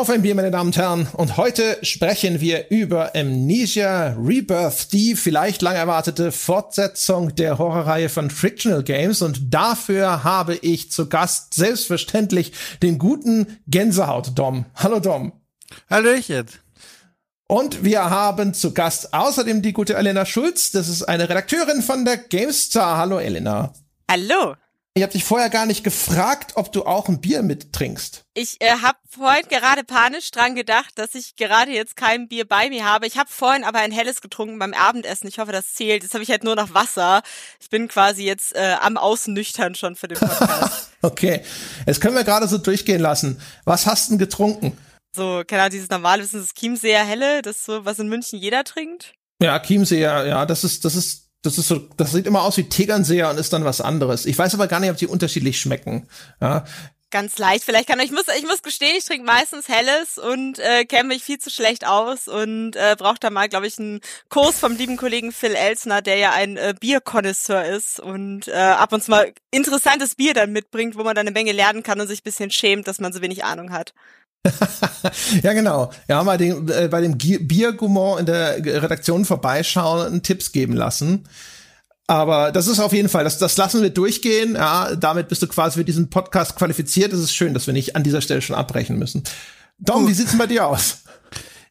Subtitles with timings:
[0.00, 1.08] Auf ein Bier, meine Damen und Herren.
[1.12, 8.30] Und heute sprechen wir über Amnesia Rebirth, die vielleicht lang erwartete Fortsetzung der Horrorreihe von
[8.30, 9.20] Frictional Games.
[9.20, 14.64] Und dafür habe ich zu Gast selbstverständlich den guten Gänsehaut-Dom.
[14.74, 15.32] Hallo Dom.
[15.90, 16.46] Hallöchen.
[17.46, 20.70] Und wir haben zu Gast außerdem die gute Elena Schulz.
[20.70, 22.96] Das ist eine Redakteurin von der GameStar.
[22.96, 23.74] Hallo Elena.
[24.10, 24.54] Hallo.
[24.94, 28.24] Ich habe dich vorher gar nicht gefragt, ob du auch ein Bier mittrinkst.
[28.34, 32.68] Ich äh, habe vorhin gerade panisch dran gedacht, dass ich gerade jetzt kein Bier bei
[32.70, 33.06] mir habe.
[33.06, 35.28] Ich habe vorhin aber ein helles getrunken beim Abendessen.
[35.28, 36.02] Ich hoffe, das zählt.
[36.02, 37.22] Jetzt habe ich halt nur noch Wasser.
[37.60, 40.90] Ich bin quasi jetzt äh, am Außennüchtern schon für den Podcast.
[41.02, 41.44] okay,
[41.86, 43.40] jetzt können wir gerade so durchgehen lassen.
[43.64, 44.76] Was hast du denn getrunken?
[45.14, 48.40] So, keine Ahnung, dieses normale, das ist Chiemseer Helle, das ist so, was in München
[48.40, 49.14] jeder trinkt.
[49.40, 52.68] Ja, Chiemseer, ja, das ist, das ist das ist so, das sieht immer aus wie
[52.68, 54.26] Tegernseher und ist dann was anderes.
[54.26, 56.06] Ich weiß aber gar nicht, ob die unterschiedlich schmecken.
[56.40, 56.64] Ja.
[57.12, 57.64] Ganz leicht.
[57.64, 61.24] Vielleicht kann ich muss ich muss gestehen, ich trinke meistens helles und äh, kenne mich
[61.24, 64.96] viel zu schlecht aus und äh, brauche da mal, glaube ich, einen Kurs vom lieben
[64.96, 69.32] Kollegen Phil Elsner, der ja ein äh, Bierkonnoisseur ist und äh, ab und zu mal
[69.50, 72.86] interessantes Bier dann mitbringt, wo man dann eine Menge lernen kann und sich bisschen schämt,
[72.86, 73.92] dass man so wenig Ahnung hat.
[75.42, 75.90] Ja, genau.
[76.08, 81.24] Ja, mal den, äh, bei dem Biergourmand in der Redaktion vorbeischauen Tipps geben lassen.
[82.06, 84.54] Aber das ist auf jeden Fall, das, das lassen wir durchgehen.
[84.54, 87.12] Ja, damit bist du quasi für diesen Podcast qualifiziert.
[87.12, 89.22] Es ist schön, dass wir nicht an dieser Stelle schon abbrechen müssen.
[89.78, 91.02] Dom, wie sieht's denn bei dir aus?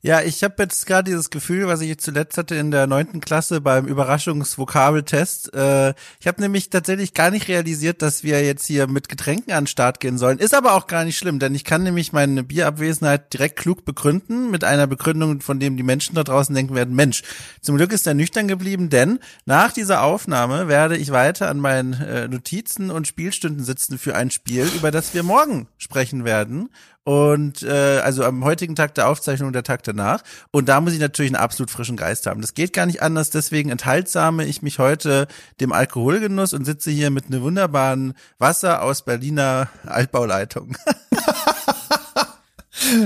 [0.01, 3.59] Ja, ich habe jetzt gerade dieses Gefühl, was ich zuletzt hatte in der neunten Klasse
[3.59, 5.53] beim Überraschungsvokabeltest.
[5.53, 9.65] Äh, ich habe nämlich tatsächlich gar nicht realisiert, dass wir jetzt hier mit Getränken an
[9.65, 10.39] den Start gehen sollen.
[10.39, 14.49] Ist aber auch gar nicht schlimm, denn ich kann nämlich meine Bierabwesenheit direkt klug begründen
[14.49, 17.23] mit einer Begründung, von dem die Menschen da draußen denken werden, Mensch,
[17.61, 21.91] zum Glück ist er nüchtern geblieben, denn nach dieser Aufnahme werde ich weiter an meinen
[21.91, 26.69] äh, Notizen und Spielstunden sitzen für ein Spiel, über das wir morgen sprechen werden.
[27.03, 30.21] Und äh, also am heutigen Tag der Aufzeichnung der Tag danach.
[30.51, 32.41] Und da muss ich natürlich einen absolut frischen Geist haben.
[32.41, 33.29] Das geht gar nicht anders.
[33.29, 35.27] Deswegen enthaltsame ich mich heute
[35.59, 40.75] dem Alkoholgenuss und sitze hier mit einem wunderbaren Wasser aus Berliner Altbauleitung.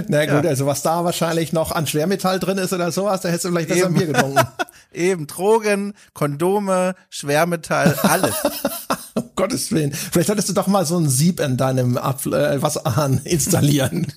[0.08, 0.50] Na gut, ja.
[0.50, 3.70] also was da wahrscheinlich noch an Schwermetall drin ist oder sowas, da hättest du vielleicht
[3.70, 4.48] besser Bier getrunken.
[4.94, 8.36] Eben, Drogen, Kondome, Schwermetall, alles.
[9.16, 9.92] um Gottes Willen.
[9.92, 14.08] Vielleicht solltest du doch mal so ein Sieb in deinem Apfel, äh, Wasserhahn installieren.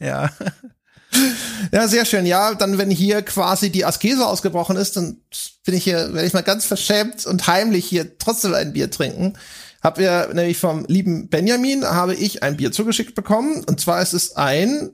[0.00, 0.30] ja.
[1.72, 2.26] Ja, sehr schön.
[2.26, 5.18] Ja, dann, wenn hier quasi die Askese ausgebrochen ist, dann
[5.64, 9.34] bin ich hier, werde ich mal ganz verschämt und heimlich hier trotzdem ein Bier trinken.
[9.82, 13.64] Hab wir nämlich vom lieben Benjamin habe ich ein Bier zugeschickt bekommen.
[13.64, 14.90] Und zwar ist es ein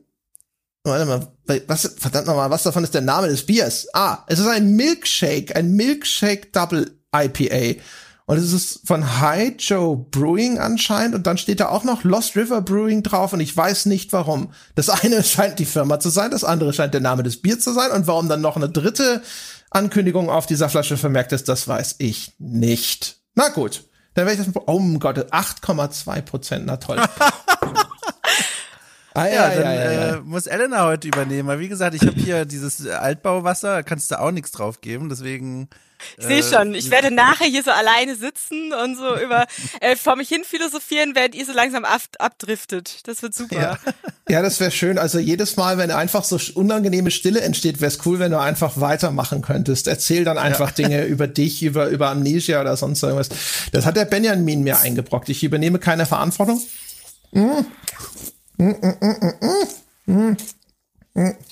[0.84, 1.28] Warte mal,
[1.68, 3.86] was, verdammt nochmal, was davon ist der Name des Biers?
[3.92, 7.80] Ah, es ist ein Milkshake, ein Milkshake Double IPA.
[8.26, 12.36] Und es ist von High Joe Brewing anscheinend und dann steht da auch noch Lost
[12.36, 14.52] River Brewing drauf und ich weiß nicht warum.
[14.74, 17.72] Das eine scheint die Firma zu sein, das andere scheint der Name des Biers zu
[17.72, 19.22] sein und warum dann noch eine dritte
[19.70, 23.18] Ankündigung auf dieser Flasche vermerkt ist, das weiß ich nicht.
[23.34, 27.00] Na gut, dann werde ich das, oh Gott, 8,2 Prozent, na toll.
[29.14, 31.48] Ah, ja, ja, dann ja, ja, äh, muss Elena heute übernehmen.
[31.48, 35.08] Weil wie gesagt, ich habe hier dieses Altbauwasser, da kannst du auch nichts drauf geben,
[35.08, 35.68] deswegen.
[36.16, 39.46] Ich sehe äh, schon, ich werde nachher hier so alleine sitzen und so über
[39.80, 43.06] äh, vor mich hin philosophieren, während ihr so langsam ab, abdriftet.
[43.06, 43.60] Das wird super.
[43.60, 43.78] Ja,
[44.28, 44.98] ja das wäre schön.
[44.98, 48.80] Also jedes Mal, wenn einfach so unangenehme Stille entsteht, wäre es cool, wenn du einfach
[48.80, 49.86] weitermachen könntest.
[49.86, 50.74] Erzähl dann einfach ja.
[50.74, 53.28] Dinge über dich, über, über Amnesia oder sonst irgendwas.
[53.72, 55.28] Das hat der Benjamin mir eingebrockt.
[55.28, 56.60] Ich übernehme keine Verantwortung.
[57.32, 57.64] Mmh.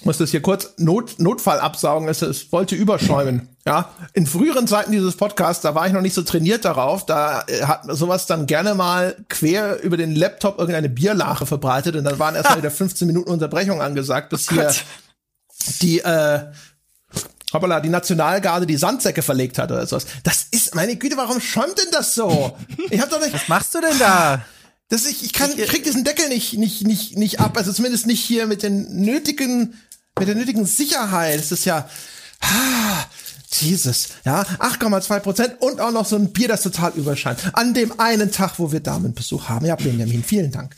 [0.04, 3.48] Muss das hier kurz Not, Notfall absaugen, es, es wollte überschäumen.
[3.66, 7.44] Ja, in früheren Zeiten dieses Podcasts, da war ich noch nicht so trainiert darauf, da
[7.46, 12.18] äh, hat sowas dann gerne mal quer über den Laptop irgendeine Bierlache verbreitet und dann
[12.18, 14.72] waren erstmal wieder 15 Minuten Unterbrechung angesagt, bis oh hier
[15.82, 16.40] die äh,
[17.52, 20.06] hoppala, die Nationalgarde die Sandsäcke verlegt hat oder sowas.
[20.24, 22.56] Das ist, meine Güte, warum schäumt denn das so?
[22.88, 23.34] Ich hab doch nicht.
[23.34, 24.42] Was machst du denn da?
[24.90, 27.56] Das ich, ich kann, ich krieg diesen Deckel nicht, nicht, nicht, nicht ab.
[27.56, 29.74] Also zumindest nicht hier mit den nötigen,
[30.18, 31.38] mit der nötigen Sicherheit.
[31.38, 31.88] Es ist ja,
[32.40, 33.04] ah,
[33.52, 37.38] Jesus, ja, 8,2 Prozent und auch noch so ein Bier, das total überscheint.
[37.52, 39.64] An dem einen Tag, wo wir Damenbesuch haben.
[39.64, 40.74] Ja, Benjamin, vielen Dank.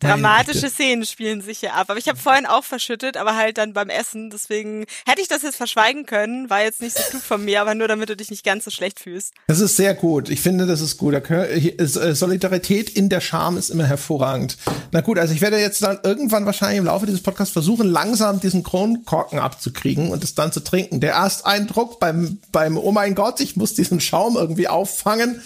[0.00, 1.88] Dramatische Szenen spielen sich hier ab.
[1.88, 4.30] Aber ich habe vorhin auch verschüttet, aber halt dann beim Essen.
[4.30, 6.50] Deswegen hätte ich das jetzt verschweigen können.
[6.50, 8.70] War jetzt nicht so klug von mir, aber nur damit du dich nicht ganz so
[8.70, 9.32] schlecht fühlst.
[9.46, 10.28] Das ist sehr gut.
[10.28, 11.14] Ich finde, das ist gut.
[11.14, 14.58] Äh, Solidarität in der Scham ist immer hervorragend.
[14.90, 18.40] Na gut, also ich werde jetzt dann irgendwann wahrscheinlich im Laufe dieses Podcasts versuchen, langsam
[18.40, 21.00] diesen Kronkorken abzukriegen und es dann zu trinken.
[21.00, 25.40] Der Ersteindruck beim, beim, oh mein Gott, ich muss diesen Schaum irgendwie auffangen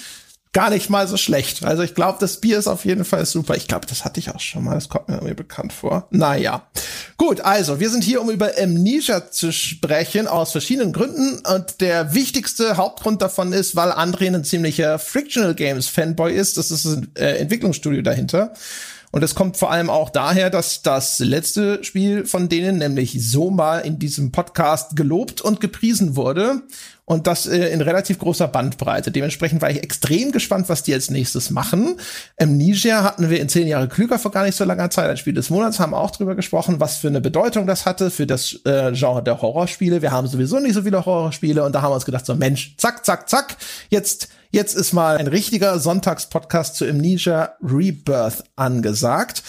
[0.52, 1.64] gar nicht mal so schlecht.
[1.64, 3.56] Also ich glaube, das Bier ist auf jeden Fall super.
[3.56, 4.74] Ich glaube, das hatte ich auch schon mal.
[4.74, 6.08] Das kommt mir bekannt vor.
[6.10, 6.68] Naja,
[7.18, 11.40] Gut, also wir sind hier, um über Amnesia zu sprechen, aus verschiedenen Gründen.
[11.52, 16.56] Und der wichtigste Hauptgrund davon ist, weil André ein ziemlicher Frictional Games Fanboy ist.
[16.56, 18.54] Das ist ein äh, Entwicklungsstudio dahinter.
[19.10, 23.78] Und es kommt vor allem auch daher, dass das letzte Spiel von denen, nämlich Soma,
[23.80, 26.62] in diesem Podcast gelobt und gepriesen wurde.
[27.08, 29.10] Und das äh, in relativ großer Bandbreite.
[29.10, 31.98] Dementsprechend war ich extrem gespannt, was die als nächstes machen.
[32.38, 35.08] Amnesia hatten wir in zehn Jahre klüger vor gar nicht so langer Zeit.
[35.08, 38.26] Als Spiel des Monats haben auch drüber gesprochen, was für eine Bedeutung das hatte für
[38.26, 40.02] das äh, Genre der Horrorspiele.
[40.02, 42.76] Wir haben sowieso nicht so viele Horrorspiele und da haben wir uns gedacht, so Mensch,
[42.76, 43.56] zack, zack, zack,
[43.88, 49.42] jetzt Jetzt ist mal ein richtiger Sonntagspodcast zu Amnesia Rebirth angesagt.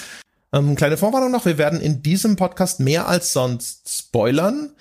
[0.52, 4.72] Ähm, kleine Vorwarnung noch, wir werden in diesem Podcast mehr als sonst spoilern.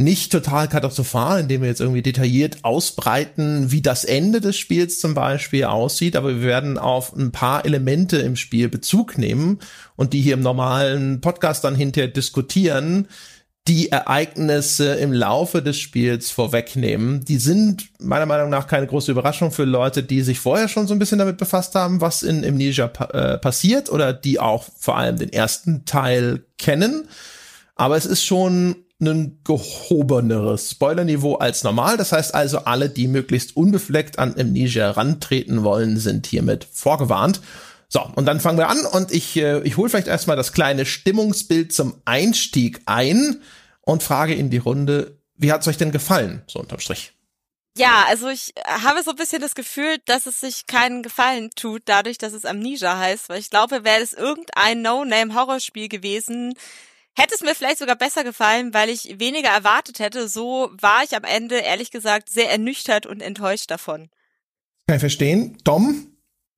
[0.00, 5.12] Nicht total katastrophal, indem wir jetzt irgendwie detailliert ausbreiten, wie das Ende des Spiels zum
[5.12, 9.58] Beispiel aussieht, aber wir werden auf ein paar Elemente im Spiel Bezug nehmen
[9.96, 13.08] und die hier im normalen Podcast dann hinterher diskutieren,
[13.68, 17.22] die Ereignisse im Laufe des Spiels vorwegnehmen.
[17.26, 20.94] Die sind meiner Meinung nach keine große Überraschung für Leute, die sich vorher schon so
[20.94, 24.96] ein bisschen damit befasst haben, was in Amnesia pa äh, passiert oder die auch vor
[24.96, 27.06] allem den ersten Teil kennen.
[27.76, 31.96] Aber es ist schon ein gehobeneres Spoilerniveau als normal.
[31.96, 37.40] Das heißt also, alle, die möglichst unbefleckt an Amnesia rantreten wollen, sind hiermit vorgewarnt.
[37.88, 40.86] So, und dann fangen wir an und ich, äh, ich hole vielleicht erstmal das kleine
[40.86, 43.42] Stimmungsbild zum Einstieg ein
[43.80, 47.12] und frage in die Runde, wie hat's euch denn gefallen, so unterm Strich?
[47.76, 51.82] Ja, also ich habe so ein bisschen das Gefühl, dass es sich keinen Gefallen tut,
[51.86, 56.54] dadurch, dass es Amnesia heißt, weil ich glaube, wäre es irgendein No-Name-Horrorspiel gewesen,
[57.16, 60.28] hätte es mir vielleicht sogar besser gefallen, weil ich weniger erwartet hätte.
[60.28, 64.10] So war ich am Ende, ehrlich gesagt, sehr ernüchtert und enttäuscht davon.
[64.86, 65.58] Kann ich verstehen.
[65.64, 66.09] Dom?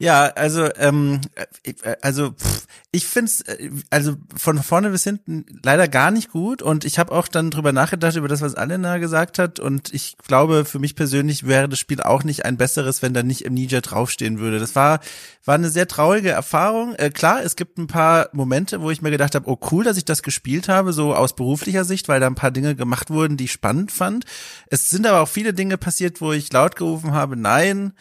[0.02, 1.20] Ja, also ähm,
[1.62, 6.60] äh, also pff, ich find's äh, also von vorne bis hinten leider gar nicht gut
[6.60, 10.16] und ich habe auch dann drüber nachgedacht über das, was Alena gesagt hat und ich
[10.26, 13.80] glaube, für mich persönlich wäre das Spiel auch nicht ein besseres, wenn da nicht Amnesia
[13.80, 14.58] draufstehen würde.
[14.58, 14.98] Das war
[15.44, 16.96] war eine sehr traurige Erfahrung.
[16.96, 19.98] Äh, klar, es gibt ein paar Momente, wo ich mir gedacht habe, oh cool, dass
[19.98, 23.36] ich das gespielt habe, so aus beruflicher Sicht, weil da ein paar Dinge gemacht wurden,
[23.36, 24.24] die ich spannend fand.
[24.66, 27.92] Es sind aber auch viele Dinge passiert, wo ich laut gerufen habe, nein,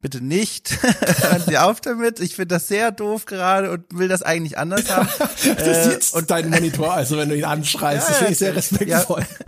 [0.00, 0.78] bitte nicht.
[0.82, 2.20] Hören Sie auf damit.
[2.20, 5.08] Ich finde das sehr doof gerade und will das eigentlich anders haben.
[5.18, 8.56] das äh, und dein Monitor, also wenn du ihn anschreist, ja, das finde ich sehr
[8.56, 9.20] respektvoll.
[9.20, 9.46] Ja.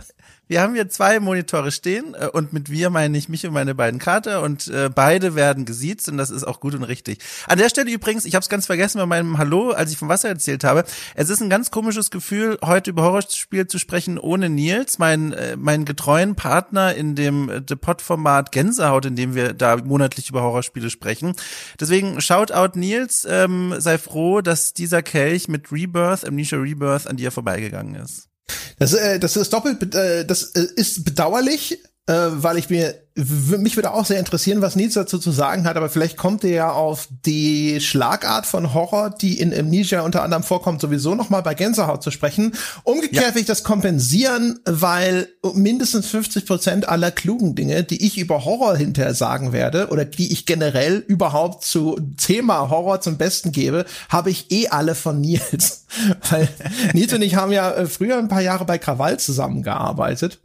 [0.53, 3.73] Wir haben hier zwei Monitore stehen äh, und mit wir meine ich mich und meine
[3.73, 7.17] beiden Kater und äh, beide werden gesiezt und das ist auch gut und richtig.
[7.47, 10.09] An der Stelle übrigens, ich habe es ganz vergessen bei meinem Hallo, als ich vom
[10.09, 10.83] Wasser erzählt habe.
[11.15, 15.55] Es ist ein ganz komisches Gefühl, heute über Horrorspiel zu sprechen ohne Nils, mein äh,
[15.55, 20.29] meinen getreuen Partner in dem äh, The Pod Format Gänsehaut, in dem wir da monatlich
[20.29, 21.33] über Horrorspiele sprechen.
[21.79, 27.31] Deswegen Shoutout Nils, ähm, sei froh, dass dieser Kelch mit Rebirth, Amnesia Rebirth an dir
[27.31, 28.29] vorbeigegangen ist.
[28.79, 33.75] Das, äh, das ist doppelt, äh, das äh, ist bedauerlich, äh, weil ich mir mich
[33.75, 36.71] würde auch sehr interessieren, was Nils dazu zu sagen hat, aber vielleicht kommt er ja
[36.71, 41.53] auf die Schlagart von Horror, die in Amnesia unter anderem vorkommt, sowieso noch mal bei
[41.53, 42.53] Gänsehaut zu sprechen.
[42.83, 43.35] Umgekehrt ja.
[43.35, 48.77] will ich das kompensieren, weil mindestens 50 Prozent aller klugen Dinge, die ich über Horror
[48.77, 54.31] hinterher sagen werde oder die ich generell überhaupt zu Thema Horror zum Besten gebe, habe
[54.31, 55.82] ich eh alle von Nils.
[56.29, 56.47] weil
[56.93, 60.39] Nils und ich haben ja äh, früher ein paar Jahre bei Krawall zusammengearbeitet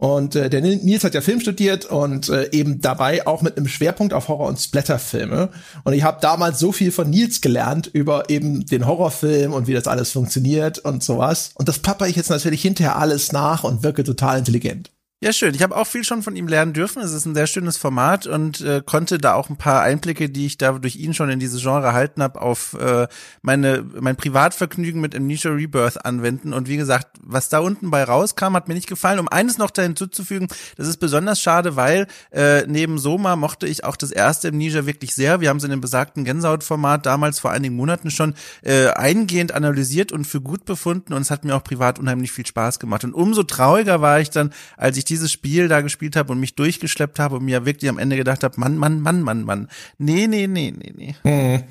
[0.00, 3.68] und äh, der Nils hat ja Film studiert und äh, eben dabei auch mit einem
[3.68, 5.50] Schwerpunkt auf Horror- und Splatterfilme.
[5.84, 9.74] Und ich habe damals so viel von Nils gelernt über eben den Horrorfilm und wie
[9.74, 11.50] das alles funktioniert und sowas.
[11.54, 14.90] Und das papper ich jetzt natürlich hinterher alles nach und wirke total intelligent.
[15.22, 15.54] Ja, schön.
[15.54, 17.02] Ich habe auch viel schon von ihm lernen dürfen.
[17.02, 20.46] Es ist ein sehr schönes Format und äh, konnte da auch ein paar Einblicke, die
[20.46, 23.06] ich da durch ihn schon in dieses Genre erhalten habe, auf äh,
[23.42, 26.54] meine mein Privatvergnügen mit Amnesia Rebirth anwenden.
[26.54, 29.18] Und wie gesagt, was da unten bei rauskam, hat mir nicht gefallen.
[29.18, 30.48] Um eines noch da hinzuzufügen,
[30.78, 35.14] das ist besonders schade, weil äh, neben Soma mochte ich auch das erste Amnesia wirklich
[35.14, 35.42] sehr.
[35.42, 40.12] Wir haben es in dem besagten Gänsehaut-Format damals vor einigen Monaten schon äh, eingehend analysiert
[40.12, 41.12] und für gut befunden.
[41.12, 43.04] Und es hat mir auch privat unheimlich viel Spaß gemacht.
[43.04, 46.54] Und umso trauriger war ich dann, als ich dieses Spiel da gespielt habe und mich
[46.54, 49.68] durchgeschleppt habe und mir wirklich am Ende gedacht habe, Mann, Mann, Mann, Mann, Mann.
[49.98, 51.14] Nee, nee, nee, nee, nee.
[51.22, 51.62] Hm.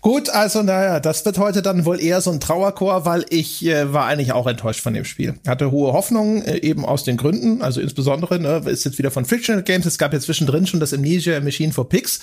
[0.00, 3.92] Gut, also naja, das wird heute dann wohl eher so ein Trauerchor, weil ich äh,
[3.92, 5.34] war eigentlich auch enttäuscht von dem Spiel.
[5.46, 9.24] Hatte hohe Hoffnungen, äh, eben aus den Gründen, also insbesondere, ne, ist jetzt wieder von
[9.24, 12.20] Frictional Games, es gab ja zwischendrin schon das Amnesia Machine for Pigs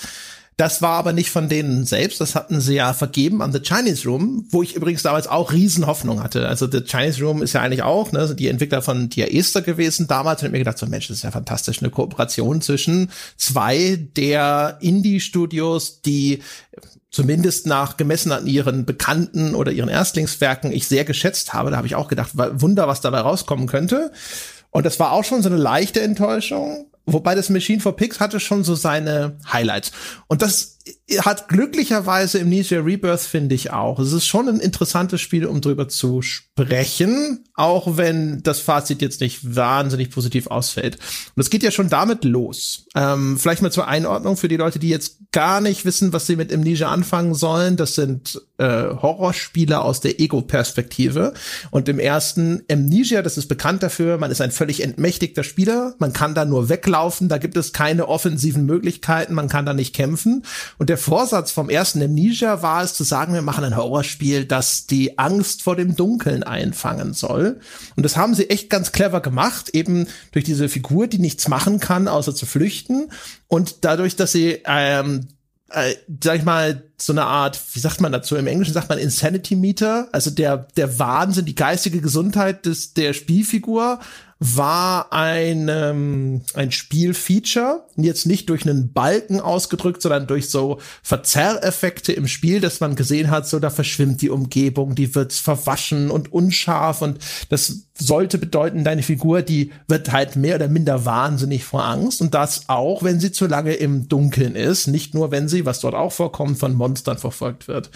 [0.58, 4.06] Das war aber nicht von denen selbst, das hatten sie ja vergeben an The Chinese
[4.06, 6.46] Room, wo ich übrigens damals auch Riesenhoffnung hatte.
[6.46, 10.08] Also The Chinese Room ist ja eigentlich auch, ne, die Entwickler von Dia Esther gewesen
[10.08, 14.08] damals und ich mir gedacht, so Mensch, das ist ja fantastisch, eine Kooperation zwischen zwei
[14.16, 16.42] der Indie-Studios, die
[17.10, 21.70] zumindest nach gemessen an ihren Bekannten oder ihren Erstlingswerken ich sehr geschätzt habe.
[21.70, 24.12] Da habe ich auch gedacht, Wunder, was dabei rauskommen könnte.
[24.70, 26.86] Und das war auch schon so eine leichte Enttäuschung.
[27.04, 29.92] Wobei das Machine for Pigs hatte schon so seine Highlights.
[30.28, 30.78] Und das
[31.20, 33.98] hat glücklicherweise im Amnesia Rebirth, finde ich auch.
[33.98, 39.20] Es ist schon ein interessantes Spiel, um drüber zu sprechen, auch wenn das Fazit jetzt
[39.20, 40.96] nicht wahnsinnig positiv ausfällt.
[41.34, 42.86] Und es geht ja schon damit los.
[42.94, 46.36] Ähm, vielleicht mal zur Einordnung für die Leute, die jetzt gar nicht wissen, was sie
[46.36, 47.76] mit Amnesia anfangen sollen.
[47.76, 51.34] Das sind äh, Horrorspiele aus der Ego-Perspektive.
[51.70, 56.12] Und im ersten Amnesia, das ist bekannt dafür, man ist ein völlig entmächtigter Spieler, man
[56.12, 56.91] kann da nur weglaufen,
[57.28, 60.44] da gibt es keine offensiven Möglichkeiten, man kann da nicht kämpfen.
[60.78, 64.86] Und der Vorsatz vom ersten Amnesia war es zu sagen, wir machen ein Horrorspiel, das
[64.86, 67.60] die Angst vor dem Dunkeln einfangen soll.
[67.96, 71.80] Und das haben sie echt ganz clever gemacht, eben durch diese Figur, die nichts machen
[71.80, 73.10] kann, außer zu flüchten.
[73.48, 75.28] Und dadurch, dass sie ähm,
[75.72, 78.36] äh, sag ich mal, so eine Art, wie sagt man dazu?
[78.36, 83.12] Im Englischen sagt man Insanity Meter, also der, der Wahnsinn, die geistige Gesundheit des, der
[83.12, 84.00] Spielfigur
[84.44, 92.12] war ein, ähm, ein Spielfeature, jetzt nicht durch einen Balken ausgedrückt, sondern durch so Verzerreffekte
[92.12, 96.32] im Spiel, dass man gesehen hat, so da verschwimmt die Umgebung, die wird verwaschen und
[96.32, 97.18] unscharf und
[97.50, 102.32] das sollte bedeuten, deine Figur, die wird halt mehr oder minder wahnsinnig vor Angst und
[102.32, 105.94] das auch, wenn sie zu lange im Dunkeln ist, nicht nur wenn sie, was dort
[105.94, 107.90] auch vorkommt, von Monstern verfolgt wird.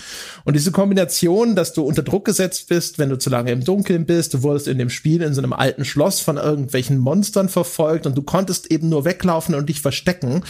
[0.45, 4.05] Und diese Kombination, dass du unter Druck gesetzt bist, wenn du zu lange im Dunkeln
[4.05, 8.07] bist, du wurdest in dem Spiel in so einem alten Schloss von irgendwelchen Monstern verfolgt
[8.07, 10.43] und du konntest eben nur weglaufen und dich verstecken.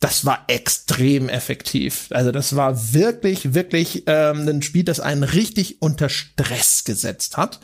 [0.00, 2.08] Das war extrem effektiv.
[2.10, 7.60] Also das war wirklich, wirklich ähm, ein Spiel, das einen richtig unter Stress gesetzt hat.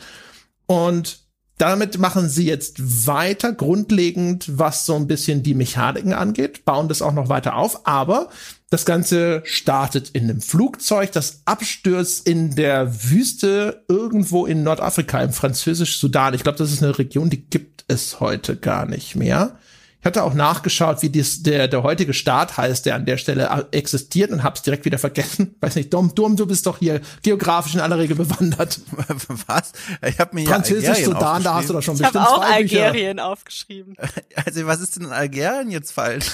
[0.65, 1.22] Und
[1.57, 7.01] damit machen sie jetzt weiter, grundlegend, was so ein bisschen die Mechaniken angeht, bauen das
[7.01, 8.29] auch noch weiter auf, aber
[8.69, 15.31] das Ganze startet in einem Flugzeug, das abstürzt in der Wüste irgendwo in Nordafrika, im
[15.31, 16.33] französisch-Sudan.
[16.33, 19.59] Ich glaube, das ist eine Region, die gibt es heute gar nicht mehr.
[20.03, 23.67] Ich hatte auch nachgeschaut, wie dies, der, der heutige Staat heißt, der an der Stelle
[23.71, 25.55] existiert und hab's direkt wieder vergessen.
[25.61, 28.81] Weiß nicht, Dom, Dom, du bist doch hier geografisch in aller Regel bewandert.
[29.47, 29.71] Was?
[30.05, 32.45] Ich habe mir Französisch Sudan, da hast du doch schon ich bestimmt Ich habe auch
[32.45, 33.27] zwei Algerien Bücher.
[33.27, 33.95] aufgeschrieben.
[34.45, 36.31] Also was ist denn in Algerien jetzt falsch?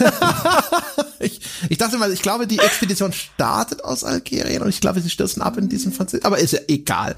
[1.20, 5.10] ich, ich dachte mal, ich glaube, die Expedition startet aus Algerien und ich glaube, sie
[5.12, 6.26] stürzen ab in diesem Französisch.
[6.26, 7.16] Aber ist ja egal.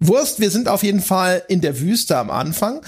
[0.00, 2.82] Wurst, wir sind auf jeden Fall in der Wüste am Anfang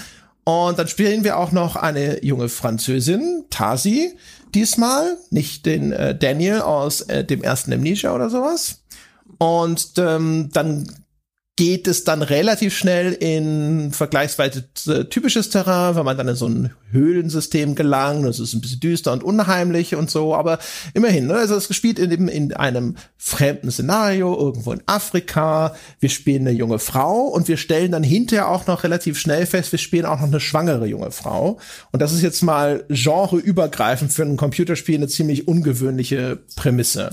[0.45, 4.15] und dann spielen wir auch noch eine junge Französin, Tasi,
[4.53, 8.83] diesmal, nicht den äh, Daniel aus äh, dem ersten Amnesia oder sowas.
[9.39, 10.87] Und ähm, dann
[11.57, 16.47] geht es dann relativ schnell in vergleichsweise äh, typisches Terrain, wenn man dann in so
[16.47, 18.25] ein Höhlensystem gelangt.
[18.25, 20.59] Das ist ein bisschen düster und unheimlich und so, aber
[20.93, 21.35] immerhin, ne?
[21.35, 25.73] also es gespielt in, in einem fremden Szenario, irgendwo in Afrika.
[26.01, 29.71] Wir spielen eine junge Frau und wir stellen dann hinterher auch noch relativ schnell fest,
[29.71, 31.57] wir spielen auch noch eine schwangere junge Frau.
[31.93, 37.11] Und das ist jetzt mal genreübergreifend für ein Computerspiel eine ziemlich ungewöhnliche Prämisse.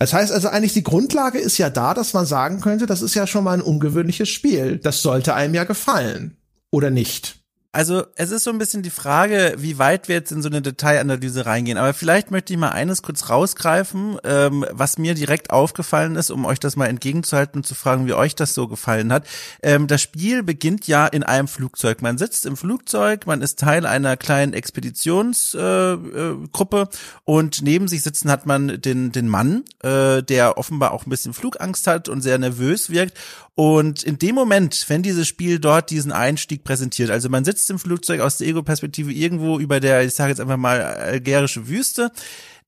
[0.00, 3.14] Das heißt also eigentlich, die Grundlage ist ja da, dass man sagen könnte, das ist
[3.14, 4.78] ja schon mal ein ungewöhnliches Spiel.
[4.78, 6.38] Das sollte einem ja gefallen.
[6.70, 7.39] Oder nicht?
[7.72, 10.60] Also es ist so ein bisschen die Frage, wie weit wir jetzt in so eine
[10.60, 11.78] Detailanalyse reingehen.
[11.78, 16.46] Aber vielleicht möchte ich mal eines kurz rausgreifen, ähm, was mir direkt aufgefallen ist, um
[16.46, 19.24] euch das mal entgegenzuhalten und zu fragen, wie euch das so gefallen hat.
[19.62, 22.02] Ähm, das Spiel beginnt ja in einem Flugzeug.
[22.02, 26.86] Man sitzt im Flugzeug, man ist Teil einer kleinen Expeditionsgruppe äh, äh,
[27.24, 31.34] und neben sich sitzen hat man den, den Mann, äh, der offenbar auch ein bisschen
[31.34, 33.16] Flugangst hat und sehr nervös wirkt.
[33.54, 37.78] Und in dem Moment, wenn dieses Spiel dort diesen Einstieg präsentiert, also man sitzt im
[37.78, 42.10] Flugzeug aus der Ego-Perspektive irgendwo über der, ich sage jetzt einfach mal, algerische Wüste,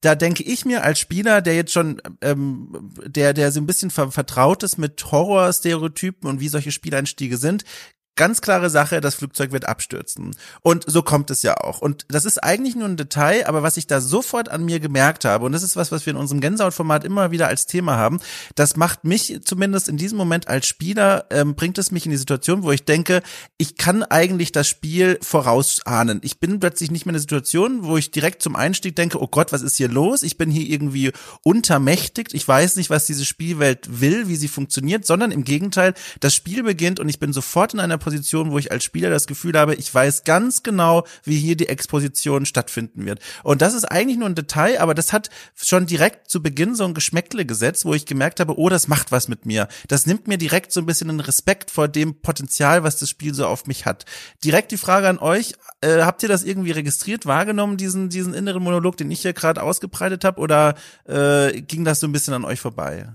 [0.03, 3.91] da denke ich mir als Spieler, der jetzt schon, ähm, der, der so ein bisschen
[3.91, 7.65] vertraut ist mit Horrorstereotypen und wie solche Spieleinstiege sind,
[8.15, 10.37] ganz klare Sache, das Flugzeug wird abstürzen.
[10.61, 11.81] Und so kommt es ja auch.
[11.81, 15.25] Und das ist eigentlich nur ein Detail, aber was ich da sofort an mir gemerkt
[15.25, 18.21] habe, und das ist was, was wir in unserem Gänsehautformat immer wieder als Thema haben,
[18.55, 22.19] das macht mich zumindest in diesem Moment als Spieler, ähm, bringt es mich in die
[22.19, 23.23] Situation, wo ich denke,
[23.57, 26.21] ich kann eigentlich das Spiel vorausahnen.
[26.23, 29.29] Ich bin plötzlich nicht mehr in der Situation, wo ich direkt zum Einstieg denke, oh
[29.29, 30.23] Gott, was ist hier los?
[30.23, 32.35] Ich bin hier irgendwie untermächtigt.
[32.35, 36.63] Ich weiß nicht, was diese Spielwelt will, wie sie funktioniert, sondern im Gegenteil, das Spiel
[36.63, 39.77] beginnt und ich bin sofort in einer Position, wo ich als Spieler das Gefühl habe,
[39.77, 43.21] ich weiß ganz genau, wie hier die Exposition stattfinden wird.
[43.45, 46.85] Und das ist eigentlich nur ein Detail, aber das hat schon direkt zu Beginn so
[46.85, 49.69] ein Geschmäckle gesetzt, wo ich gemerkt habe, oh, das macht was mit mir.
[49.87, 53.35] Das nimmt mir direkt so ein bisschen einen Respekt vor dem Potenzial, was das Spiel
[53.35, 54.05] so auf mich hat.
[54.45, 58.63] Direkt die Frage an euch, äh, habt ihr das irgendwie registriert, wahrgenommen, diesen, diesen inneren
[58.63, 60.75] Monolog, den ich hier gerade ausgebreitet habe, oder
[61.07, 63.15] äh, ging das so ein bisschen an euch vorbei?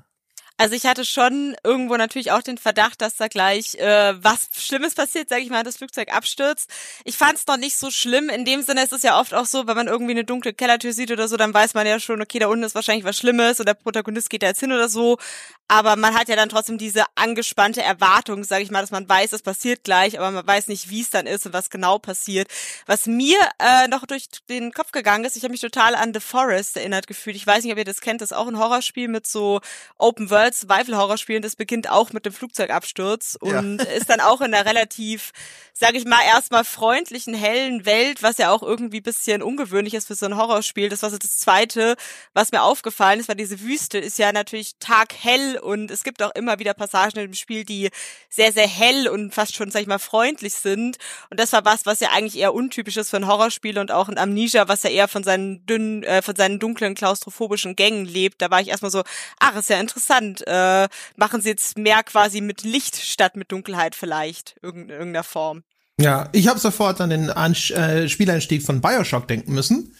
[0.59, 4.95] Also ich hatte schon irgendwo natürlich auch den Verdacht, dass da gleich äh, was Schlimmes
[4.95, 6.67] passiert, sage ich mal, das Flugzeug abstürzt.
[7.05, 8.29] Ich fand es noch nicht so schlimm.
[8.29, 10.93] In dem Sinne ist es ja oft auch so, wenn man irgendwie eine dunkle Kellertür
[10.93, 13.59] sieht oder so, dann weiß man ja schon, okay, da unten ist wahrscheinlich was Schlimmes
[13.59, 15.19] und der Protagonist geht da jetzt hin oder so.
[15.67, 19.33] Aber man hat ja dann trotzdem diese angespannte Erwartung, sage ich mal, dass man weiß,
[19.33, 22.47] es passiert gleich, aber man weiß nicht, wie es dann ist und was genau passiert.
[22.85, 26.21] Was mir äh, noch durch den Kopf gegangen ist, ich habe mich total an The
[26.21, 27.35] Forest erinnert gefühlt.
[27.35, 29.59] Ich weiß nicht, ob ihr das kennt, das ist auch ein Horrorspiel mit so
[29.97, 31.41] Open World Survival-Horrorspielen.
[31.41, 33.89] Das beginnt auch mit dem Flugzeugabsturz und ja.
[33.91, 35.31] ist dann auch in einer relativ,
[35.73, 40.15] sage ich mal, erstmal freundlichen, hellen Welt, was ja auch irgendwie bisschen ungewöhnlich ist für
[40.15, 40.89] so ein Horrorspiel.
[40.89, 41.95] Das war so das Zweite,
[42.33, 46.33] was mir aufgefallen ist, weil diese Wüste ist ja natürlich taghell und es gibt auch
[46.35, 47.89] immer wieder Passagen im Spiel, die
[48.29, 50.97] sehr, sehr hell und fast schon, sag ich mal, freundlich sind.
[51.29, 54.09] Und das war was, was ja eigentlich eher untypisch ist für ein Horrorspiel und auch
[54.09, 58.41] ein Amnesia, was ja eher von seinen dünnen, äh, von seinen dunklen, klaustrophobischen Gängen lebt.
[58.41, 59.03] Da war ich erstmal so,
[59.39, 60.36] ach, ist ja interessant.
[60.45, 65.63] Äh, machen sie jetzt mehr quasi mit Licht statt mit Dunkelheit vielleicht, in irgendeiner Form.
[65.99, 69.95] Ja, ich habe sofort an den Ansch äh, Spieleinstieg von Bioshock denken müssen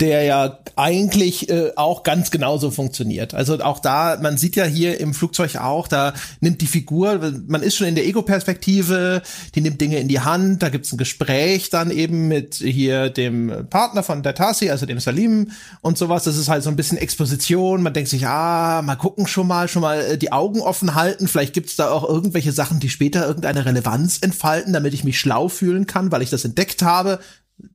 [0.00, 3.32] der ja eigentlich äh, auch ganz genauso funktioniert.
[3.32, 7.62] Also auch da, man sieht ja hier im Flugzeug auch, da nimmt die Figur, man
[7.62, 9.22] ist schon in der Ego-Perspektive,
[9.54, 13.68] die nimmt Dinge in die Hand, da gibt's ein Gespräch dann eben mit hier dem
[13.70, 16.24] Partner von der Tasi, also dem Salim und sowas.
[16.24, 17.82] Das ist halt so ein bisschen Exposition.
[17.82, 21.28] Man denkt sich, ah, mal gucken schon mal, schon mal äh, die Augen offen halten.
[21.28, 25.48] Vielleicht gibt's da auch irgendwelche Sachen, die später irgendeine Relevanz entfalten, damit ich mich schlau
[25.48, 27.20] fühlen kann, weil ich das entdeckt habe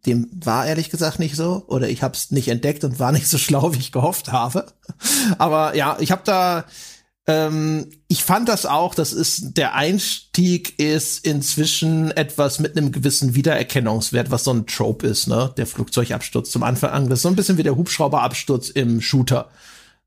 [0.06, 3.28] dem war ehrlich gesagt nicht so oder ich habe es nicht entdeckt und war nicht
[3.28, 4.66] so schlau, wie ich gehofft habe.
[5.38, 6.66] Aber ja, ich habe da
[7.30, 13.36] ähm, ich fand das auch, das ist der Einstieg ist inzwischen etwas mit einem gewissen
[13.36, 15.54] Wiedererkennungswert, was so ein Trope ist, ne?
[15.56, 19.52] Der Flugzeugabsturz zum Anfang an, das ist so ein bisschen wie der Hubschrauberabsturz im Shooter.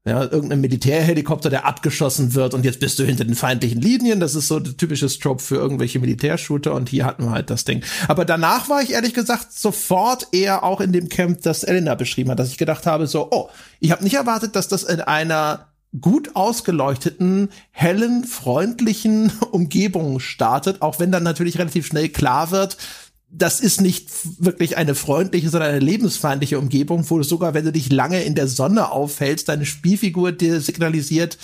[0.04, 4.18] Ja, irgendein Militärhelikopter, der abgeschossen wird und jetzt bist du hinter den feindlichen Linien.
[4.18, 7.64] Das ist so der typische Trope für irgendwelche Militärshooter und hier hatten wir halt das
[7.64, 7.84] Ding.
[8.08, 12.32] Aber danach war ich ehrlich gesagt sofort eher auch in dem Camp, das Elena beschrieben
[12.32, 13.48] hat, dass ich gedacht habe, so, oh,
[13.78, 15.68] ich habe nicht erwartet, dass das in einer
[16.00, 22.76] gut ausgeleuchteten, hellen, freundlichen Umgebung startet, auch wenn dann natürlich relativ schnell klar wird,
[23.32, 27.72] das ist nicht wirklich eine freundliche, sondern eine lebensfeindliche Umgebung, wo du sogar, wenn du
[27.72, 31.38] dich lange in der Sonne aufhältst, deine Spielfigur dir signalisiert,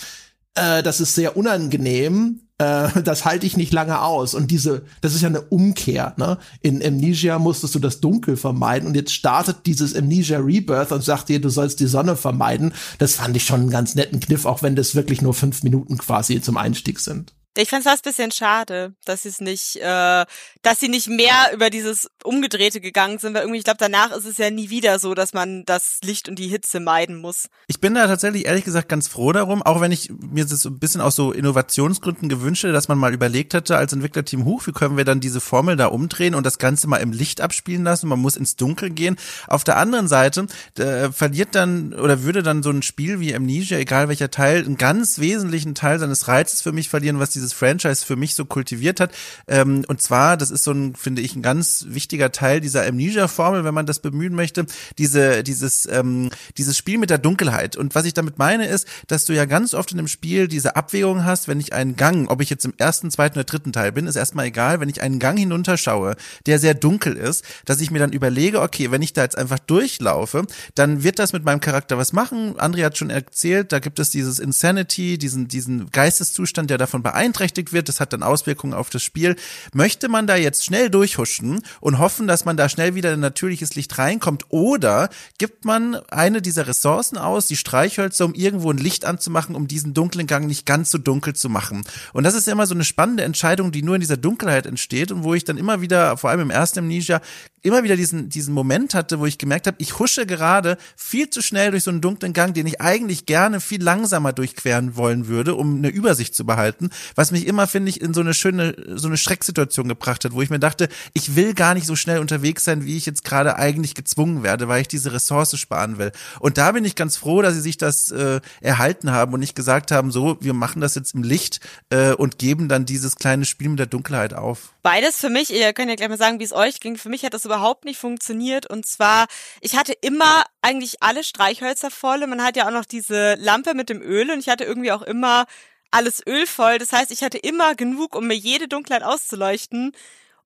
[0.55, 4.35] äh, das ist sehr unangenehm, äh, das halte ich nicht lange aus.
[4.35, 6.37] Und diese, das ist ja eine Umkehr, ne?
[6.61, 11.31] In Amnesia musstest du das Dunkel vermeiden und jetzt startet dieses Amnesia Rebirth und sagt
[11.31, 12.75] dir, du sollst die Sonne vermeiden.
[12.99, 15.97] Das fand ich schon einen ganz netten Kniff, auch wenn das wirklich nur fünf Minuten
[15.97, 17.33] quasi zum Einstieg sind.
[17.57, 20.25] Ich fand es fast bisschen schade, dass sie es nicht, äh,
[20.63, 24.27] dass sie nicht mehr über dieses Umgedrehte gegangen sind, weil irgendwie, ich glaube, danach ist
[24.27, 27.49] es ja nie wieder so, dass man das Licht und die Hitze meiden muss.
[27.67, 30.69] Ich bin da tatsächlich ehrlich gesagt ganz froh darum, auch wenn ich mir das so
[30.69, 34.67] ein bisschen aus so Innovationsgründen gewünscht hätte, dass man mal überlegt hätte als Entwicklerteam, huch,
[34.67, 37.85] wie können wir dann diese Formel da umdrehen und das Ganze mal im Licht abspielen
[37.85, 39.17] lassen, man muss ins Dunkel gehen.
[39.47, 40.47] Auf der anderen Seite
[40.79, 44.77] äh, verliert dann oder würde dann so ein Spiel wie Amnesia, egal welcher Teil, einen
[44.77, 48.45] ganz wesentlichen Teil seines Reizes für mich verlieren, was dieses dieses Franchise für mich so
[48.45, 49.13] kultiviert hat.
[49.47, 53.65] Ähm, und zwar, das ist so ein, finde ich, ein ganz wichtiger Teil dieser Amnesia-Formel,
[53.65, 54.67] wenn man das bemühen möchte,
[54.99, 57.77] diese, dieses, ähm, dieses Spiel mit der Dunkelheit.
[57.77, 60.77] Und was ich damit meine, ist, dass du ja ganz oft in einem Spiel diese
[60.77, 63.93] Abwägung hast, wenn ich einen Gang, ob ich jetzt im ersten, zweiten oder dritten Teil
[63.93, 67.91] bin, ist erstmal egal, wenn ich einen Gang hinunterschaue, der sehr dunkel ist, dass ich
[67.91, 71.61] mir dann überlege, okay, wenn ich da jetzt einfach durchlaufe, dann wird das mit meinem
[71.61, 72.59] Charakter was machen.
[72.59, 77.28] Andrea hat schon erzählt, da gibt es dieses Insanity, diesen, diesen Geisteszustand, der davon beeinträchtigt
[77.29, 79.37] beeinträchtigt wird, das hat dann Auswirkungen auf das Spiel.
[79.75, 83.75] Möchte man da jetzt schnell durchhuschen und hoffen, dass man da schnell wieder in natürliches
[83.75, 89.05] Licht reinkommt oder gibt man eine dieser Ressourcen aus, die Streichhölzer, um irgendwo ein Licht
[89.05, 91.85] anzumachen, um diesen dunklen Gang nicht ganz so dunkel zu machen?
[92.13, 95.23] Und das ist immer so eine spannende Entscheidung, die nur in dieser Dunkelheit entsteht und
[95.23, 97.21] wo ich dann immer wieder, vor allem im ersten Amnesia,
[97.63, 101.43] immer wieder diesen, diesen Moment hatte, wo ich gemerkt habe, ich husche gerade viel zu
[101.43, 105.55] schnell durch so einen dunklen Gang, den ich eigentlich gerne viel langsamer durchqueren wollen würde,
[105.55, 109.09] um eine Übersicht zu behalten, was mich immer, finde ich, in so eine schöne, so
[109.09, 112.65] eine Schrecksituation gebracht hat, wo ich mir dachte, ich will gar nicht so schnell unterwegs
[112.65, 116.13] sein, wie ich jetzt gerade eigentlich gezwungen werde, weil ich diese Ressource sparen will.
[116.41, 119.55] Und da bin ich ganz froh, dass sie sich das äh, erhalten haben und nicht
[119.55, 123.45] gesagt haben, so, wir machen das jetzt im Licht äh, und geben dann dieses kleine
[123.45, 124.73] Spiel mit der Dunkelheit auf.
[124.83, 126.97] Beides für mich, ihr könnt ja gleich mal sagen, wie es euch ging.
[126.97, 128.67] Für mich hat das überhaupt nicht funktioniert.
[128.67, 129.27] Und zwar,
[129.61, 132.23] ich hatte immer eigentlich alle Streichhölzer voll.
[132.23, 134.93] Und man hat ja auch noch diese Lampe mit dem Öl und ich hatte irgendwie
[134.93, 135.47] auch immer
[135.91, 136.79] alles Öl voll.
[136.79, 139.93] Das heißt, ich hatte immer genug, um mir jede Dunkelheit auszuleuchten.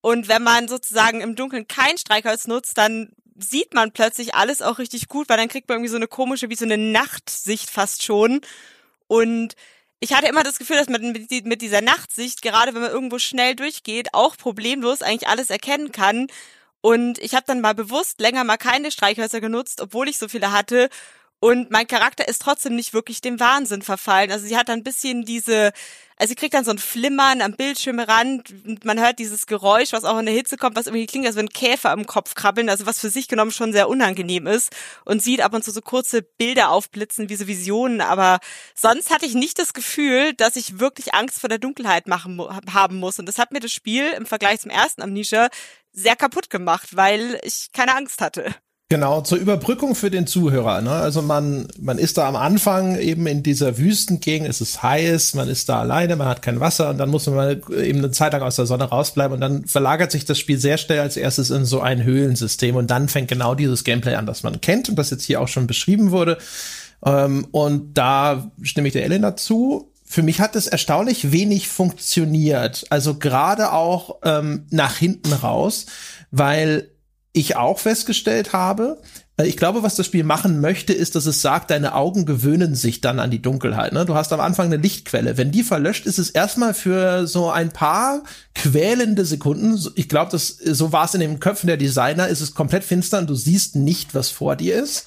[0.00, 4.78] Und wenn man sozusagen im Dunkeln kein Streichholz nutzt, dann sieht man plötzlich alles auch
[4.78, 8.02] richtig gut, weil dann kriegt man irgendwie so eine komische, wie so eine Nachtsicht fast
[8.02, 8.40] schon.
[9.06, 9.54] Und
[10.00, 13.54] ich hatte immer das Gefühl, dass man mit dieser Nachtsicht, gerade wenn man irgendwo schnell
[13.54, 16.26] durchgeht, auch problemlos eigentlich alles erkennen kann.
[16.82, 20.52] Und ich habe dann mal bewusst länger mal keine Streichhölzer genutzt, obwohl ich so viele
[20.52, 20.90] hatte.
[21.42, 24.30] Und mein Charakter ist trotzdem nicht wirklich dem Wahnsinn verfallen.
[24.30, 25.72] Also sie hat dann ein bisschen diese
[26.16, 30.20] also sie kriegt dann so ein Flimmern am Bildschirmrand man hört dieses Geräusch, was auch
[30.20, 33.00] in der Hitze kommt, was irgendwie klingt, als wenn Käfer am Kopf krabbeln, also was
[33.00, 34.70] für sich genommen schon sehr unangenehm ist
[35.04, 38.38] und sieht ab und zu so kurze Bilder aufblitzen, wie so Visionen, aber
[38.76, 42.40] sonst hatte ich nicht das Gefühl, dass ich wirklich Angst vor der Dunkelheit machen
[42.72, 45.48] haben muss und das hat mir das Spiel im Vergleich zum ersten Amnesia
[45.90, 48.54] sehr kaputt gemacht, weil ich keine Angst hatte.
[48.92, 50.82] Genau, zur Überbrückung für den Zuhörer.
[50.82, 50.90] Ne?
[50.90, 55.48] Also man, man ist da am Anfang eben in dieser Wüstengegend, es ist heiß, man
[55.48, 58.42] ist da alleine, man hat kein Wasser und dann muss man eben eine Zeit lang
[58.42, 61.64] aus der Sonne rausbleiben und dann verlagert sich das Spiel sehr schnell als erstes in
[61.64, 65.08] so ein Höhlensystem und dann fängt genau dieses Gameplay an, das man kennt und das
[65.08, 66.36] jetzt hier auch schon beschrieben wurde.
[67.02, 72.84] Ähm, und da stimme ich der Elena zu für mich hat es erstaunlich wenig funktioniert.
[72.90, 75.86] Also gerade auch ähm, nach hinten raus,
[76.30, 76.90] weil
[77.32, 78.98] ich auch festgestellt habe,
[79.36, 82.74] äh, ich glaube, was das Spiel machen möchte, ist, dass es sagt, deine Augen gewöhnen
[82.74, 83.92] sich dann an die Dunkelheit.
[83.92, 84.04] Ne?
[84.04, 85.36] Du hast am Anfang eine Lichtquelle.
[85.36, 88.22] Wenn die verlöscht, ist es erstmal für so ein paar
[88.54, 89.78] quälende Sekunden.
[89.94, 92.28] Ich glaube, so war es in den Köpfen der Designer.
[92.28, 95.06] Ist es komplett finster und du siehst nicht, was vor dir ist.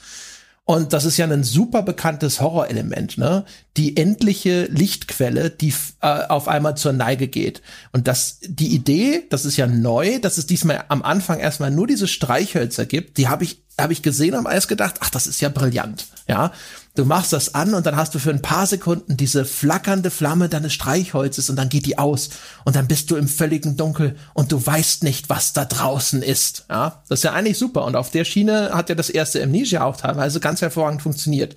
[0.67, 3.45] Und das ist ja ein super bekanntes Horrorelement, ne?
[3.77, 7.61] Die endliche Lichtquelle, die äh, auf einmal zur Neige geht.
[7.91, 11.85] Und das, die Idee, das ist ja neu, dass es diesmal am Anfang erstmal nur
[11.85, 15.39] diese Streichhölzer gibt, die habe ich, habe ich gesehen und alles gedacht, ach, das ist
[15.39, 16.51] ja brillant, ja.
[16.95, 20.47] Du machst das an und dann hast du für ein paar Sekunden diese flackernde Flamme
[20.47, 22.29] deines Streichholzes und dann geht die aus
[22.63, 26.65] und dann bist du im völligen Dunkel und du weißt nicht, was da draußen ist.
[26.69, 29.83] Ja, das ist ja eigentlich super und auf der Schiene hat ja das erste Amnesia
[29.83, 31.55] auch teilweise ganz hervorragend funktioniert.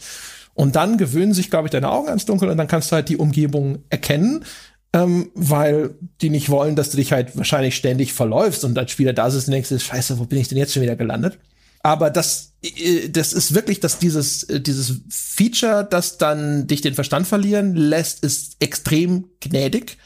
[0.55, 3.09] Und dann gewöhnen sich, glaube ich, deine Augen ans Dunkel und dann kannst du halt
[3.09, 4.45] die Umgebung erkennen,
[4.93, 9.13] ähm, weil die nicht wollen, dass du dich halt wahrscheinlich ständig verläufst und als Spieler
[9.13, 11.39] da sitzt und denkst, scheiße, wo bin ich denn jetzt schon wieder gelandet?
[11.89, 16.95] Aber das, äh, das ist wirklich, dass dieses, äh, dieses Feature, das dann dich den
[16.95, 19.97] Verstand verlieren lässt, ist extrem gnädig.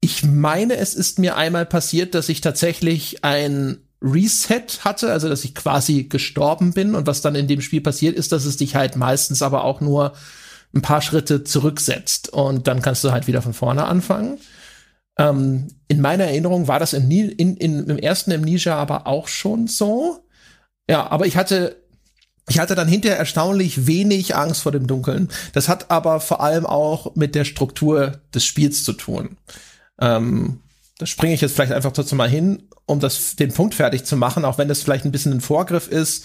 [0.00, 5.42] Ich meine, es ist mir einmal passiert, dass ich tatsächlich ein Reset hatte, also dass
[5.42, 6.94] ich quasi gestorben bin.
[6.94, 9.80] Und was dann in dem Spiel passiert, ist, dass es dich halt meistens aber auch
[9.80, 10.12] nur
[10.76, 12.28] ein paar Schritte zurücksetzt.
[12.28, 14.38] Und dann kannst du halt wieder von vorne anfangen.
[15.18, 19.66] Ähm, in meiner Erinnerung war das im, in, in, im ersten Amnesia aber auch schon
[19.66, 20.22] so.
[20.88, 21.76] Ja, aber ich hatte
[22.48, 25.28] ich hatte dann hinterher erstaunlich wenig Angst vor dem Dunkeln.
[25.52, 29.36] Das hat aber vor allem auch mit der Struktur des Spiels zu tun.
[30.00, 30.60] Ähm,
[30.98, 34.16] da springe ich jetzt vielleicht einfach trotzdem mal hin, um das, den Punkt fertig zu
[34.16, 36.24] machen, auch wenn das vielleicht ein bisschen ein Vorgriff ist.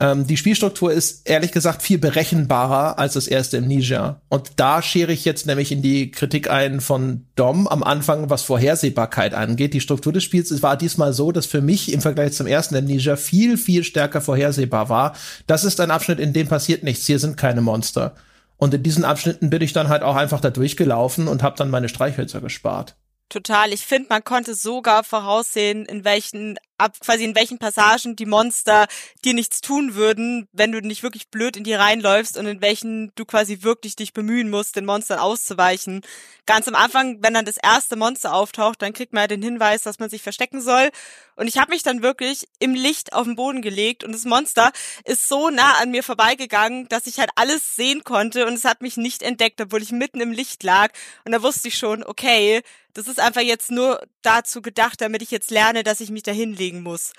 [0.00, 4.20] Ähm, die Spielstruktur ist ehrlich gesagt viel berechenbarer als das erste Amnesia.
[4.28, 8.42] Und da schere ich jetzt nämlich in die Kritik ein von Dom am Anfang, was
[8.42, 9.74] Vorhersehbarkeit angeht.
[9.74, 13.16] Die Struktur des Spiels war diesmal so, dass für mich im Vergleich zum ersten Amnesia
[13.16, 15.16] viel, viel stärker vorhersehbar war.
[15.46, 17.06] Das ist ein Abschnitt, in dem passiert nichts.
[17.06, 18.14] Hier sind keine Monster.
[18.56, 21.70] Und in diesen Abschnitten bin ich dann halt auch einfach da durchgelaufen und habe dann
[21.70, 22.96] meine Streichhölzer gespart.
[23.28, 23.74] Total.
[23.74, 28.86] Ich finde, man konnte sogar voraussehen, in welchen ab quasi in welchen Passagen die Monster
[29.24, 33.12] dir nichts tun würden, wenn du nicht wirklich blöd in die reinläufst und in welchen
[33.16, 36.02] du quasi wirklich dich bemühen musst, den Monstern auszuweichen.
[36.46, 39.82] Ganz am Anfang, wenn dann das erste Monster auftaucht, dann kriegt man ja den Hinweis,
[39.82, 40.90] dass man sich verstecken soll.
[41.36, 44.72] Und ich habe mich dann wirklich im Licht auf den Boden gelegt und das Monster
[45.04, 48.80] ist so nah an mir vorbeigegangen, dass ich halt alles sehen konnte und es hat
[48.82, 50.92] mich nicht entdeckt, obwohl ich mitten im Licht lag.
[51.24, 52.62] Und da wusste ich schon, okay,
[52.98, 56.32] das ist einfach jetzt nur dazu gedacht, damit ich jetzt lerne, dass ich mich da
[56.32, 57.12] hinlege bewegen muss.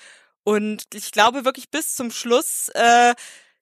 [0.44, 3.14] Und ich glaube wirklich bis zum Schluss äh,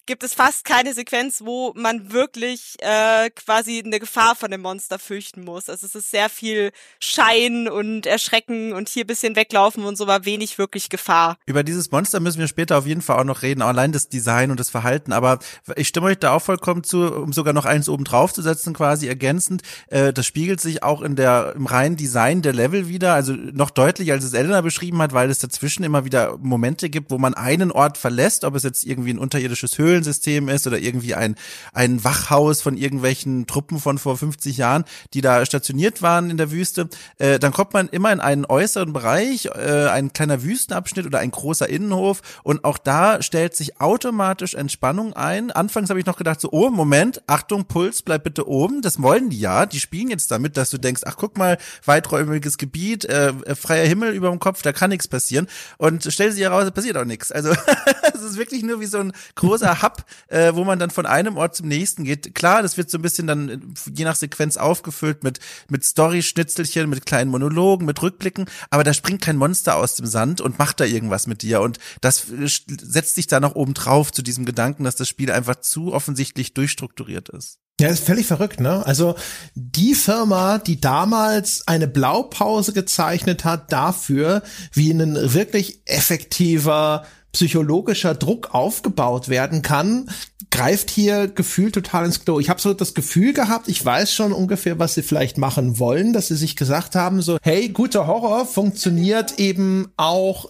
[0.08, 4.98] gibt es fast keine Sequenz, wo man wirklich äh, quasi eine Gefahr von dem Monster
[4.98, 5.70] fürchten muss.
[5.70, 10.26] Also es ist sehr viel Schein und Erschrecken und hier bisschen weglaufen und so war
[10.26, 11.38] wenig wirklich Gefahr.
[11.46, 14.50] Über dieses Monster müssen wir später auf jeden Fall auch noch reden, allein das Design
[14.50, 15.12] und das Verhalten.
[15.12, 15.40] Aber
[15.76, 18.74] ich stimme euch da auch vollkommen zu, um sogar noch eins oben drauf zu setzen,
[18.74, 19.62] quasi ergänzend.
[19.88, 23.70] Äh, das spiegelt sich auch in der im reinen Design der Level wieder, also noch
[23.70, 27.34] deutlicher, als es Elena beschrieben hat, weil es dazwischen immer wieder Momente gibt, wo man
[27.34, 31.36] einen Ort verlässt, ob es jetzt irgendwie ein unterirdisches Höhlensystem ist oder irgendwie ein,
[31.74, 36.52] ein Wachhaus von irgendwelchen Truppen von vor 50 Jahren, die da stationiert waren in der
[36.52, 36.90] Wüste.
[37.18, 41.32] Äh, dann kommt man immer in einen äußeren Bereich, äh, ein kleiner Wüstenabschnitt oder ein
[41.32, 45.52] großer Innenhof und auch da stellt sich automatisch Entspannung ein.
[45.52, 48.82] Anfangs habe ich noch gedacht so, oh Moment, Achtung, Puls, bleib bitte oben.
[48.82, 49.66] Das wollen die ja.
[49.66, 54.14] Die spielen jetzt damit, dass du denkst, ach guck mal, weiträumiges Gebiet, äh, freier Himmel
[54.14, 55.48] über dem Kopf, da kann nichts passieren.
[55.78, 57.32] Und stell sie heraus, passiert auch nichts.
[57.32, 57.52] Also
[58.14, 61.38] es ist wirklich nur wie so ein großer Hub, äh, wo man dann von einem
[61.38, 62.36] Ort zum nächsten geht.
[62.36, 63.60] Klar, das wird so ein bisschen dann äh,
[63.94, 69.22] je nach Sequenz aufgefüllt mit mit Story-Schnitzelchen, mit kleinen Monologen, mit Rückblicken, aber da springt
[69.22, 71.62] kein Monster aus dem Sand und macht da irgendwas mit dir.
[71.62, 75.32] Und das äh, setzt sich da noch oben drauf zu diesem Gedanken, dass das Spiel
[75.32, 77.60] einfach zu offensichtlich durchstrukturiert ist.
[77.80, 78.84] Ja, ist völlig verrückt, ne?
[78.88, 79.16] Also
[79.54, 84.42] die Firma, die damals eine Blaupause gezeichnet hat dafür,
[84.74, 87.06] wie ein wirklich effektiver
[87.38, 90.10] psychologischer Druck aufgebaut werden kann,
[90.50, 92.40] greift hier gefühlt total ins Klo.
[92.40, 96.14] Ich habe so das Gefühl gehabt, ich weiß schon ungefähr, was sie vielleicht machen wollen,
[96.14, 100.50] dass sie sich gesagt haben, so, hey, guter Horror funktioniert eben auch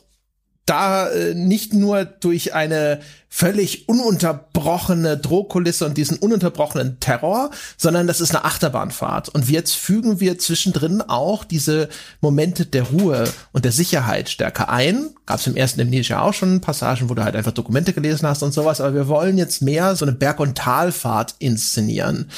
[0.68, 3.00] da äh, nicht nur durch eine
[3.30, 9.30] völlig ununterbrochene Drohkulisse und diesen ununterbrochenen Terror, sondern das ist eine Achterbahnfahrt.
[9.30, 11.90] Und jetzt fügen wir zwischendrin auch diese
[12.22, 15.10] Momente der Ruhe und der Sicherheit stärker ein.
[15.26, 18.44] Gab es im ersten Amnesia auch schon Passagen, wo du halt einfach Dokumente gelesen hast
[18.44, 22.30] und sowas, aber wir wollen jetzt mehr so eine Berg- und Talfahrt inszenieren.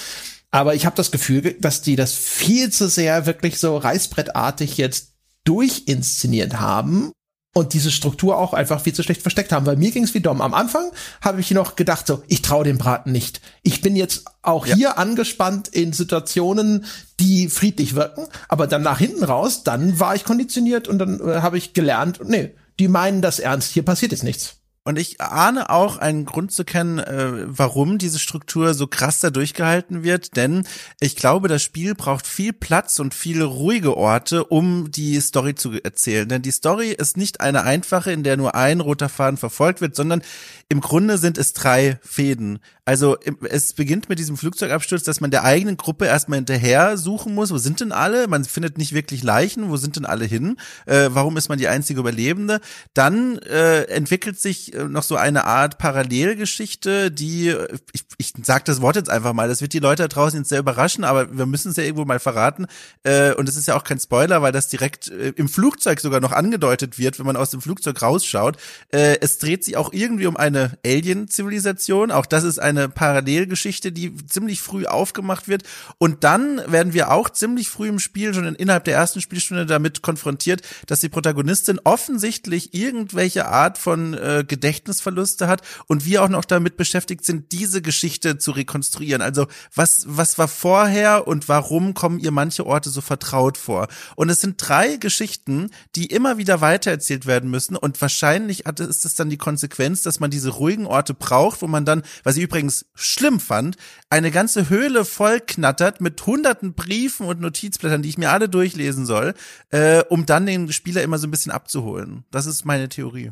[0.52, 5.14] Aber ich habe das Gefühl, dass die das viel zu sehr wirklich so reißbrettartig jetzt
[5.46, 7.12] durchinszeniert haben
[7.54, 9.66] und diese Struktur auch einfach viel zu schlecht versteckt haben.
[9.66, 10.42] Weil mir ging es wie Dom.
[10.42, 13.42] Am Anfang habe ich noch gedacht, so, ich traue dem Braten nicht.
[13.64, 14.76] Ich bin jetzt auch ja.
[14.76, 16.86] hier angespannt in Situationen,
[17.20, 21.42] die friedlich wirken, aber dann nach hinten raus, dann war ich konditioniert und dann äh,
[21.42, 24.59] habe ich gelernt, nee, die meinen das ernst, hier passiert jetzt nichts.
[24.84, 29.30] Und ich ahne auch einen Grund zu kennen, äh, warum diese Struktur so krass da
[29.30, 30.66] durchgehalten wird, denn
[31.00, 35.74] ich glaube, das Spiel braucht viel Platz und viele ruhige Orte, um die Story zu
[35.84, 36.28] erzählen.
[36.30, 39.96] Denn die Story ist nicht eine einfache, in der nur ein roter Faden verfolgt wird,
[39.96, 40.22] sondern
[40.70, 42.60] im Grunde sind es drei Fäden.
[42.86, 47.52] Also es beginnt mit diesem Flugzeugabsturz, dass man der eigenen Gruppe erstmal hinterher suchen muss.
[47.52, 48.28] Wo sind denn alle?
[48.28, 49.70] Man findet nicht wirklich Leichen.
[49.70, 50.58] Wo sind denn alle hin?
[50.88, 52.62] Äh, warum ist man die einzige Überlebende?
[52.96, 57.56] Dann äh, entwickelt sich äh, noch so eine Art Parallelgeschichte, die,
[57.94, 60.50] ich, ich sage das Wort jetzt einfach mal, das wird die Leute da draußen jetzt
[60.50, 62.68] sehr überraschen, aber wir müssen es ja irgendwo mal verraten.
[63.04, 66.20] Äh, und es ist ja auch kein Spoiler, weil das direkt äh, im Flugzeug sogar
[66.20, 68.58] noch angedeutet wird, wenn man aus dem Flugzeug rausschaut.
[68.92, 72.12] Es dreht sich auch irgendwie um eine Alien-Zivilisation.
[72.12, 75.64] Auch das ist eine Parallelgeschichte, die ziemlich früh aufgemacht wird.
[75.98, 80.02] Und dann werden wir auch ziemlich früh im Spiel, schon innerhalb der ersten Spielstunde, damit
[80.02, 86.46] konfrontiert, dass die Protagonistin offensichtlich irgendwelche Art von äh, Gedächtnisverluste hat und wir auch noch
[86.46, 89.22] damit beschäftigt sind, diese Geschichte zu rekonstruieren.
[89.22, 93.88] Also was, was war vorher und warum kommen ihr manche Orte so vertraut vor?
[94.16, 99.16] Und es sind drei Geschichten, die immer wieder weitererzählt werden müssen und wahrscheinlich ist es
[99.16, 102.60] dann die Konsequenz, dass man diese ruhigen Orte braucht, wo man dann, was ich übrigens
[102.60, 103.78] übrigens schlimm fand,
[104.10, 109.06] eine ganze Höhle voll knattert mit hunderten Briefen und Notizblättern, die ich mir alle durchlesen
[109.06, 109.34] soll,
[109.70, 112.26] äh, um dann den Spieler immer so ein bisschen abzuholen.
[112.32, 113.32] Das ist meine Theorie.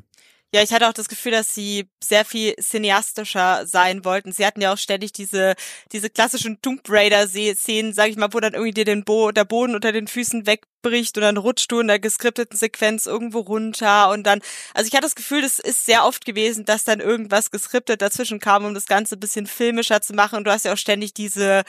[0.54, 4.32] Ja, ich hatte auch das Gefühl, dass sie sehr viel cineastischer sein wollten.
[4.32, 5.56] Sie hatten ja auch ständig diese,
[5.92, 9.76] diese klassischen Tomb Raider-Szenen, sag ich mal, wo dann irgendwie dir den Bo der Boden
[9.76, 14.24] unter den Füßen wegbricht und dann rutscht du in der geskripteten Sequenz irgendwo runter und
[14.24, 14.40] dann,
[14.74, 18.40] also ich hatte das Gefühl, das ist sehr oft gewesen, dass dann irgendwas geskriptet dazwischen
[18.40, 21.14] kam, um das Ganze ein bisschen filmischer zu machen und du hast ja auch ständig
[21.14, 21.64] diese,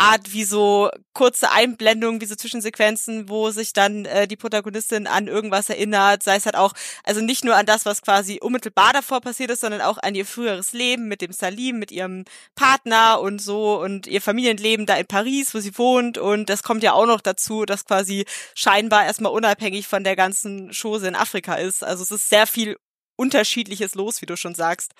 [0.00, 5.28] Art wie so kurze Einblendungen, wie so Zwischensequenzen, wo sich dann äh, die Protagonistin an
[5.28, 6.72] irgendwas erinnert, sei es halt auch,
[7.04, 10.24] also nicht nur an das, was quasi unmittelbar davor passiert ist, sondern auch an ihr
[10.24, 15.06] früheres Leben mit dem Salim, mit ihrem Partner und so und ihr Familienleben da in
[15.06, 19.32] Paris, wo sie wohnt und das kommt ja auch noch dazu, dass quasi scheinbar erstmal
[19.32, 21.84] unabhängig von der ganzen Chose in Afrika ist.
[21.84, 22.78] Also es ist sehr viel
[23.16, 24.92] unterschiedliches los, wie du schon sagst.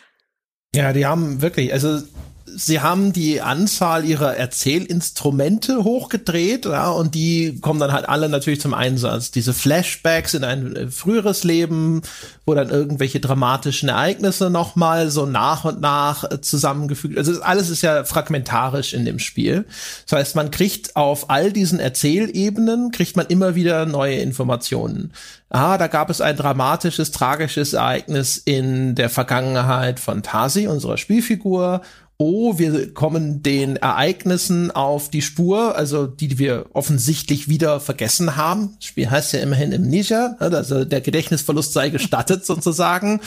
[0.74, 2.02] Ja, die haben wirklich, also
[2.46, 8.60] sie haben die Anzahl ihrer Erzählinstrumente hochgedreht, ja, und die kommen dann halt alle natürlich
[8.60, 9.30] zum Einsatz.
[9.30, 12.02] Diese Flashbacks in ein äh, früheres Leben,
[12.46, 17.16] wo dann irgendwelche dramatischen Ereignisse nochmal so nach und nach äh, zusammengefügt.
[17.18, 19.64] Also alles ist ja fragmentarisch in dem Spiel.
[20.08, 25.12] Das heißt, man kriegt auf all diesen Erzählebenen kriegt man immer wieder neue Informationen.
[25.48, 31.82] Ah, da gab es ein dramatisches, tragisches Ereignis in der Vergangenheit von Tasi, unserer Spielfigur
[32.20, 38.36] oh, wir kommen den Ereignissen auf die Spur, also die, die wir offensichtlich wieder vergessen
[38.36, 38.74] haben.
[38.76, 43.22] Das Spiel heißt ja immerhin Amnesia, ne, also der Gedächtnisverlust sei gestattet sozusagen.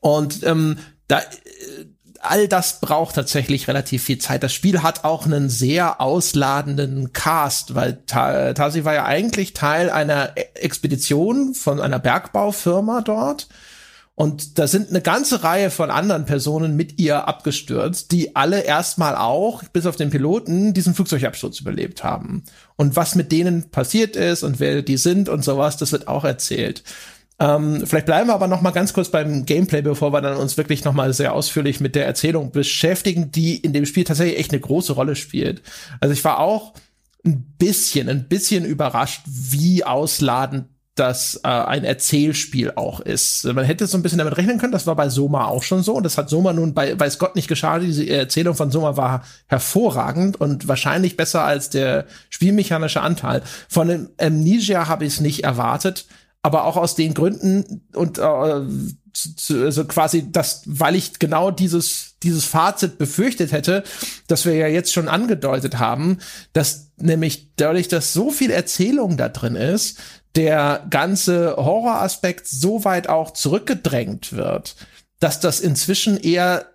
[0.00, 0.76] Und ähm,
[1.08, 1.22] da äh,
[2.20, 4.42] all das braucht tatsächlich relativ viel Zeit.
[4.42, 10.32] Das Spiel hat auch einen sehr ausladenden Cast, weil Tasi war ja eigentlich Teil einer
[10.54, 13.48] Expedition von einer Bergbaufirma dort
[14.16, 19.16] und da sind eine ganze Reihe von anderen Personen mit ihr abgestürzt, die alle erstmal
[19.16, 22.44] auch, bis auf den Piloten, diesen Flugzeugabsturz überlebt haben.
[22.76, 26.24] Und was mit denen passiert ist und wer die sind und sowas, das wird auch
[26.24, 26.84] erzählt.
[27.40, 30.56] Ähm, vielleicht bleiben wir aber noch mal ganz kurz beim Gameplay, bevor wir dann uns
[30.56, 34.52] wirklich noch mal sehr ausführlich mit der Erzählung beschäftigen, die in dem Spiel tatsächlich echt
[34.52, 35.60] eine große Rolle spielt.
[35.98, 36.74] Also ich war auch
[37.26, 43.44] ein bisschen, ein bisschen überrascht, wie ausladend das äh, ein Erzählspiel auch ist.
[43.44, 45.94] Man hätte so ein bisschen damit rechnen können, das war bei Soma auch schon so
[45.94, 47.88] und das hat Soma nun bei weiß Gott nicht geschadet.
[47.88, 53.42] Diese Erzählung von Soma war hervorragend und wahrscheinlich besser als der spielmechanische Anteil.
[53.68, 56.06] Von dem Amnesia habe ich es nicht erwartet,
[56.42, 62.44] aber auch aus den Gründen und äh, also quasi das, weil ich genau dieses dieses
[62.44, 63.84] Fazit befürchtet hätte,
[64.28, 66.18] dass wir ja jetzt schon angedeutet haben,
[66.52, 69.98] dass nämlich dadurch, dass so viel Erzählung da drin ist,
[70.36, 74.76] der ganze Horroraspekt so weit auch zurückgedrängt wird,
[75.20, 76.66] dass das inzwischen eher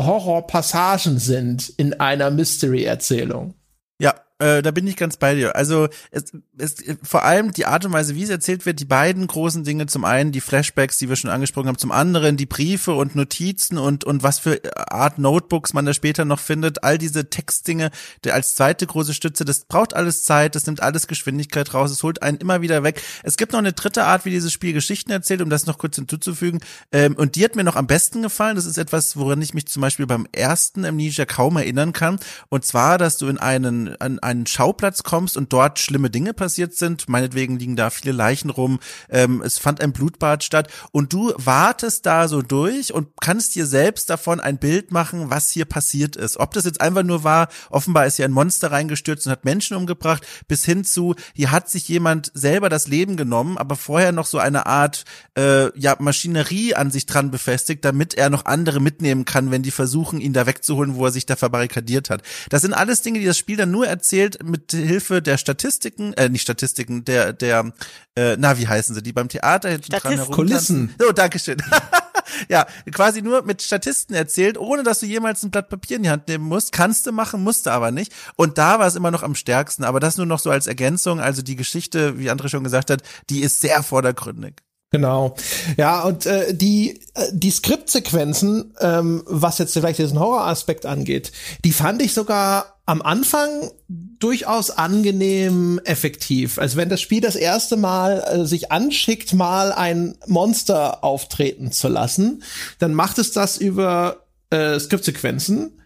[0.00, 3.54] Horrorpassagen sind in einer Mystery-Erzählung.
[3.98, 5.56] Ja, äh, da bin ich ganz bei dir.
[5.56, 9.26] Also es, es, vor allem die Art und Weise, wie es erzählt wird, die beiden
[9.26, 12.92] großen Dinge, zum einen die Flashbacks, die wir schon angesprochen haben, zum anderen die Briefe
[12.92, 17.30] und Notizen und, und was für Art Notebooks man da später noch findet, all diese
[17.30, 17.90] Textdinge
[18.24, 22.02] der als zweite große Stütze, das braucht alles Zeit, das nimmt alles Geschwindigkeit raus, es
[22.02, 23.00] holt einen immer wieder weg.
[23.22, 25.96] Es gibt noch eine dritte Art, wie dieses Spiel Geschichten erzählt, um das noch kurz
[25.96, 26.60] hinzuzufügen.
[26.92, 28.56] Ähm, und die hat mir noch am besten gefallen.
[28.56, 32.18] Das ist etwas, woran ich mich zum Beispiel beim ersten Amnesia kaum erinnern kann.
[32.50, 36.74] Und zwar, dass du in einen, an einen Schauplatz kommst und dort schlimme Dinge passiert
[36.74, 41.32] sind, meinetwegen liegen da viele Leichen rum, ähm, es fand ein Blutbad statt und du
[41.36, 46.16] wartest da so durch und kannst dir selbst davon ein Bild machen, was hier passiert
[46.16, 46.38] ist.
[46.38, 49.76] Ob das jetzt einfach nur war, offenbar ist hier ein Monster reingestürzt und hat Menschen
[49.76, 54.26] umgebracht, bis hin zu, hier hat sich jemand selber das Leben genommen, aber vorher noch
[54.26, 55.04] so eine Art
[55.36, 59.70] äh, ja, Maschinerie an sich dran befestigt, damit er noch andere mitnehmen kann, wenn die
[59.70, 62.22] versuchen, ihn da wegzuholen, wo er sich da verbarrikadiert hat.
[62.48, 66.12] Das sind alles Dinge, die das Spiel dann nur erzählt, erzählt mit Hilfe der Statistiken,
[66.14, 67.72] äh, nicht Statistiken, der, der,
[68.14, 70.34] äh, na, wie heißen sie, die beim Theater hinten dran herum.
[70.34, 70.94] Kulissen.
[70.98, 71.60] So, Dankeschön.
[72.48, 76.10] ja, quasi nur mit Statisten erzählt, ohne dass du jemals ein Blatt Papier in die
[76.10, 76.70] Hand nehmen musst.
[76.70, 78.12] Kannst du machen, musst du aber nicht.
[78.36, 79.84] Und da war es immer noch am stärksten.
[79.84, 81.18] Aber das nur noch so als Ergänzung.
[81.20, 84.62] Also die Geschichte, wie André schon gesagt hat, die ist sehr vordergründig.
[84.90, 85.34] Genau.
[85.76, 91.32] Ja, und äh, die, äh, die Skriptsequenzen, ähm, was jetzt vielleicht diesen Horroraspekt angeht,
[91.64, 96.58] die fand ich sogar am Anfang durchaus angenehm effektiv.
[96.58, 101.88] Also wenn das Spiel das erste Mal äh, sich anschickt, mal ein Monster auftreten zu
[101.88, 102.42] lassen,
[102.78, 105.80] dann macht es das über äh, Skriptsequenzen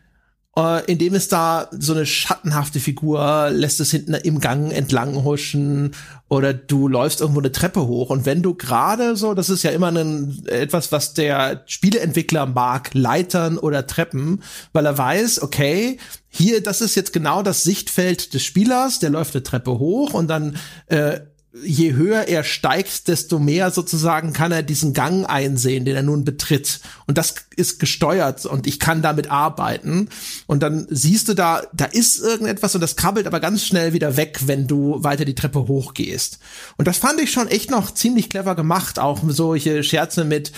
[0.59, 5.93] äh, indem es da so eine schattenhafte Figur lässt es hinten im Gang entlang huschen
[6.27, 8.11] oder du läufst irgendwo eine Treppe hoch.
[8.11, 12.91] Und wenn du gerade so, das ist ja immer ein, etwas, was der Spieleentwickler mag,
[12.93, 14.43] Leitern oder Treppen,
[14.73, 19.37] weil er weiß, okay, hier, das ist jetzt genau das Sichtfeld des Spielers, der läuft
[19.37, 21.21] eine Treppe hoch und dann äh,
[21.65, 26.25] je höher er steigt, desto mehr sozusagen kann er diesen Gang einsehen, den er nun
[26.25, 26.81] betritt.
[27.07, 30.09] Und das ist gesteuert und ich kann damit arbeiten.
[30.47, 34.17] Und dann siehst du da, da ist irgendetwas und das krabbelt aber ganz schnell wieder
[34.17, 36.39] weg, wenn du weiter die Treppe hochgehst.
[36.77, 40.53] Und das fand ich schon echt noch ziemlich clever gemacht, auch solche Scherze mit,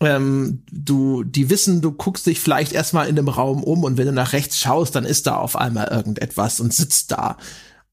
[0.00, 4.06] ähm, du, die wissen, du guckst dich vielleicht erstmal in dem Raum um und wenn
[4.06, 7.36] du nach rechts schaust, dann ist da auf einmal irgendetwas und sitzt da.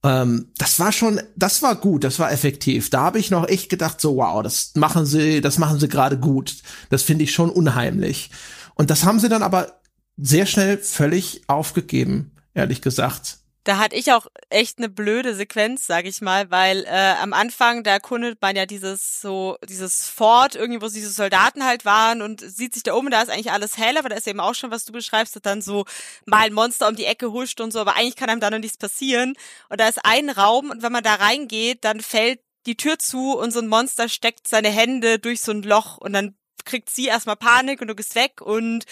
[0.03, 2.89] Ähm, das war schon, das war gut, das war effektiv.
[2.89, 6.17] Da habe ich noch echt gedacht, so wow, das machen sie, das machen sie gerade
[6.17, 6.57] gut.
[6.89, 8.31] Das finde ich schon unheimlich.
[8.75, 9.81] Und das haben sie dann aber
[10.17, 13.38] sehr schnell völlig aufgegeben, ehrlich gesagt.
[13.65, 17.83] Da hatte ich auch echt eine blöde Sequenz, sag ich mal, weil äh, am Anfang,
[17.83, 22.41] da erkundet man ja dieses so, dieses Fort, irgendwie, wo diese Soldaten halt waren und
[22.41, 24.71] sieht sich da oben, da ist eigentlich alles hell, aber da ist eben auch schon,
[24.71, 25.85] was du beschreibst, dass dann so
[26.25, 28.59] mal ein Monster um die Ecke huscht und so, aber eigentlich kann einem da noch
[28.59, 29.35] nichts passieren.
[29.69, 33.37] Und da ist ein Raum und wenn man da reingeht, dann fällt die Tür zu
[33.37, 37.05] und so ein Monster steckt seine Hände durch so ein Loch und dann kriegt sie
[37.07, 38.85] erstmal Panik und du gehst weg und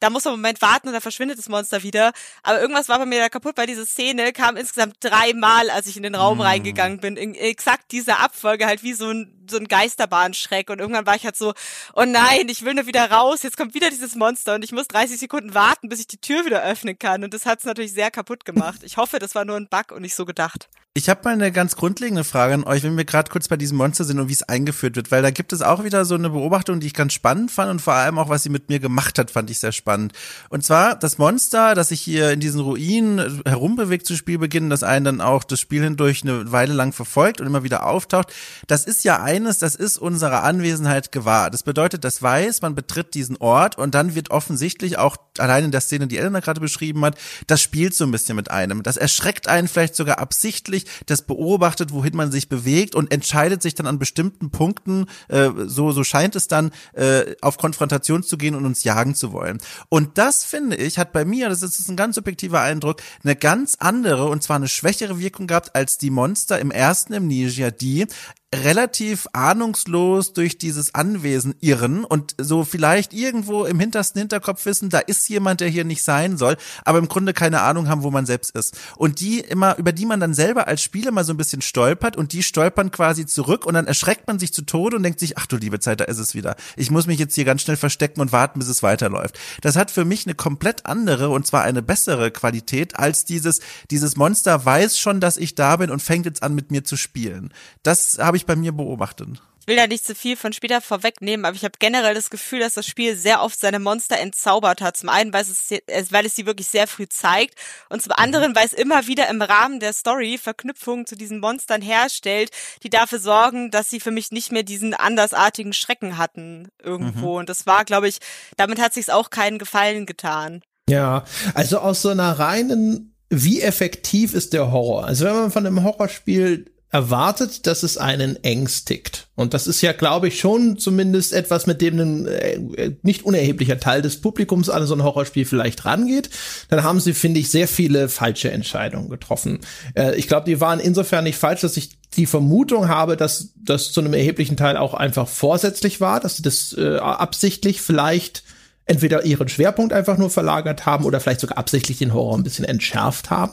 [0.00, 2.12] da muss man einen Moment warten und dann verschwindet das Monster wieder.
[2.42, 5.96] Aber irgendwas war bei mir da kaputt, weil diese Szene kam insgesamt dreimal, als ich
[5.96, 6.42] in den Raum mm.
[6.42, 7.16] reingegangen bin.
[7.16, 10.70] In exakt dieser Abfolge halt wie so ein, so ein Geisterbahnschreck.
[10.70, 11.54] Und irgendwann war ich halt so,
[11.94, 14.88] oh nein, ich will nur wieder raus, jetzt kommt wieder dieses Monster und ich muss
[14.88, 17.24] 30 Sekunden warten, bis ich die Tür wieder öffnen kann.
[17.24, 18.82] Und das hat es natürlich sehr kaputt gemacht.
[18.82, 20.68] Ich hoffe, das war nur ein Bug und nicht so gedacht.
[20.96, 23.78] Ich habe mal eine ganz grundlegende Frage an euch, wenn wir gerade kurz bei diesem
[23.78, 26.30] Monster sind und wie es eingeführt wird, weil da gibt es auch wieder so eine
[26.30, 29.18] Beobachtung, die ich ganz spannend fand und vor allem auch, was sie mit mir gemacht
[29.18, 30.12] hat, fand ich sehr spannend.
[30.50, 35.04] Und zwar das Monster, das sich hier in diesen Ruinen herumbewegt zu Spielbeginn, das einen
[35.04, 38.32] dann auch das Spiel hindurch eine Weile lang verfolgt und immer wieder auftaucht,
[38.68, 41.50] das ist ja eines, das ist unserer Anwesenheit gewahr.
[41.50, 45.70] Das bedeutet, das weiß, man betritt diesen Ort und dann wird offensichtlich auch allein in
[45.70, 47.16] der Szene, die Elena gerade beschrieben hat,
[47.46, 48.82] das spielt so ein bisschen mit einem.
[48.82, 53.74] Das erschreckt einen vielleicht sogar absichtlich das beobachtet, wohin man sich bewegt und entscheidet sich
[53.74, 58.54] dann an bestimmten Punkten, äh, so, so scheint es dann, äh, auf Konfrontation zu gehen
[58.54, 59.58] und uns jagen zu wollen.
[59.88, 63.76] Und das, finde ich, hat bei mir, das ist ein ganz subjektiver Eindruck, eine ganz
[63.78, 68.06] andere und zwar eine schwächere Wirkung gehabt als die Monster im ersten Amnesia, die
[68.54, 74.98] relativ ahnungslos durch dieses Anwesen irren und so vielleicht irgendwo im hintersten Hinterkopf wissen, da
[74.98, 78.26] ist jemand, der hier nicht sein soll, aber im Grunde keine Ahnung haben, wo man
[78.26, 78.76] selbst ist.
[78.96, 82.16] Und die immer, über die man dann selber als Spieler mal so ein bisschen stolpert
[82.16, 85.38] und die stolpern quasi zurück und dann erschreckt man sich zu Tode und denkt sich,
[85.38, 86.56] ach du liebe Zeit, da ist es wieder.
[86.76, 89.38] Ich muss mich jetzt hier ganz schnell verstecken und warten, bis es weiterläuft.
[89.60, 94.16] Das hat für mich eine komplett andere und zwar eine bessere Qualität als dieses, dieses
[94.16, 97.52] Monster weiß schon, dass ich da bin und fängt jetzt an mit mir zu spielen.
[97.82, 99.38] Das habe ich ich bei mir beobachten.
[99.64, 102.60] Ich will da nicht zu viel von später vorwegnehmen, aber ich habe generell das Gefühl,
[102.60, 104.94] dass das Spiel sehr oft seine Monster entzaubert hat.
[104.98, 105.70] Zum einen, weil es,
[106.10, 107.54] weil es sie wirklich sehr früh zeigt
[107.88, 111.80] und zum anderen, weil es immer wieder im Rahmen der Story Verknüpfungen zu diesen Monstern
[111.80, 112.50] herstellt,
[112.82, 117.32] die dafür sorgen, dass sie für mich nicht mehr diesen andersartigen Schrecken hatten irgendwo.
[117.32, 117.38] Mhm.
[117.38, 118.18] Und das war, glaube ich,
[118.58, 120.60] damit hat sich's auch keinen Gefallen getan.
[120.90, 121.24] Ja,
[121.54, 125.06] also aus so einer reinen, wie effektiv ist der Horror?
[125.06, 129.26] Also wenn man von einem Horrorspiel erwartet, dass es einen ängstigt.
[129.34, 133.80] Und das ist ja, glaube ich, schon zumindest etwas, mit dem ein äh, nicht unerheblicher
[133.80, 136.30] Teil des Publikums an so ein Horrorspiel vielleicht rangeht.
[136.68, 139.58] Dann haben sie, finde ich, sehr viele falsche Entscheidungen getroffen.
[139.96, 143.90] Äh, ich glaube, die waren insofern nicht falsch, dass ich die Vermutung habe, dass das
[143.90, 148.44] zu einem erheblichen Teil auch einfach vorsätzlich war, dass sie das äh, absichtlich vielleicht
[148.86, 152.64] entweder ihren Schwerpunkt einfach nur verlagert haben oder vielleicht sogar absichtlich den Horror ein bisschen
[152.64, 153.52] entschärft haben.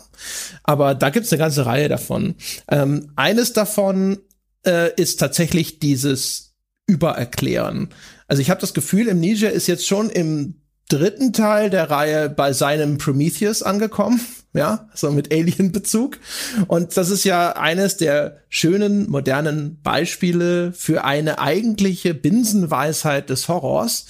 [0.63, 2.35] Aber da gibt's eine ganze Reihe davon.
[2.69, 4.19] Ähm, eines davon
[4.65, 6.53] äh, ist tatsächlich dieses
[6.85, 7.89] Übererklären.
[8.27, 12.51] Also ich habe das Gefühl, Amnesia ist jetzt schon im dritten Teil der Reihe bei
[12.51, 14.19] seinem Prometheus angekommen,
[14.53, 16.19] ja, so mit Alien-Bezug.
[16.67, 24.07] Und das ist ja eines der schönen, modernen Beispiele für eine eigentliche Binsenweisheit des Horrors,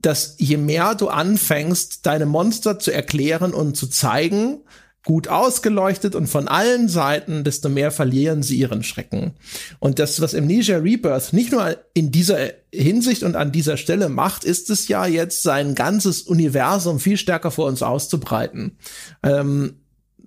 [0.00, 4.60] dass je mehr du anfängst, deine Monster zu erklären und zu zeigen,
[5.06, 9.34] gut ausgeleuchtet und von allen Seiten, desto mehr verlieren sie ihren Schrecken.
[9.78, 14.42] Und das, was Amnesia Rebirth nicht nur in dieser Hinsicht und an dieser Stelle macht,
[14.42, 18.78] ist es ja jetzt sein ganzes Universum viel stärker vor uns auszubreiten.
[19.22, 19.76] Ähm,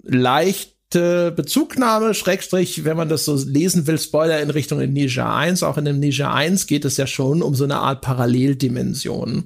[0.01, 5.61] leicht Bezugnahme, Schrägstrich, wenn man das so lesen will, Spoiler in Richtung Amnesia 1.
[5.61, 9.45] Auch in Amnesia 1 geht es ja schon um so eine Art Paralleldimension,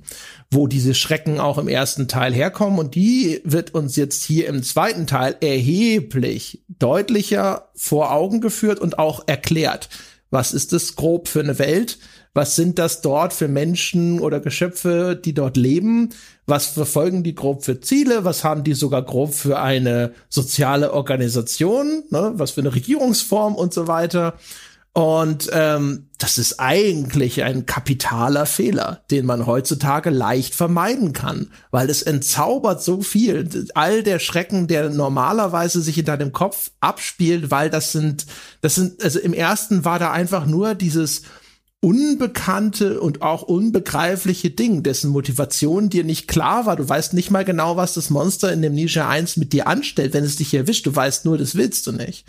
[0.52, 2.80] wo diese Schrecken auch im ersten Teil herkommen.
[2.80, 8.98] Und die wird uns jetzt hier im zweiten Teil erheblich deutlicher vor Augen geführt und
[8.98, 9.89] auch erklärt.
[10.30, 12.00] Was ist das grob für eine Welt?
[12.34, 16.10] Was sind das dort für Menschen oder Geschöpfe, die dort leben?
[16.46, 18.26] Was verfolgen die grob für Ziele?
[18.26, 22.04] Was haben die sogar grob für eine soziale Organisation?
[22.10, 22.34] Ne?
[22.36, 24.36] Was für eine Regierungsform und so weiter?
[24.96, 31.89] Und ähm, das ist eigentlich ein kapitaler Fehler, den man heutzutage leicht vermeiden kann, weil
[31.89, 33.68] es entzaubert so viel.
[33.74, 38.28] All der Schrecken, der normalerweise sich in deinem Kopf abspielt, weil das sind,
[38.62, 41.24] das sind, also im ersten war da einfach nur dieses
[41.84, 46.78] unbekannte und auch unbegreifliche Ding, dessen Motivation dir nicht klar war.
[46.78, 50.14] Du weißt nicht mal genau, was das Monster in dem Ninja 1 mit dir anstellt,
[50.14, 50.86] wenn es dich erwischt.
[50.86, 52.26] Du weißt nur, das willst du nicht.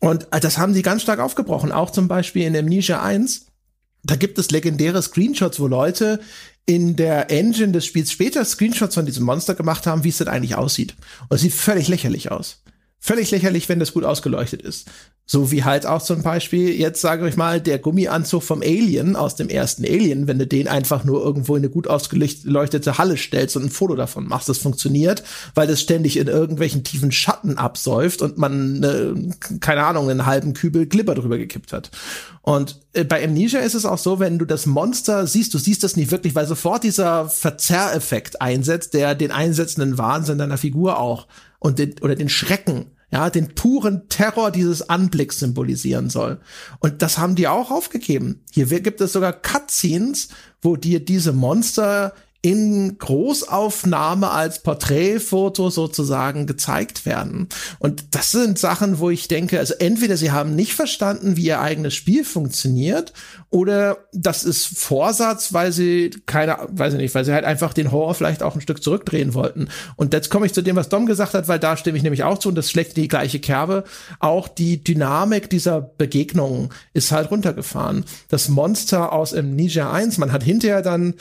[0.00, 1.72] Und äh, das haben sie ganz stark aufgebrochen.
[1.72, 3.46] Auch zum Beispiel in Amnesia 1.
[4.04, 6.20] Da gibt es legendäre Screenshots, wo Leute
[6.66, 10.28] in der Engine des Spiels später Screenshots von diesem Monster gemacht haben, wie es denn
[10.28, 10.94] eigentlich aussieht.
[11.30, 12.62] Und es sieht völlig lächerlich aus
[13.00, 14.86] völlig lächerlich, wenn das gut ausgeleuchtet ist.
[15.24, 19.36] So wie halt auch zum Beispiel, jetzt sage ich mal, der Gummianzug vom Alien aus
[19.36, 23.56] dem ersten Alien, wenn du den einfach nur irgendwo in eine gut ausgeleuchtete Halle stellst
[23.56, 25.22] und ein Foto davon machst, das funktioniert,
[25.54, 30.52] weil das ständig in irgendwelchen tiefen Schatten absäuft und man, äh, keine Ahnung, einen halben
[30.52, 31.90] Kübel Glibber drüber gekippt hat.
[32.42, 35.84] Und äh, bei Amnesia ist es auch so, wenn du das Monster siehst, du siehst
[35.84, 41.28] das nicht wirklich, weil sofort dieser Verzerreffekt einsetzt, der den einsetzenden Wahnsinn deiner Figur auch
[41.60, 46.40] und den, oder den Schrecken ja, den puren Terror dieses Anblicks symbolisieren soll.
[46.78, 48.44] Und das haben die auch aufgegeben.
[48.52, 50.28] Hier gibt es sogar Cutscenes,
[50.62, 57.48] wo dir diese Monster in Großaufnahme als Porträtfoto sozusagen gezeigt werden.
[57.78, 61.60] Und das sind Sachen, wo ich denke, also entweder sie haben nicht verstanden, wie ihr
[61.60, 63.12] eigenes Spiel funktioniert,
[63.50, 67.90] oder das ist Vorsatz, weil sie keine, weiß ich nicht, weil sie halt einfach den
[67.90, 69.68] Horror vielleicht auch ein Stück zurückdrehen wollten.
[69.96, 72.22] Und jetzt komme ich zu dem, was Dom gesagt hat, weil da stimme ich nämlich
[72.22, 73.82] auch zu und das schlägt die gleiche Kerbe.
[74.20, 78.04] Auch die Dynamik dieser Begegnungen ist halt runtergefahren.
[78.28, 81.14] Das Monster aus Amnesia 1, man hat hinterher dann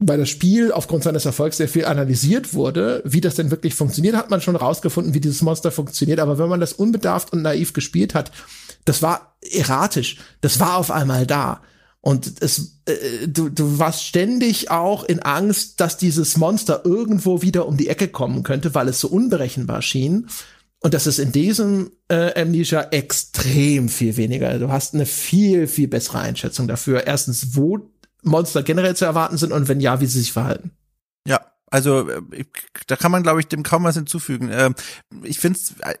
[0.00, 4.16] weil das Spiel aufgrund seines Erfolgs sehr viel analysiert wurde, wie das denn wirklich funktioniert,
[4.16, 6.20] hat man schon rausgefunden, wie dieses Monster funktioniert.
[6.20, 8.32] Aber wenn man das unbedarft und naiv gespielt hat,
[8.86, 10.16] das war erratisch.
[10.40, 11.60] Das war auf einmal da.
[12.00, 17.68] Und es, äh, du, du warst ständig auch in Angst, dass dieses Monster irgendwo wieder
[17.68, 20.28] um die Ecke kommen könnte, weil es so unberechenbar schien.
[20.78, 24.58] Und das ist in diesem äh, Amnesia extrem viel weniger.
[24.58, 27.06] Du hast eine viel, viel bessere Einschätzung dafür.
[27.06, 27.90] Erstens, wo
[28.22, 30.72] Monster generell zu erwarten sind und wenn ja, wie sie sich verhalten.
[31.70, 32.44] Also äh,
[32.88, 34.50] da kann man, glaube ich, dem kaum was hinzufügen.
[34.52, 34.74] Ähm,
[35.22, 35.58] ich finde,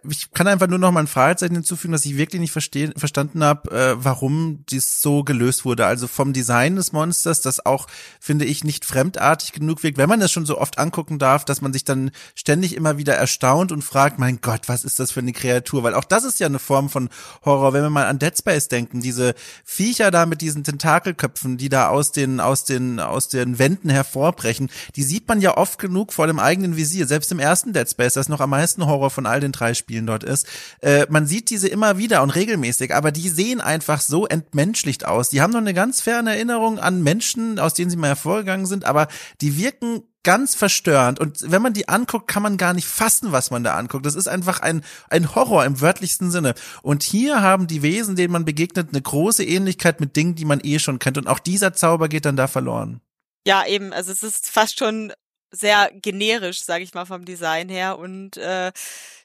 [0.08, 3.44] ich kann einfach nur noch mal ein Fragezeichen hinzufügen, dass ich wirklich nicht verstehen, verstanden
[3.44, 5.86] habe, äh, warum dies so gelöst wurde.
[5.86, 7.86] Also vom Design des Monsters, das auch,
[8.18, 11.60] finde ich, nicht fremdartig genug wirkt, wenn man das schon so oft angucken darf, dass
[11.60, 15.20] man sich dann ständig immer wieder erstaunt und fragt, mein Gott, was ist das für
[15.20, 15.84] eine Kreatur?
[15.84, 17.08] Weil auch das ist ja eine Form von
[17.44, 17.72] Horror.
[17.72, 21.90] Wenn wir mal an Dead Space denken, diese Viecher da mit diesen Tentakelköpfen, die da
[21.90, 26.26] aus den, aus den, aus den Wänden hervorbrechen, die sieht man ja oft genug vor
[26.26, 27.06] dem eigenen Visier.
[27.06, 30.06] Selbst im ersten Dead Space, das noch am meisten Horror von all den drei Spielen
[30.06, 30.46] dort ist.
[30.80, 35.28] Äh, man sieht diese immer wieder und regelmäßig, aber die sehen einfach so entmenschlicht aus.
[35.28, 38.86] Die haben noch eine ganz ferne Erinnerung an Menschen, aus denen sie mal hervorgegangen sind,
[38.86, 39.08] aber
[39.42, 41.18] die wirken ganz verstörend.
[41.18, 44.04] Und wenn man die anguckt, kann man gar nicht fassen, was man da anguckt.
[44.04, 46.54] Das ist einfach ein, ein Horror im wörtlichsten Sinne.
[46.82, 50.60] Und hier haben die Wesen, denen man begegnet, eine große Ähnlichkeit mit Dingen, die man
[50.62, 51.18] eh schon kennt.
[51.18, 53.00] Und auch dieser Zauber geht dann da verloren.
[53.46, 53.92] Ja, eben.
[53.92, 55.12] Also es ist fast schon
[55.50, 57.98] sehr generisch, sage ich mal, vom Design her.
[57.98, 58.72] Und äh,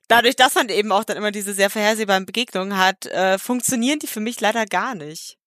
[0.08, 4.08] dadurch, dass man eben auch dann immer diese sehr vorhersehbaren Begegnungen hat, äh, funktionieren die
[4.08, 5.38] für mich leider gar nicht.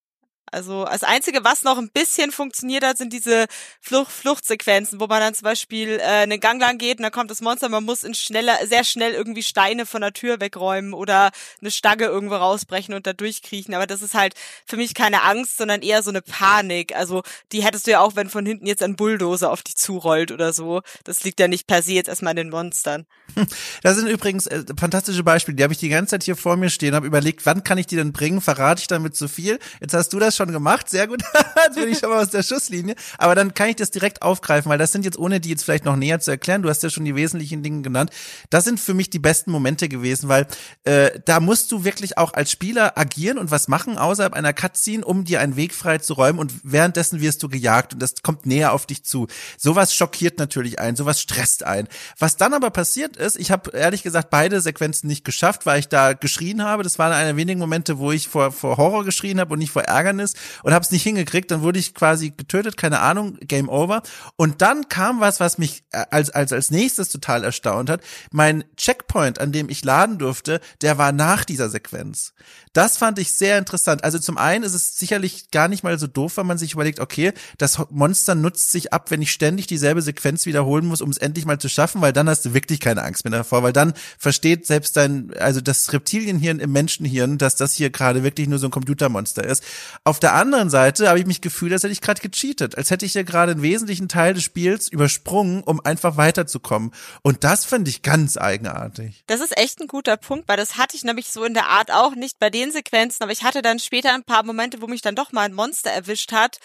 [0.51, 3.45] Also das Einzige, was noch ein bisschen funktioniert hat, sind diese
[3.81, 7.31] Flucht Fluchtsequenzen, wo man dann zum Beispiel äh, einen Gang lang geht und dann kommt
[7.31, 11.31] das Monster, man muss in schneller, sehr schnell irgendwie Steine von der Tür wegräumen oder
[11.61, 13.73] eine Stagge irgendwo rausbrechen und da durchkriechen.
[13.73, 14.33] Aber das ist halt
[14.65, 16.95] für mich keine Angst, sondern eher so eine Panik.
[16.95, 20.31] Also die hättest du ja auch, wenn von hinten jetzt ein Bulldozer auf dich zurollt
[20.31, 20.81] oder so.
[21.03, 23.05] Das liegt ja nicht per se jetzt erstmal an den Monstern.
[23.81, 26.69] Das sind übrigens äh, fantastische Beispiele, die habe ich die ganze Zeit hier vor mir
[26.69, 28.41] stehen, habe überlegt, wann kann ich die denn bringen?
[28.41, 29.59] Verrate ich damit zu viel?
[29.79, 31.21] Jetzt hast du das schon gemacht, sehr gut.
[31.65, 32.95] jetzt bin ich schon mal aus der Schusslinie.
[33.17, 35.85] Aber dann kann ich das direkt aufgreifen, weil das sind jetzt, ohne die jetzt vielleicht
[35.85, 38.11] noch näher zu erklären, du hast ja schon die wesentlichen Dinge genannt,
[38.49, 40.47] das sind für mich die besten Momente gewesen, weil
[40.83, 45.03] äh, da musst du wirklich auch als Spieler agieren und was machen außerhalb einer Cutscene,
[45.03, 48.45] um dir einen Weg frei zu räumen und währenddessen wirst du gejagt und das kommt
[48.45, 49.27] näher auf dich zu.
[49.57, 51.87] Sowas schockiert natürlich ein, sowas stresst ein.
[52.17, 55.89] Was dann aber passiert ist, ich habe ehrlich gesagt beide Sequenzen nicht geschafft, weil ich
[55.89, 56.83] da geschrien habe.
[56.83, 59.71] Das war einer der wenigen Momente, wo ich vor, vor Horror geschrien habe und nicht
[59.71, 60.28] vor Ärgernis
[60.63, 61.51] und habe es nicht hingekriegt.
[61.51, 64.01] Dann wurde ich quasi getötet, keine Ahnung, Game Over.
[64.35, 68.01] Und dann kam was, was mich äh, als als als nächstes total erstaunt hat.
[68.31, 72.33] Mein Checkpoint, an dem ich laden durfte, der war nach dieser Sequenz.
[72.73, 74.03] Das fand ich sehr interessant.
[74.03, 76.99] Also zum einen ist es sicherlich gar nicht mal so doof, wenn man sich überlegt,
[76.99, 81.17] okay, das Monster nutzt sich ab, wenn ich ständig dieselbe Sequenz wiederholen muss, um es
[81.17, 83.93] endlich mal zu schaffen, weil dann hast du wirklich keine Angst mehr davor, weil dann
[84.17, 88.67] versteht selbst dein, also das Reptilienhirn im Menschenhirn, dass das hier gerade wirklich nur so
[88.67, 89.63] ein Computermonster ist.
[90.03, 93.05] Auf der anderen Seite habe ich mich gefühlt, als hätte ich gerade gecheatet, als hätte
[93.05, 96.91] ich ja gerade einen wesentlichen Teil des Spiels übersprungen, um einfach weiterzukommen.
[97.21, 99.23] Und das finde ich ganz eigenartig.
[99.27, 101.91] Das ist echt ein guter Punkt, weil das hatte ich nämlich so in der Art
[101.91, 105.01] auch nicht bei den Sequenzen, aber ich hatte dann später ein paar Momente, wo mich
[105.01, 106.59] dann doch mal ein Monster erwischt hat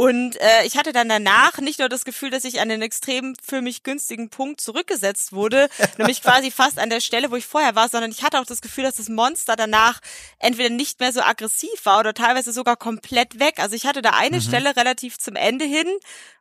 [0.00, 3.34] Und äh, ich hatte dann danach nicht nur das Gefühl, dass ich an den extrem
[3.46, 7.74] für mich günstigen Punkt zurückgesetzt wurde, nämlich quasi fast an der Stelle, wo ich vorher
[7.74, 10.00] war, sondern ich hatte auch das Gefühl, dass das Monster danach
[10.38, 13.56] entweder nicht mehr so aggressiv war oder teilweise sogar komplett weg.
[13.58, 14.40] Also ich hatte da eine mhm.
[14.40, 15.86] Stelle relativ zum Ende hin,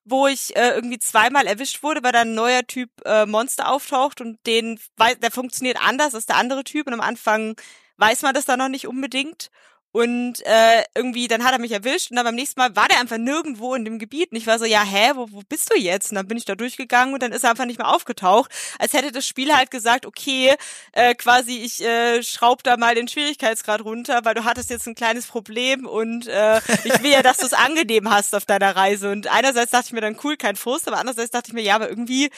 [0.06, 4.22] wo ich äh, irgendwie zweimal erwischt wurde, weil da ein neuer Typ äh, Monster auftaucht
[4.22, 4.80] und den,
[5.22, 7.58] der funktioniert anders als der andere Typ und am Anfang
[7.98, 9.52] weiß man das da noch nicht unbedingt.
[9.92, 13.00] Und äh, irgendwie, dann hat er mich erwischt und dann beim nächsten Mal war der
[13.00, 14.32] einfach nirgendwo in dem Gebiet.
[14.32, 16.12] Und ich war so, ja, hä, wo, wo bist du jetzt?
[16.12, 18.52] Und dann bin ich da durchgegangen und dann ist er einfach nicht mehr aufgetaucht.
[18.78, 20.54] Als hätte das Spiel halt gesagt, okay,
[20.92, 24.96] äh, quasi, ich äh, schraub da mal den Schwierigkeitsgrad runter, weil du hattest jetzt ein
[24.96, 29.12] kleines Problem und äh, ich will ja, dass du es angenehm hast auf deiner Reise.
[29.12, 31.76] Und einerseits dachte ich mir dann, cool, kein Frust, aber andererseits dachte ich mir, ja,
[31.76, 32.30] aber irgendwie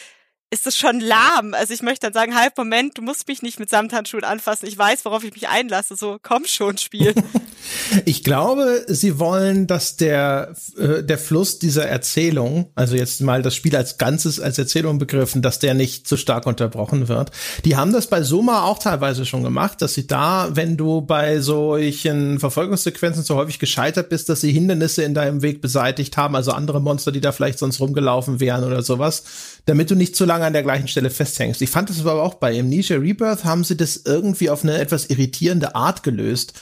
[0.53, 1.53] ist es schon lahm.
[1.53, 4.67] Also ich möchte dann sagen, halb Moment, du musst mich nicht mit Samthandschuhen anfassen.
[4.67, 5.95] Ich weiß, worauf ich mich einlasse.
[5.95, 7.15] So, komm schon, Spiel.
[8.05, 13.55] ich glaube, sie wollen, dass der, äh, der Fluss dieser Erzählung, also jetzt mal das
[13.55, 17.31] Spiel als Ganzes als Erzählung begriffen, dass der nicht zu stark unterbrochen wird.
[17.63, 21.39] Die haben das bei Soma auch teilweise schon gemacht, dass sie da, wenn du bei
[21.39, 26.51] solchen Verfolgungssequenzen so häufig gescheitert bist, dass sie Hindernisse in deinem Weg beseitigt haben, also
[26.51, 29.23] andere Monster, die da vielleicht sonst rumgelaufen wären oder sowas,
[29.65, 31.61] damit du nicht zu lange an der gleichen Stelle festhängst.
[31.61, 35.05] Ich fand das aber auch bei Amnesia Rebirth haben sie das irgendwie auf eine etwas
[35.05, 36.53] irritierende Art gelöst,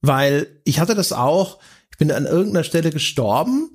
[0.00, 1.58] weil ich hatte das auch,
[1.90, 3.70] ich bin an irgendeiner Stelle gestorben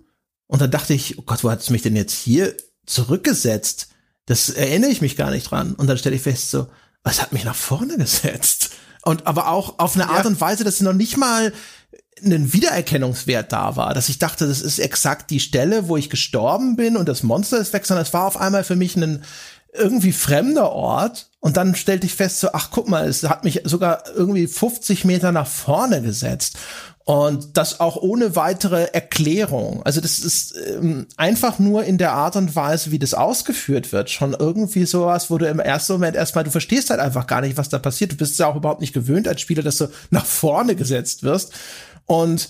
[0.47, 2.55] und dann dachte ich, oh Gott, wo hat es mich denn jetzt hier
[2.85, 3.89] zurückgesetzt?
[4.25, 5.73] Das erinnere ich mich gar nicht dran.
[5.73, 6.67] Und dann stelle ich fest so,
[7.03, 8.71] was hat mich nach vorne gesetzt?
[9.03, 10.29] Und aber auch auf eine Art ja.
[10.29, 11.51] und Weise, dass sie noch nicht mal
[12.23, 16.75] einen Wiedererkennungswert da war, dass ich dachte, das ist exakt die Stelle, wo ich gestorben
[16.75, 19.23] bin und das Monster ist weg, sondern es war auf einmal für mich ein
[19.75, 23.61] irgendwie fremder Ort und dann stellte ich fest so, ach guck mal, es hat mich
[23.63, 26.57] sogar irgendwie 50 Meter nach vorne gesetzt
[27.05, 29.81] und das auch ohne weitere Erklärung.
[29.83, 34.09] Also das ist ähm, einfach nur in der Art und Weise, wie das ausgeführt wird,
[34.09, 37.57] schon irgendwie sowas, wo du im ersten Moment erstmal, du verstehst halt einfach gar nicht,
[37.57, 38.13] was da passiert.
[38.13, 41.51] Du bist ja auch überhaupt nicht gewöhnt als Spieler, dass du nach vorne gesetzt wirst.
[42.05, 42.49] Und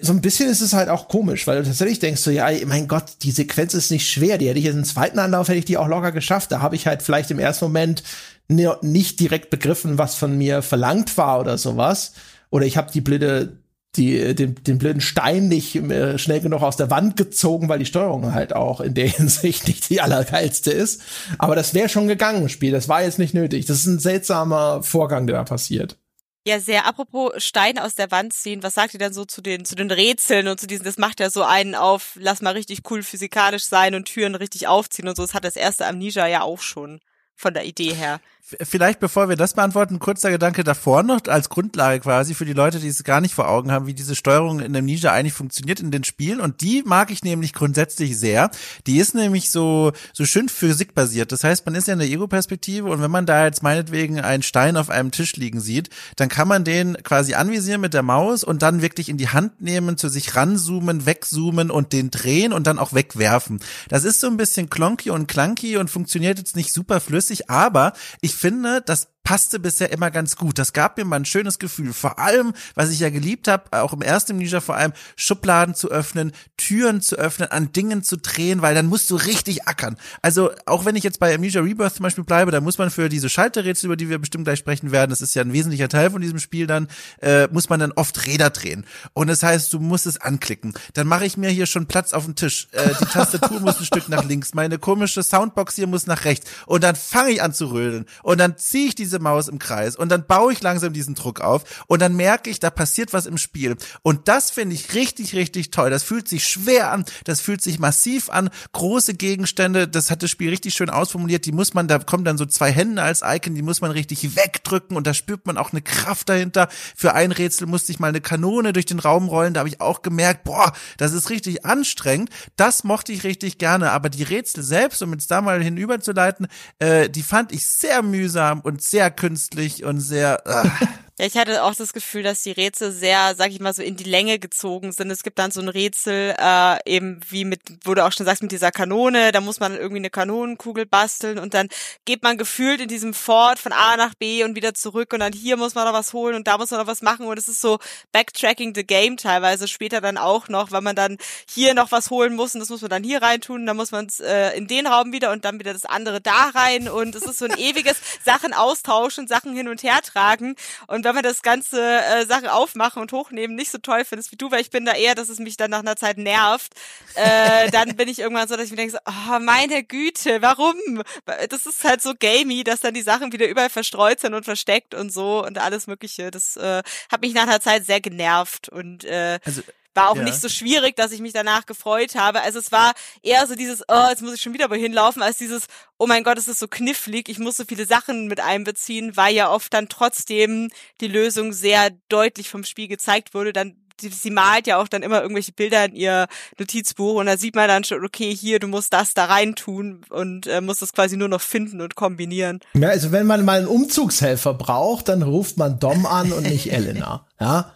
[0.00, 2.88] so ein bisschen ist es halt auch komisch, weil du tatsächlich denkst so, ja, mein
[2.88, 4.38] Gott, die Sequenz ist nicht schwer.
[4.38, 6.52] Die hätte ich jetzt im zweiten Anlauf, hätte ich die auch locker geschafft.
[6.52, 8.02] Da habe ich halt vielleicht im ersten Moment
[8.48, 12.12] nicht direkt begriffen, was von mir verlangt war oder sowas.
[12.50, 13.58] Oder ich habe die blöde,
[13.96, 17.86] die, den, den blöden Stein nicht äh, schnell genug aus der Wand gezogen, weil die
[17.86, 21.02] Steuerung halt auch in der Hinsicht nicht die allergeilste ist.
[21.38, 22.72] Aber das wäre schon gegangen, Spiel.
[22.72, 23.66] Das war jetzt nicht nötig.
[23.66, 25.98] Das ist ein seltsamer Vorgang, der da passiert.
[26.46, 26.84] Ja, sehr.
[26.84, 29.90] Apropos Stein aus der Wand ziehen, was sagt ihr denn so zu den, zu den
[29.90, 33.64] Rätseln und zu diesen, das macht ja so einen auf, lass mal richtig cool physikalisch
[33.64, 35.22] sein und Türen richtig aufziehen und so.
[35.22, 37.00] Das hat das erste Amnesia ja auch schon
[37.34, 38.20] von der Idee her.
[38.46, 42.78] Vielleicht, bevor wir das beantworten, kurzer Gedanke davor noch als Grundlage quasi für die Leute,
[42.78, 45.80] die es gar nicht vor Augen haben, wie diese Steuerung in dem Ninja eigentlich funktioniert
[45.80, 46.40] in den Spielen.
[46.40, 48.50] Und die mag ich nämlich grundsätzlich sehr.
[48.86, 51.32] Die ist nämlich so, so schön physikbasiert.
[51.32, 54.42] Das heißt, man ist ja in der Ego-Perspektive und wenn man da jetzt meinetwegen einen
[54.42, 58.44] Stein auf einem Tisch liegen sieht, dann kann man den quasi anvisieren mit der Maus
[58.44, 62.66] und dann wirklich in die Hand nehmen, zu sich ranzoomen, wegzoomen und den drehen und
[62.66, 63.60] dann auch wegwerfen.
[63.88, 67.94] Das ist so ein bisschen klonky und clunky und funktioniert jetzt nicht super flüssig, aber
[68.20, 70.58] ich finde, das passte bisher immer ganz gut.
[70.58, 71.92] Das gab mir mal ein schönes Gefühl.
[71.92, 75.90] Vor allem, was ich ja geliebt habe, auch im ersten Ninja vor allem, Schubladen zu
[75.90, 79.96] öffnen, Türen zu öffnen, an Dingen zu drehen, weil dann musst du richtig ackern.
[80.22, 83.08] Also auch wenn ich jetzt bei Amnesia Rebirth zum Beispiel bleibe, da muss man für
[83.08, 86.10] diese Schalterrätsel, über die wir bestimmt gleich sprechen werden, das ist ja ein wesentlicher Teil
[86.10, 86.88] von diesem Spiel dann,
[87.20, 88.84] äh, muss man dann oft Räder drehen.
[89.14, 90.74] Und das heißt, du musst es anklicken.
[90.92, 92.68] Dann mache ich mir hier schon Platz auf dem Tisch.
[92.72, 96.50] Äh, die Tastatur muss ein Stück nach links, meine komische Soundbox hier muss nach rechts.
[96.66, 98.04] Und dann fange ich an zu rödeln.
[98.22, 101.14] Und dann ziehe ich diese diese Maus im Kreis und dann baue ich langsam diesen
[101.14, 103.76] Druck auf und dann merke ich, da passiert was im Spiel.
[104.02, 105.90] Und das finde ich richtig, richtig toll.
[105.90, 108.50] Das fühlt sich schwer an, das fühlt sich massiv an.
[108.72, 111.46] Große Gegenstände, das hat das Spiel richtig schön ausformuliert.
[111.46, 114.34] Die muss man, da kommen dann so zwei Hände als Icon, die muss man richtig
[114.34, 116.68] wegdrücken und da spürt man auch eine Kraft dahinter.
[116.96, 119.80] Für ein Rätsel musste ich mal eine Kanone durch den Raum rollen, da habe ich
[119.80, 122.30] auch gemerkt, boah, das ist richtig anstrengend.
[122.56, 126.48] Das mochte ich richtig gerne, aber die Rätsel selbst, um jetzt da mal hinüberzuleiten,
[126.80, 130.42] äh, die fand ich sehr mühsam und sehr sehr künstlich und sehr.
[130.46, 130.84] Uh.
[131.16, 133.94] Ja, ich hatte auch das Gefühl, dass die Rätsel sehr, sag ich mal, so in
[133.94, 135.12] die Länge gezogen sind.
[135.12, 138.42] Es gibt dann so ein Rätsel, äh, eben wie mit, wo du auch schon sagst,
[138.42, 141.68] mit dieser Kanone, da muss man irgendwie eine Kanonenkugel basteln und dann
[142.04, 145.32] geht man gefühlt in diesem Fort von A nach B und wieder zurück und dann
[145.32, 147.26] hier muss man noch was holen und da muss man noch was machen.
[147.26, 147.78] Und es ist so
[148.10, 152.34] Backtracking the Game teilweise, später dann auch noch, weil man dann hier noch was holen
[152.34, 154.88] muss und das muss man dann hier reintun, dann muss man es äh, in den
[154.88, 156.88] Raum wieder und dann wieder das andere da rein.
[156.88, 160.56] Und es ist so ein ewiges Sachen austauschen, Sachen hin und her tragen.
[160.88, 164.32] Und Und wenn man das ganze äh, Sachen aufmachen und hochnehmen nicht so toll findet
[164.32, 166.72] wie du, weil ich bin da eher, dass es mich dann nach einer Zeit nervt,
[167.14, 171.02] äh, dann bin ich irgendwann so, dass ich mir denke, oh, meine Güte, warum?
[171.50, 174.94] Das ist halt so gamey, dass dann die Sachen wieder überall verstreut sind und versteckt
[174.94, 176.30] und so und alles mögliche.
[176.30, 176.82] Das äh,
[177.12, 179.60] hat mich nach einer Zeit sehr genervt und äh, also
[179.94, 180.22] war auch ja.
[180.22, 182.42] nicht so schwierig, dass ich mich danach gefreut habe.
[182.42, 182.92] Also es war
[183.22, 185.66] eher so dieses, oh, jetzt muss ich schon wieder wohin laufen, als dieses,
[185.98, 189.34] oh mein Gott, es ist so knifflig, ich muss so viele Sachen mit einbeziehen, weil
[189.34, 190.70] ja oft dann trotzdem
[191.00, 193.52] die Lösung sehr deutlich vom Spiel gezeigt wurde.
[193.52, 196.26] Dann sie, sie malt ja auch dann immer irgendwelche Bilder in ihr
[196.58, 200.04] Notizbuch und da sieht man dann schon, okay, hier, du musst das da rein tun
[200.10, 202.60] und äh, musst das quasi nur noch finden und kombinieren.
[202.74, 206.66] Ja, also wenn man mal einen Umzugshelfer braucht, dann ruft man Dom an und nicht
[206.72, 207.26] Elena.
[207.40, 207.72] Ja,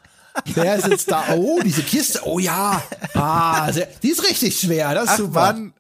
[0.47, 1.25] Wer sitzt da?
[1.35, 2.21] Oh, diese Kiste.
[2.25, 2.83] Oh ja.
[3.15, 4.95] Ah, sehr, die ist richtig schwer.
[4.95, 5.41] Das ist Ach, super.
[5.53, 5.73] Mann.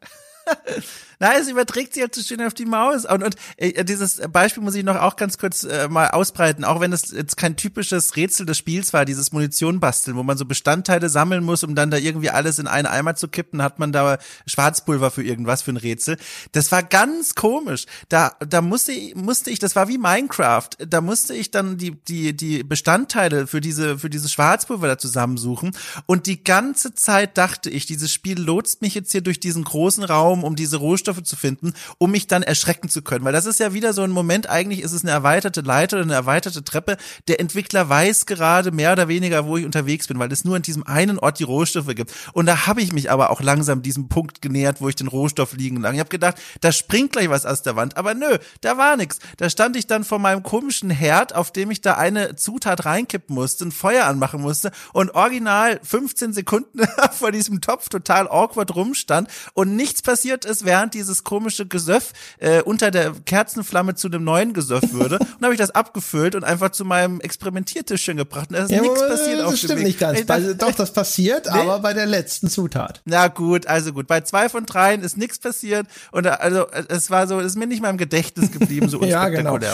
[1.20, 3.04] Nein, es überträgt sich halt so schön auf die Maus.
[3.04, 6.80] Und, und äh, dieses Beispiel muss ich noch auch ganz kurz äh, mal ausbreiten, auch
[6.80, 10.44] wenn es jetzt kein typisches Rätsel des Spiels war, dieses Munition basteln, wo man so
[10.44, 13.92] Bestandteile sammeln muss, um dann da irgendwie alles in einen Eimer zu kippen, hat man
[13.92, 16.16] da Schwarzpulver für irgendwas für ein Rätsel.
[16.52, 17.86] Das war ganz komisch.
[18.08, 21.92] Da, da musste ich, musste ich, das war wie Minecraft, da musste ich dann die,
[22.04, 25.72] die, die Bestandteile für diese, für dieses Schwarzpulver da zusammensuchen.
[26.06, 30.04] Und die ganze Zeit dachte ich, dieses Spiel lotst mich jetzt hier durch diesen großen
[30.04, 33.24] Raum, um diese Rohstoffe Rohstoffe zu finden, um mich dann erschrecken zu können.
[33.24, 36.04] Weil das ist ja wieder so ein Moment, eigentlich ist es eine erweiterte Leiter oder
[36.04, 36.96] eine erweiterte Treppe.
[37.28, 40.62] Der Entwickler weiß gerade mehr oder weniger, wo ich unterwegs bin, weil es nur an
[40.62, 42.12] diesem einen Ort die Rohstoffe gibt.
[42.32, 45.54] Und da habe ich mich aber auch langsam diesem Punkt genähert, wo ich den Rohstoff
[45.54, 45.94] liegen lang.
[45.94, 47.96] Ich habe gedacht, da springt gleich was aus der Wand.
[47.96, 49.18] Aber nö, da war nix.
[49.36, 53.34] Da stand ich dann vor meinem komischen Herd, auf dem ich da eine Zutat reinkippen
[53.34, 56.80] musste, ein Feuer anmachen musste und original 15 Sekunden
[57.12, 62.62] vor diesem Topf total awkward rumstand und nichts passiert ist, während dieses komische Gesöff äh,
[62.62, 65.18] unter der Kerzenflamme zu einem neuen Gesöff würde.
[65.38, 68.50] und habe ich das abgefüllt und einfach zu meinem Experimentiertischchen gebracht.
[68.50, 70.24] Und da ist ja, nichts passiert auf Das stimmt nicht ganz.
[70.26, 71.60] Bei, doch, das passiert, nee?
[71.60, 73.00] aber bei der letzten Zutat.
[73.04, 74.06] Na gut, also gut.
[74.06, 75.86] Bei zwei von dreien ist nichts passiert.
[76.10, 79.28] Und also es war so, es ist mir nicht mal im Gedächtnis geblieben, so ja,
[79.28, 79.52] genau.
[79.52, 79.70] war das.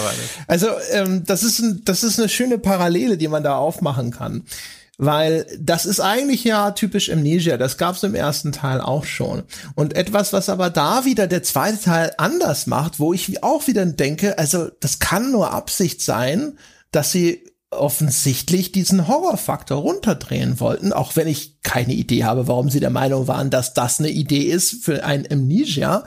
[0.46, 4.44] Also ähm, das ist ein, das ist eine schöne Parallele, die man da aufmachen kann.
[4.96, 7.56] Weil das ist eigentlich ja typisch Amnesia.
[7.56, 9.42] Das gab es im ersten Teil auch schon.
[9.74, 13.84] Und etwas, was aber da wieder der zweite Teil anders macht, wo ich auch wieder
[13.86, 16.58] denke, also das kann nur Absicht sein,
[16.92, 22.78] dass sie offensichtlich diesen Horrorfaktor runterdrehen wollten, auch wenn ich keine Idee habe, warum sie
[22.78, 26.04] der Meinung waren, dass das eine Idee ist für ein Amnesia.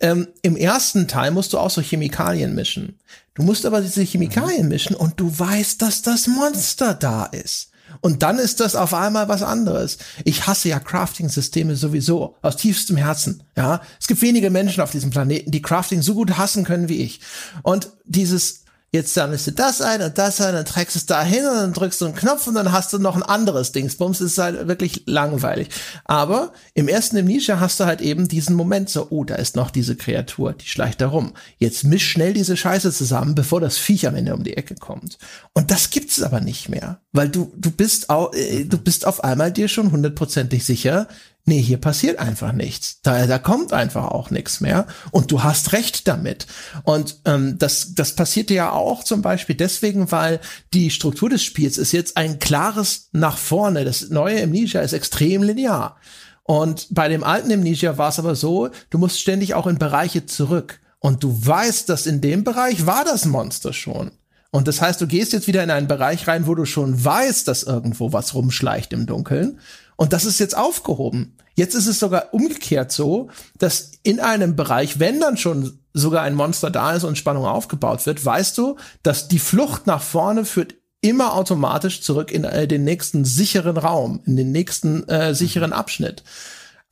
[0.00, 2.98] Ähm, Im ersten Teil musst du auch so Chemikalien mischen.
[3.34, 7.71] Du musst aber diese Chemikalien mischen und du weißt, dass das Monster da ist.
[8.00, 9.98] Und dann ist das auf einmal was anderes.
[10.24, 13.42] Ich hasse ja Crafting-Systeme sowieso aus tiefstem Herzen.
[13.56, 17.02] Ja, es gibt wenige Menschen auf diesem Planeten, die Crafting so gut hassen können wie
[17.02, 17.20] ich.
[17.62, 18.61] Und dieses
[18.92, 21.72] jetzt sammelst du das ein und das ein, dann trägst es da hin und dann
[21.72, 24.18] drückst du einen Knopf und dann hast du noch ein anderes Dingsbums.
[24.18, 25.68] Das ist halt wirklich langweilig.
[26.04, 29.70] Aber im ersten Amnesia hast du halt eben diesen Moment so, oh, da ist noch
[29.70, 31.32] diese Kreatur, die schleicht da rum.
[31.58, 35.16] Jetzt misch schnell diese Scheiße zusammen, bevor das Viech am Ende um die Ecke kommt.
[35.54, 39.24] Und das gibt's aber nicht mehr, weil du, du bist auch, äh, du bist auf
[39.24, 41.08] einmal dir schon hundertprozentig sicher,
[41.44, 43.00] nee, hier passiert einfach nichts.
[43.02, 44.86] Da, da kommt einfach auch nichts mehr.
[45.10, 46.46] Und du hast recht damit.
[46.84, 50.40] Und ähm, das, das passierte ja auch zum Beispiel deswegen, weil
[50.72, 53.84] die Struktur des Spiels ist jetzt ein klares nach vorne.
[53.84, 55.96] Das neue Amnesia ist extrem linear.
[56.44, 60.26] Und bei dem alten Amnesia war es aber so, du musst ständig auch in Bereiche
[60.26, 60.80] zurück.
[60.98, 64.12] Und du weißt, dass in dem Bereich war das Monster schon.
[64.52, 67.48] Und das heißt, du gehst jetzt wieder in einen Bereich rein, wo du schon weißt,
[67.48, 69.58] dass irgendwo was rumschleicht im Dunkeln.
[70.02, 71.36] Und das ist jetzt aufgehoben.
[71.54, 76.34] Jetzt ist es sogar umgekehrt so, dass in einem Bereich, wenn dann schon sogar ein
[76.34, 78.74] Monster da ist und Spannung aufgebaut wird, weißt du,
[79.04, 84.18] dass die Flucht nach vorne führt immer automatisch zurück in äh, den nächsten sicheren Raum,
[84.26, 86.24] in den nächsten äh, sicheren Abschnitt.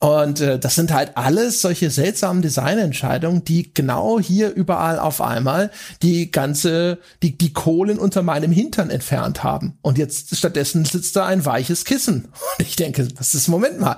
[0.01, 5.69] Und äh, das sind halt alles solche seltsamen Designentscheidungen, die genau hier überall auf einmal
[6.01, 9.77] die ganze, die, die Kohlen unter meinem Hintern entfernt haben.
[9.83, 12.25] Und jetzt stattdessen sitzt da ein weiches Kissen.
[12.57, 13.97] Und ich denke, was ist, Moment mal,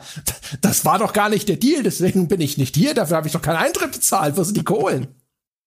[0.60, 3.34] das war doch gar nicht der Deal, deswegen bin ich nicht hier, dafür habe ich
[3.34, 5.08] doch keinen Eintritt bezahlt, wo sind die Kohlen?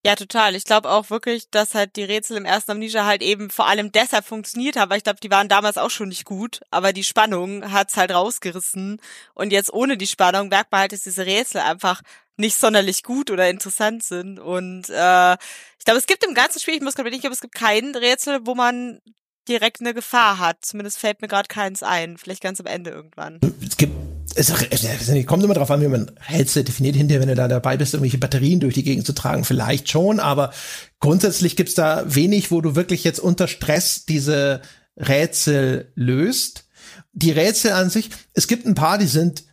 [0.07, 0.55] Ja, total.
[0.55, 3.91] Ich glaube auch wirklich, dass halt die Rätsel im ersten Amnesia halt eben vor allem
[3.91, 7.03] deshalb funktioniert haben, weil ich glaube, die waren damals auch schon nicht gut, aber die
[7.03, 9.01] Spannung hat's halt rausgerissen.
[9.35, 12.03] Und jetzt ohne die Spannung merkt man halt, dass diese Rätsel einfach
[12.37, 14.39] nicht sonderlich gut oder interessant sind.
[14.39, 17.41] Und äh, ich glaube, es gibt im ganzen Spiel, ich muss gerade nicht, aber es
[17.41, 19.01] gibt kein Rätsel, wo man
[19.49, 20.65] direkt eine Gefahr hat.
[20.65, 22.17] Zumindest fällt mir gerade keins ein.
[22.17, 23.41] Vielleicht ganz am Ende irgendwann.
[23.61, 27.34] Es gibt es, es kommt immer drauf an, wie man Rätsel definiert hinterher, wenn du
[27.34, 30.53] da dabei bist, irgendwelche Batterien durch die Gegend zu tragen, vielleicht schon, aber
[31.01, 34.61] grundsätzlich gibt's da wenig, wo du wirklich jetzt unter Stress diese
[34.97, 36.64] Rätsel löst.
[37.12, 39.45] Die Rätsel an sich, es gibt ein paar, die sind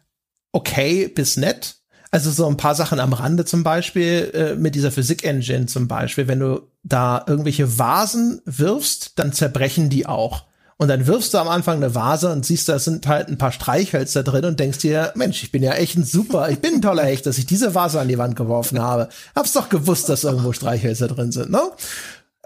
[0.52, 1.78] okay bis nett.
[2.12, 6.28] Also so ein paar Sachen am Rande zum Beispiel, äh, mit dieser Physik-Engine zum Beispiel,
[6.28, 10.46] wenn du da irgendwelche Vasen wirfst, dann zerbrechen die auch.
[10.78, 13.52] Und dann wirfst du am Anfang eine Vase und siehst, da sind halt ein paar
[13.52, 16.82] Streichhölzer drin und denkst dir, Mensch, ich bin ja echt ein super, ich bin ein
[16.82, 19.10] toller Hecht, dass ich diese Vase an die Wand geworfen habe.
[19.36, 21.62] Hab's doch gewusst, dass irgendwo Streichhölzer drin sind, ne?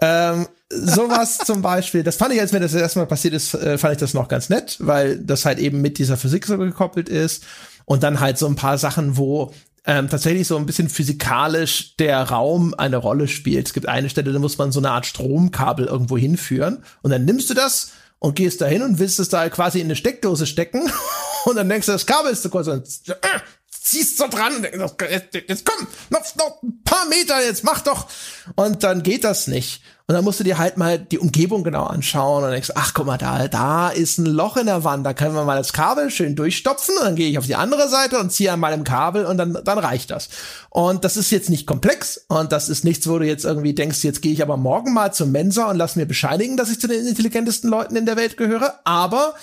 [0.00, 3.94] Ähm, sowas zum Beispiel, das fand ich, als mir das erstmal passiert ist, äh, fand
[3.94, 7.44] ich das noch ganz nett, weil das halt eben mit dieser Physik so gekoppelt ist.
[7.84, 9.50] Und dann halt so ein paar Sachen, wo
[9.86, 13.68] ähm, tatsächlich so ein bisschen physikalisch der Raum eine Rolle spielt.
[13.68, 16.82] Es gibt eine Stelle, da muss man so eine Art Stromkabel irgendwo hinführen.
[17.00, 19.86] Und dann nimmst du das und gehst da hin und willst es da quasi in
[19.86, 20.90] eine Steckdose stecken.
[21.44, 23.14] Und dann denkst du, das Kabel ist zu kurz und äh,
[23.90, 24.66] ziehst so dran,
[25.48, 28.06] jetzt komm, noch, noch ein paar Meter, jetzt mach doch.
[28.54, 29.82] Und dann geht das nicht.
[30.06, 33.04] Und dann musst du dir halt mal die Umgebung genau anschauen und denkst, ach guck
[33.04, 36.10] mal, da, da ist ein Loch in der Wand, da können wir mal das Kabel
[36.10, 39.26] schön durchstopfen und dann gehe ich auf die andere Seite und ziehe an meinem Kabel
[39.26, 40.30] und dann, dann reicht das.
[40.70, 44.02] Und das ist jetzt nicht komplex und das ist nichts, wo du jetzt irgendwie denkst,
[44.02, 46.88] jetzt gehe ich aber morgen mal zum Mensa und lass mir bescheinigen, dass ich zu
[46.88, 48.80] den intelligentesten Leuten in der Welt gehöre.
[48.84, 49.34] Aber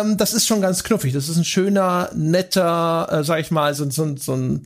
[0.00, 1.12] ähm, das ist schon ganz knuffig.
[1.12, 4.64] Das ist ein schöner, netter, äh, sag ich mal, so, so, so, ein,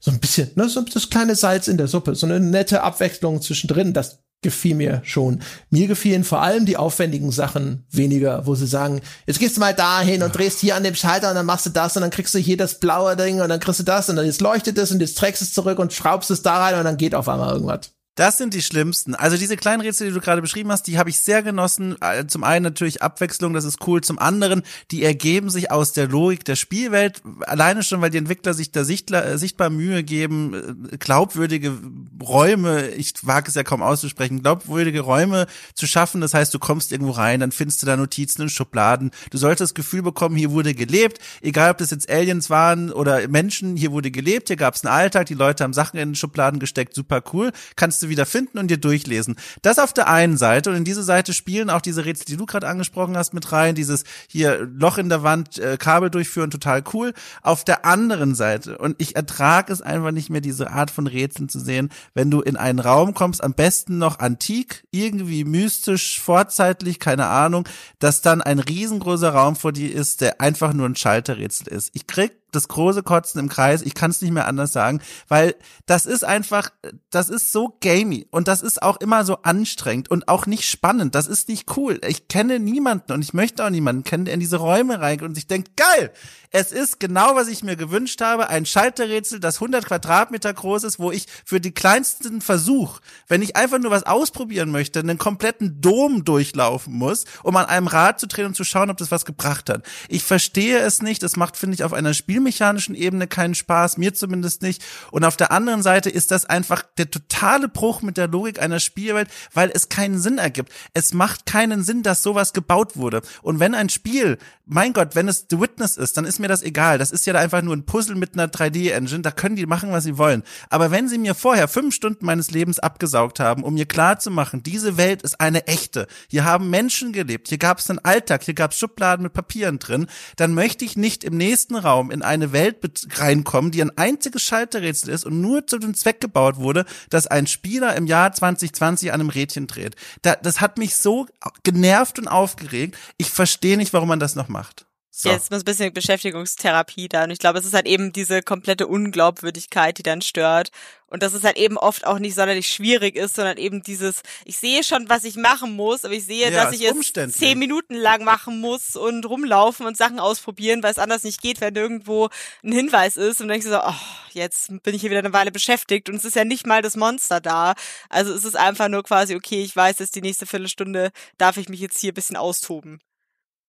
[0.00, 3.42] so ein bisschen, ne, so das kleine Salz in der Suppe, so eine nette Abwechslung
[3.42, 3.92] zwischendrin.
[3.92, 5.42] Das gefiel mir schon.
[5.70, 9.74] Mir gefielen vor allem die aufwendigen Sachen weniger, wo sie sagen, jetzt gehst du mal
[9.74, 12.34] dahin und drehst hier an dem Schalter und dann machst du das und dann kriegst
[12.34, 14.92] du hier das blaue Ding und dann kriegst du das und dann jetzt leuchtet es
[14.92, 17.52] und jetzt trägst es zurück und schraubst es da rein und dann geht auf einmal
[17.52, 17.90] irgendwas.
[18.18, 19.14] Das sind die schlimmsten.
[19.14, 21.94] Also diese kleinen Rätsel, die du gerade beschrieben hast, die habe ich sehr genossen.
[22.00, 24.00] Äh, zum einen natürlich Abwechslung, das ist cool.
[24.00, 27.22] Zum anderen, die ergeben sich aus der Logik der Spielwelt.
[27.42, 31.78] Alleine schon, weil die Entwickler sich da sichtler, äh, sichtbar Mühe geben, äh, glaubwürdige
[32.20, 36.20] Räume, ich wage es ja kaum auszusprechen, glaubwürdige Räume zu schaffen.
[36.20, 39.12] Das heißt, du kommst irgendwo rein, dann findest du da Notizen in Schubladen.
[39.30, 41.20] Du solltest das Gefühl bekommen, hier wurde gelebt.
[41.40, 44.48] Egal, ob das jetzt Aliens waren oder Menschen, hier wurde gelebt.
[44.48, 46.96] Hier gab es einen Alltag, die Leute haben Sachen in den Schubladen gesteckt.
[46.96, 47.52] Super cool.
[47.76, 49.36] Kannst du wieder finden und dir durchlesen.
[49.62, 52.46] Das auf der einen Seite und in diese Seite spielen auch diese Rätsel, die du
[52.46, 53.74] gerade angesprochen hast, mit rein.
[53.74, 57.14] Dieses hier Loch in der Wand, äh, Kabel durchführen, total cool.
[57.42, 61.48] Auf der anderen Seite und ich ertrage es einfach nicht mehr, diese Art von Rätseln
[61.48, 66.98] zu sehen, wenn du in einen Raum kommst, am besten noch antik, irgendwie mystisch, vorzeitlich,
[66.98, 71.68] keine Ahnung, dass dann ein riesengroßer Raum vor dir ist, der einfach nur ein Schalterrätsel
[71.68, 71.90] ist.
[71.94, 73.82] Ich krieg das große Kotzen im Kreis.
[73.82, 75.54] Ich kann es nicht mehr anders sagen, weil
[75.86, 76.70] das ist einfach,
[77.10, 81.14] das ist so gamey und das ist auch immer so anstrengend und auch nicht spannend.
[81.14, 82.00] Das ist nicht cool.
[82.06, 85.34] Ich kenne niemanden und ich möchte auch niemanden kennen, der in diese Räume reingeht und
[85.34, 86.12] sich denkt, geil,
[86.50, 90.98] es ist genau, was ich mir gewünscht habe, ein Schalterrätsel, das 100 Quadratmeter groß ist,
[90.98, 95.80] wo ich für die kleinsten Versuch, wenn ich einfach nur was ausprobieren möchte, einen kompletten
[95.82, 99.26] Dom durchlaufen muss, um an einem Rad zu drehen und zu schauen, ob das was
[99.26, 99.84] gebracht hat.
[100.08, 101.22] Ich verstehe es nicht.
[101.22, 104.84] Es macht, finde ich, auf einer Spiel spielmechanischen Ebene keinen Spaß, mir zumindest nicht.
[105.10, 108.78] Und auf der anderen Seite ist das einfach der totale Bruch mit der Logik einer
[108.78, 110.72] Spielwelt, weil es keinen Sinn ergibt.
[110.94, 113.22] Es macht keinen Sinn, dass sowas gebaut wurde.
[113.42, 114.38] Und wenn ein Spiel,
[114.70, 116.98] mein Gott, wenn es The Witness ist, dann ist mir das egal.
[116.98, 120.04] Das ist ja einfach nur ein Puzzle mit einer 3D-Engine, da können die machen, was
[120.04, 120.42] sie wollen.
[120.68, 124.96] Aber wenn sie mir vorher fünf Stunden meines Lebens abgesaugt haben, um mir klar diese
[124.96, 128.72] Welt ist eine echte, hier haben Menschen gelebt, hier gab es einen Alltag, hier gab
[128.72, 132.78] es Schubladen mit Papieren drin, dann möchte ich nicht im nächsten Raum in eine Welt
[133.16, 137.46] reinkommen, die ein einziges Schalterrätsel ist und nur zu dem Zweck gebaut wurde, dass ein
[137.46, 139.96] Spieler im Jahr 2020 an einem Rädchen dreht.
[140.22, 141.26] das hat mich so
[141.62, 142.96] genervt und aufgeregt.
[143.16, 144.87] Ich verstehe nicht, warum man das noch macht.
[145.20, 145.30] So.
[145.30, 147.24] Jetzt muss ein bisschen Beschäftigungstherapie da.
[147.24, 150.70] Und ich glaube, es ist halt eben diese komplette Unglaubwürdigkeit, die dann stört.
[151.08, 154.58] Und dass es halt eben oft auch nicht sonderlich schwierig ist, sondern eben dieses, ich
[154.58, 157.94] sehe schon, was ich machen muss, aber ich sehe, ja, dass ich es zehn Minuten
[157.94, 162.28] lang machen muss und rumlaufen und Sachen ausprobieren, weil es anders nicht geht, wenn irgendwo
[162.62, 163.40] ein Hinweis ist.
[163.40, 163.94] Und dann denkst du so, oh,
[164.34, 166.94] jetzt bin ich hier wieder eine Weile beschäftigt und es ist ja nicht mal das
[166.94, 167.74] Monster da.
[168.08, 171.68] Also es ist einfach nur quasi, okay, ich weiß jetzt die nächste Viertelstunde darf ich
[171.68, 173.00] mich jetzt hier ein bisschen austoben.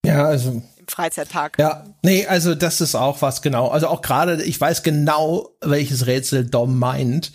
[0.04, 0.50] Ja, also.
[0.50, 1.58] Im Freizeitpark.
[1.58, 3.68] Ja, nee, also das ist auch was genau.
[3.68, 7.32] Also auch gerade, ich weiß genau, welches Rätsel Dom meint.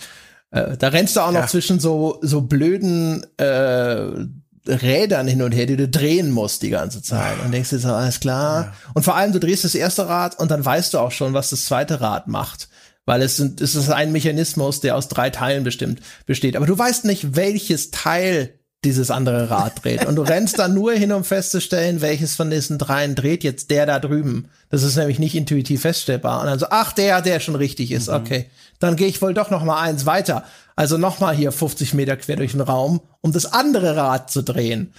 [0.51, 1.47] Äh, da rennst du auch noch ja.
[1.47, 4.27] zwischen so, so blöden äh,
[4.67, 7.35] Rädern hin und her, die du drehen musst die ganze Zeit.
[7.43, 8.63] Und denkst dir so, alles klar.
[8.63, 8.73] Ja.
[8.93, 11.51] Und vor allem, du drehst das erste Rad und dann weißt du auch schon, was
[11.51, 12.69] das zweite Rad macht.
[13.05, 16.55] Weil es, sind, es ist ein Mechanismus, der aus drei Teilen bestimmt besteht.
[16.55, 20.05] Aber du weißt nicht, welches Teil dieses andere Rad dreht.
[20.05, 23.85] Und du rennst dann nur hin, um festzustellen, welches von diesen dreien dreht jetzt der
[23.85, 24.47] da drüben.
[24.69, 26.39] Das ist nämlich nicht intuitiv feststellbar.
[26.41, 28.15] Und dann so, ach, der, der schon richtig ist, mhm.
[28.15, 28.49] okay.
[28.79, 30.45] Dann gehe ich wohl doch noch mal eins weiter.
[30.75, 34.43] Also noch mal hier 50 Meter quer durch den Raum, um das andere Rad zu
[34.43, 34.93] drehen.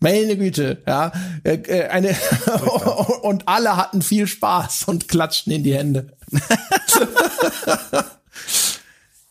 [0.00, 1.12] Meine Güte, ja.
[1.44, 2.16] Äh, äh, eine
[3.22, 6.08] und alle hatten viel Spaß und klatschten in die Hände.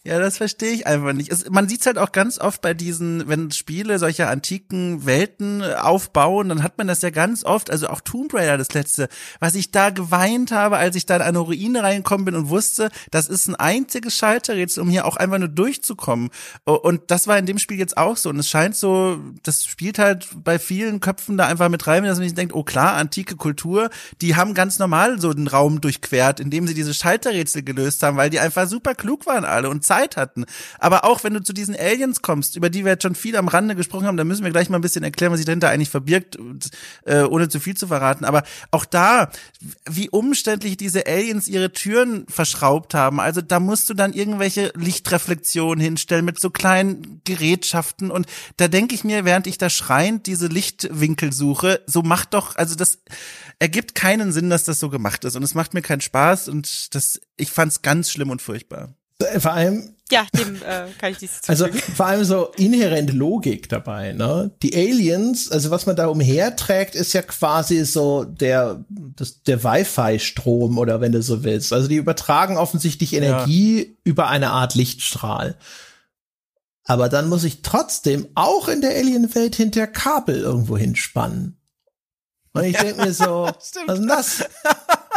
[0.08, 1.30] Ja, das verstehe ich einfach nicht.
[1.34, 5.62] Es, man sieht es halt auch ganz oft bei diesen, wenn Spiele solche antiken Welten
[5.62, 9.10] aufbauen, dann hat man das ja ganz oft, also auch Tomb Raider das letzte,
[9.42, 12.90] was ich da geweint habe, als ich da in eine Ruine reingekommen bin und wusste,
[13.12, 16.30] das ist ein einziges Schalterrätsel, um hier auch einfach nur durchzukommen.
[16.64, 18.30] Und das war in dem Spiel jetzt auch so.
[18.30, 22.18] Und es scheint so, das spielt halt bei vielen Köpfen da einfach mit rein, dass
[22.18, 23.90] man sich denkt, oh klar, antike Kultur,
[24.22, 28.30] die haben ganz normal so den Raum durchquert, indem sie diese Schalterrätsel gelöst haben, weil
[28.30, 30.46] die einfach super klug waren alle und Zeit hatten.
[30.80, 33.48] Aber auch wenn du zu diesen Aliens kommst, über die wir jetzt schon viel am
[33.48, 35.90] Rande gesprochen haben, da müssen wir gleich mal ein bisschen erklären, was sich dahinter eigentlich
[35.90, 36.38] verbirgt,
[37.06, 38.26] äh, ohne zu viel zu verraten.
[38.26, 39.30] Aber auch da,
[39.90, 43.20] wie umständlich diese Aliens ihre Türen verschraubt haben.
[43.20, 48.12] Also da musst du dann irgendwelche Lichtreflexionen hinstellen mit so kleinen Gerätschaften.
[48.12, 48.28] Und
[48.58, 52.76] da denke ich mir, während ich da schreiend diese Lichtwinkel suche, so macht doch, also
[52.76, 53.00] das
[53.60, 55.36] ergibt keinen Sinn, dass das so gemacht ist.
[55.36, 58.94] Und es macht mir keinen Spaß und das, ich fand's ganz schlimm und furchtbar.
[59.40, 59.96] Vor allem.
[60.10, 64.52] Ja, dem äh, kann ich dies Also vor allem so inhärente Logik dabei, ne?
[64.62, 70.78] Die Aliens, also was man da umherträgt, ist ja quasi so der, das, der Wi-Fi-Strom
[70.78, 71.74] oder wenn du so willst.
[71.74, 73.94] Also die übertragen offensichtlich Energie ja.
[74.06, 75.58] über eine Art Lichtstrahl.
[76.86, 81.60] Aber dann muss ich trotzdem auch in der Alien-Welt hinter Kabel irgendwo hinspannen.
[82.54, 83.50] Und ich denke mir so,
[83.88, 84.46] was ist das?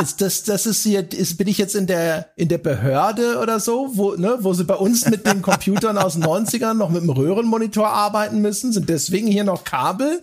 [0.01, 3.61] Ist das, das ist hier, ist, bin ich jetzt in der, in der Behörde oder
[3.61, 7.03] so, wo, ne, wo sie bei uns mit den Computern aus den 90ern noch mit
[7.03, 10.21] dem Röhrenmonitor arbeiten müssen, sind deswegen hier noch Kabel?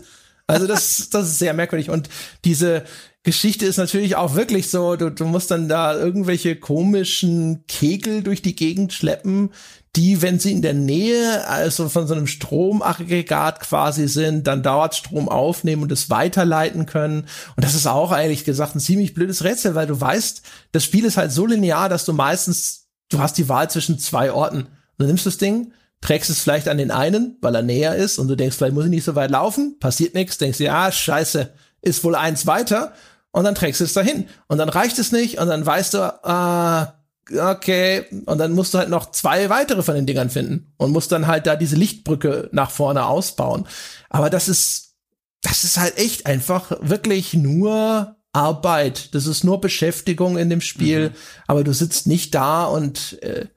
[0.48, 1.90] Also das, das ist sehr merkwürdig.
[1.90, 2.10] Und
[2.46, 2.84] diese
[3.24, 8.42] Geschichte ist natürlich auch wirklich so, du, du musst dann da irgendwelche komischen Kegel durch
[8.42, 9.50] die Gegend schleppen,
[9.98, 14.96] die, wenn sie in der Nähe, also von so einem Stromaggregat quasi sind, dann dauert
[14.96, 17.28] Strom aufnehmen und es weiterleiten können.
[17.56, 21.04] Und das ist auch eigentlich gesagt ein ziemlich blödes Rätsel, weil du weißt, das Spiel
[21.04, 24.68] ist halt so linear, dass du meistens, du hast die Wahl zwischen zwei Orten.
[25.00, 28.28] Du nimmst das Ding, trägst es vielleicht an den einen, weil er näher ist und
[28.28, 31.50] du denkst, vielleicht muss ich nicht so weit laufen, passiert nichts, denkst dir, ah, scheiße,
[31.82, 32.94] ist wohl eins weiter
[33.32, 36.24] und dann trägst du es dahin und dann reicht es nicht und dann weißt du,
[36.24, 36.97] ah,
[37.32, 41.12] okay, und dann musst du halt noch zwei weitere von den Dingern finden und musst
[41.12, 43.68] dann halt da diese Lichtbrücke nach vorne ausbauen.
[44.10, 44.96] Aber das ist,
[45.42, 49.14] das ist halt echt einfach wirklich nur Arbeit.
[49.16, 51.16] Das ist nur Beschäftigung in dem Spiel, mhm.
[51.48, 53.48] aber du sitzt nicht da und äh,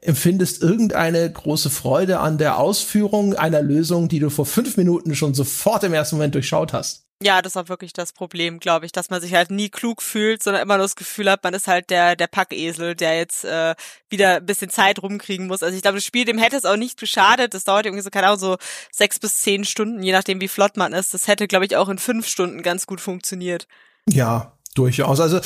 [0.00, 5.34] empfindest irgendeine große Freude an der Ausführung einer Lösung, die du vor fünf Minuten schon
[5.34, 7.07] sofort im ersten Moment durchschaut hast.
[7.20, 10.40] Ja, das war wirklich das Problem, glaube ich, dass man sich halt nie klug fühlt,
[10.40, 13.74] sondern immer nur das Gefühl hat, man ist halt der der Packesel, der jetzt äh,
[14.08, 15.64] wieder ein bisschen Zeit rumkriegen muss.
[15.64, 17.54] Also ich glaube, das Spiel dem hätte es auch nicht geschadet.
[17.54, 18.56] Das dauert irgendwie so keine Ahnung so
[18.92, 21.12] sechs bis zehn Stunden, je nachdem wie flott man ist.
[21.12, 23.66] Das hätte, glaube ich, auch in fünf Stunden ganz gut funktioniert.
[24.08, 25.18] Ja, durchaus.
[25.18, 25.40] Also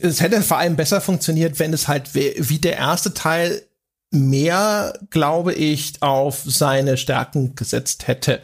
[0.00, 3.62] es hätte vor allem besser funktioniert, wenn es halt wie der erste Teil
[4.10, 8.40] mehr, glaube ich, auf seine Stärken gesetzt hätte.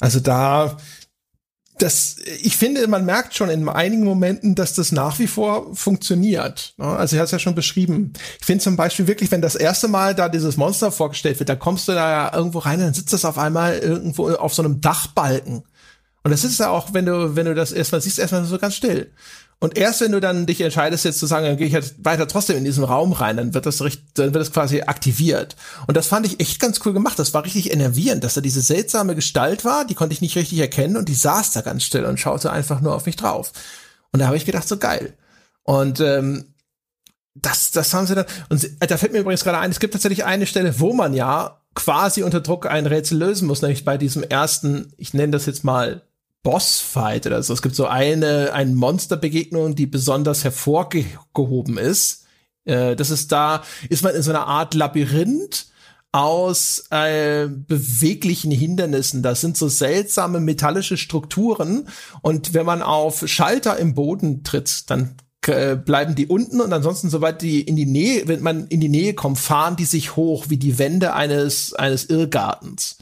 [0.00, 0.76] Also da
[1.82, 6.74] das, ich finde, man merkt schon in einigen Momenten, dass das nach wie vor funktioniert.
[6.76, 6.86] Ne?
[6.86, 8.12] Also ich es ja schon beschrieben.
[8.38, 11.56] Ich finde zum Beispiel wirklich, wenn das erste Mal da dieses Monster vorgestellt wird, da
[11.56, 14.80] kommst du da ja irgendwo rein, dann sitzt das auf einmal irgendwo auf so einem
[14.80, 15.62] Dachbalken.
[16.22, 18.74] Und das ist ja auch, wenn du, wenn du das erstmal siehst, erstmal so ganz
[18.74, 19.10] still.
[19.62, 22.26] Und erst wenn du dann dich entscheidest, jetzt zu sagen, dann gehe ich jetzt weiter
[22.26, 25.54] trotzdem in diesen Raum rein, dann wird das richtig, dann wird das quasi aktiviert.
[25.86, 27.18] Und das fand ich echt ganz cool gemacht.
[27.18, 30.58] Das war richtig enervierend, dass da diese seltsame Gestalt war, die konnte ich nicht richtig
[30.58, 33.52] erkennen und die saß da ganz still und schaute einfach nur auf mich drauf.
[34.12, 35.12] Und da habe ich gedacht, so geil.
[35.62, 36.54] Und ähm,
[37.34, 38.26] das, das haben sie dann.
[38.48, 41.60] Und da fällt mir übrigens gerade ein, es gibt tatsächlich eine Stelle, wo man ja
[41.74, 45.64] quasi unter Druck ein Rätsel lösen muss, nämlich bei diesem ersten, ich nenne das jetzt
[45.64, 46.02] mal
[46.42, 47.52] Bossfight oder so.
[47.52, 52.26] Es gibt so eine, eine Monsterbegegnung, die besonders hervorgehoben ist.
[52.64, 55.66] Äh, das ist da, ist man in so einer Art Labyrinth
[56.12, 59.22] aus äh, beweglichen Hindernissen.
[59.22, 61.88] Das sind so seltsame metallische Strukturen.
[62.22, 65.16] Und wenn man auf Schalter im Boden tritt, dann
[65.46, 68.88] äh, bleiben die unten und ansonsten, sobald die in die Nähe, wenn man in die
[68.88, 72.98] Nähe kommt, fahren die sich hoch wie die Wände eines, eines Irrgartens.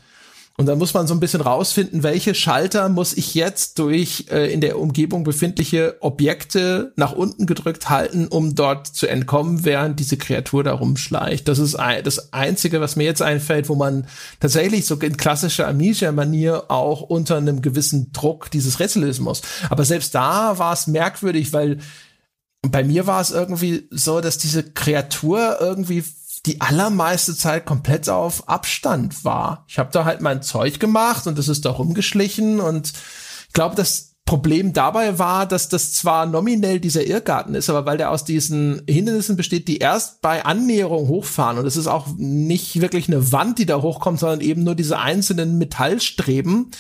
[0.60, 4.52] Und dann muss man so ein bisschen rausfinden, welche Schalter muss ich jetzt durch äh,
[4.52, 10.16] in der Umgebung befindliche Objekte nach unten gedrückt halten, um dort zu entkommen, während diese
[10.16, 11.46] Kreatur da rumschleicht.
[11.46, 14.08] Das ist ein, das Einzige, was mir jetzt einfällt, wo man
[14.40, 19.42] tatsächlich so in klassischer Amnesia-Manier auch unter einem gewissen Druck dieses Rätsel lösen muss.
[19.70, 21.78] Aber selbst da war es merkwürdig, weil
[22.62, 26.02] bei mir war es irgendwie so, dass diese Kreatur irgendwie
[26.46, 29.64] die allermeiste Zeit komplett auf Abstand war.
[29.68, 32.92] Ich habe da halt mein Zeug gemacht und das ist da rumgeschlichen und
[33.46, 37.96] ich glaube, das Problem dabei war, dass das zwar nominell dieser Irrgarten ist, aber weil
[37.96, 42.82] der aus diesen Hindernissen besteht, die erst bei Annäherung hochfahren und es ist auch nicht
[42.82, 46.72] wirklich eine Wand, die da hochkommt, sondern eben nur diese einzelnen Metallstreben,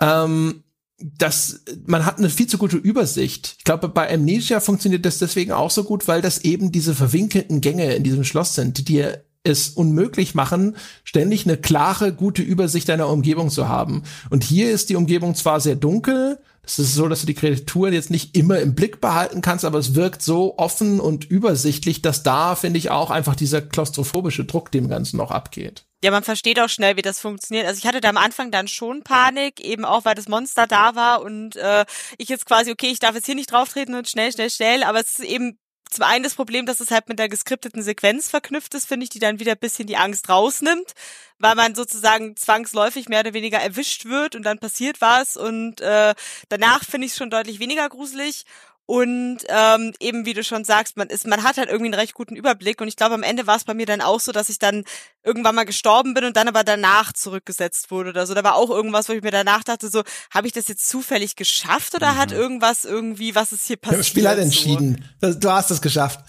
[0.00, 0.62] ähm,
[0.98, 3.56] das, man hat eine viel zu gute Übersicht.
[3.58, 7.60] Ich glaube, bei Amnesia funktioniert das deswegen auch so gut, weil das eben diese verwinkelten
[7.60, 12.88] Gänge in diesem Schloss sind, die dir es unmöglich machen, ständig eine klare, gute Übersicht
[12.88, 14.02] deiner Umgebung zu haben.
[14.30, 17.92] Und hier ist die Umgebung zwar sehr dunkel, es ist so, dass du die Kreaturen
[17.92, 22.24] jetzt nicht immer im Blick behalten kannst, aber es wirkt so offen und übersichtlich, dass
[22.24, 25.85] da, finde ich, auch einfach dieser klaustrophobische Druck dem Ganzen noch abgeht.
[26.04, 27.66] Ja, man versteht auch schnell, wie das funktioniert.
[27.66, 30.94] Also ich hatte da am Anfang dann schon Panik, eben auch weil das Monster da
[30.94, 31.86] war und äh,
[32.18, 34.82] ich jetzt quasi, okay, ich darf jetzt hier nicht drauf treten und schnell, schnell, schnell,
[34.82, 35.58] aber es ist eben
[35.90, 39.10] zum einen das Problem, dass es halt mit der geskripteten Sequenz verknüpft ist, finde ich,
[39.10, 40.92] die dann wieder ein bisschen die Angst rausnimmt,
[41.38, 45.36] weil man sozusagen zwangsläufig mehr oder weniger erwischt wird und dann passiert was.
[45.36, 46.14] Und äh,
[46.48, 48.44] danach finde ich es schon deutlich weniger gruselig
[48.86, 52.14] und ähm, eben wie du schon sagst, man ist, man hat halt irgendwie einen recht
[52.14, 52.80] guten Überblick.
[52.80, 54.84] Und ich glaube, am Ende war es bei mir dann auch so, dass ich dann
[55.24, 58.34] irgendwann mal gestorben bin und dann aber danach zurückgesetzt wurde oder so.
[58.34, 61.34] Da war auch irgendwas, wo ich mir danach dachte, so, habe ich das jetzt zufällig
[61.34, 62.16] geschafft oder mhm.
[62.16, 64.00] hat irgendwas irgendwie, was ist hier passiert?
[64.00, 65.04] Das Spiel hat entschieden.
[65.20, 65.34] So?
[65.34, 66.20] Du hast es geschafft.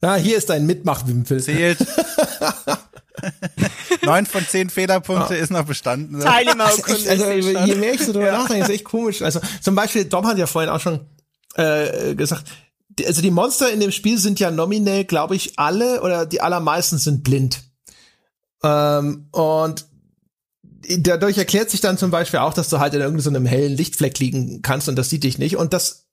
[0.00, 1.42] Na, hier ist dein Mitmachwimpel.
[1.42, 1.78] Zählt.
[4.02, 5.40] Neun von zehn Fehlerpunkte ja.
[5.40, 6.20] ist noch bestanden.
[6.20, 7.10] Teilnehmerurkunde.
[7.10, 8.38] Also, je mehr ich so drüber ja.
[8.38, 9.22] nachdenke, ist echt komisch.
[9.22, 11.00] Also zum Beispiel, Dom hat ja vorhin auch schon
[11.54, 12.44] äh, gesagt,
[13.06, 16.98] also die Monster in dem Spiel sind ja nominell, glaube ich, alle oder die allermeisten
[16.98, 17.62] sind blind.
[18.62, 19.86] Ähm, und
[20.98, 24.62] dadurch erklärt sich dann zum Beispiel auch, dass du halt in irgendeinem hellen Lichtfleck liegen
[24.62, 25.56] kannst und das sieht dich nicht.
[25.56, 26.06] Und das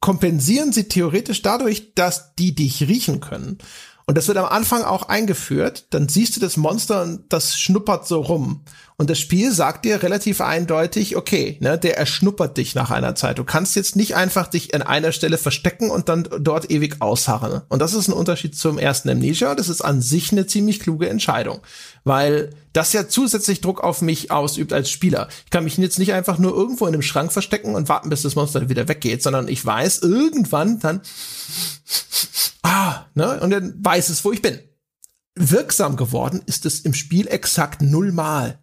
[0.00, 3.58] kompensieren sie theoretisch dadurch, dass die dich riechen können.
[4.10, 5.84] Und das wird am Anfang auch eingeführt.
[5.90, 8.62] Dann siehst du das Monster und das schnuppert so rum.
[8.96, 13.38] Und das Spiel sagt dir relativ eindeutig, okay, ne, der erschnuppert dich nach einer Zeit.
[13.38, 17.62] Du kannst jetzt nicht einfach dich an einer Stelle verstecken und dann dort ewig ausharren.
[17.68, 19.54] Und das ist ein Unterschied zum ersten Amnesia.
[19.54, 21.60] Das ist an sich eine ziemlich kluge Entscheidung,
[22.02, 25.28] weil das ja zusätzlich Druck auf mich ausübt als Spieler.
[25.44, 28.22] Ich kann mich jetzt nicht einfach nur irgendwo in einem Schrank verstecken und warten, bis
[28.22, 31.00] das Monster wieder weggeht, sondern ich weiß irgendwann dann,
[32.62, 34.58] ah, ne, und dann weiß es, wo ich bin.
[35.34, 38.58] Wirksam geworden ist es im Spiel exakt nullmal.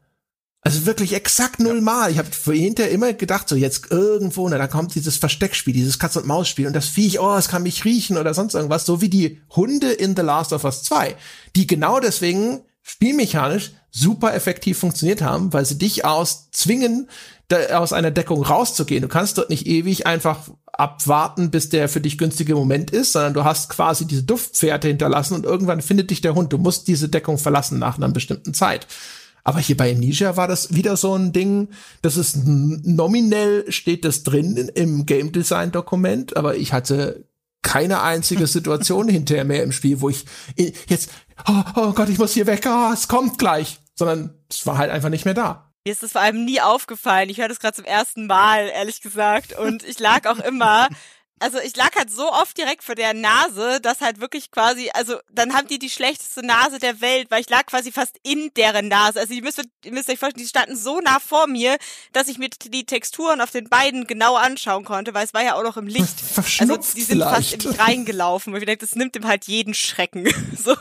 [0.61, 2.11] Also wirklich exakt nullmal.
[2.11, 6.67] Ich habe hinterher immer gedacht, so jetzt irgendwo, na, da kommt dieses Versteckspiel, dieses Katz-und-Maus-Spiel
[6.67, 9.91] und das Viech, oh, es kann mich riechen oder sonst irgendwas, so wie die Hunde
[9.91, 11.15] in The Last of Us 2,
[11.55, 17.09] die genau deswegen spielmechanisch super effektiv funktioniert haben, weil sie dich aus zwingen,
[17.71, 19.01] aus einer Deckung rauszugehen.
[19.01, 23.33] Du kannst dort nicht ewig einfach abwarten, bis der für dich günstige Moment ist, sondern
[23.33, 26.53] du hast quasi diese Duftpferde hinterlassen und irgendwann findet dich der Hund.
[26.53, 28.87] Du musst diese Deckung verlassen nach einer bestimmten Zeit.
[29.43, 31.69] Aber hier bei Amnesia war das wieder so ein Ding,
[32.01, 37.25] das ist nominell steht das drin im Game Design Dokument, aber ich hatte
[37.61, 40.25] keine einzige Situation hinterher mehr im Spiel, wo ich
[40.57, 41.09] jetzt,
[41.47, 44.91] oh, oh Gott, ich muss hier weg, oh, es kommt gleich, sondern es war halt
[44.91, 45.66] einfach nicht mehr da.
[45.87, 47.29] Mir ist das vor allem nie aufgefallen.
[47.29, 49.57] Ich höre das gerade zum ersten Mal, ehrlich gesagt.
[49.57, 50.89] Und ich lag auch immer
[51.39, 55.17] also ich lag halt so oft direkt vor der Nase, dass halt wirklich quasi, also
[55.31, 58.87] dann haben die die schlechteste Nase der Welt, weil ich lag quasi fast in deren
[58.87, 59.19] Nase.
[59.19, 61.77] Also ihr müsst, ihr müsst euch vorstellen, die standen so nah vor mir,
[62.11, 65.55] dass ich mir die Texturen auf den beiden genau anschauen konnte, weil es war ja
[65.55, 66.15] auch noch im Licht.
[66.59, 67.51] Also die sind vielleicht.
[67.51, 68.53] fast in mich reingelaufen.
[68.53, 70.27] Und ich dachte, das nimmt ihm halt jeden Schrecken.
[70.57, 70.75] so.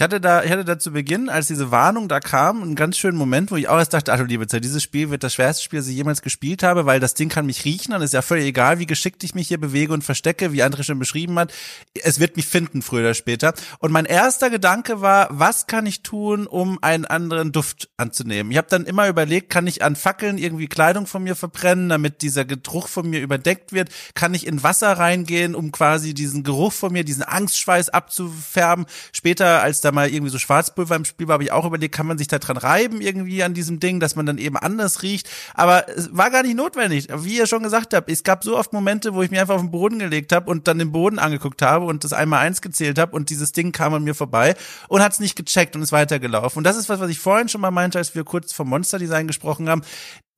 [0.00, 2.96] Ich hatte da, ich hatte da zu Beginn, als diese Warnung da kam, einen ganz
[2.96, 5.34] schönen Moment, wo ich auch erst dachte, ach du liebe Zeit, dieses Spiel wird das
[5.34, 8.14] schwerste Spiel, das ich jemals gespielt habe, weil das Ding kann mich riechen und ist
[8.14, 11.38] ja völlig egal, wie geschickt ich mich hier bewege und verstecke, wie André schon beschrieben
[11.38, 11.52] hat.
[12.02, 13.52] Es wird mich finden, früher oder später.
[13.78, 18.52] Und mein erster Gedanke war, was kann ich tun, um einen anderen Duft anzunehmen?
[18.52, 22.22] Ich habe dann immer überlegt, kann ich an Fackeln irgendwie Kleidung von mir verbrennen, damit
[22.22, 23.90] dieser Geruch von mir überdeckt wird?
[24.14, 28.86] Kann ich in Wasser reingehen, um quasi diesen Geruch von mir, diesen Angstschweiß abzufärben?
[29.12, 31.94] Später, als da da mal irgendwie so Schwarzpulver im Spiel war, habe ich auch überlegt,
[31.94, 35.02] kann man sich da dran reiben irgendwie an diesem Ding, dass man dann eben anders
[35.02, 35.28] riecht.
[35.54, 37.08] Aber es war gar nicht notwendig.
[37.14, 39.60] Wie ihr schon gesagt habt, es gab so oft Momente, wo ich mich einfach auf
[39.60, 42.98] den Boden gelegt habe und dann den Boden angeguckt habe und das einmal eins gezählt
[42.98, 44.54] habe und dieses Ding kam an mir vorbei
[44.88, 46.58] und hat es nicht gecheckt und ist weitergelaufen.
[46.58, 48.98] Und das ist was, was ich vorhin schon mal meinte, als wir kurz vom Monster
[48.98, 49.82] Design gesprochen haben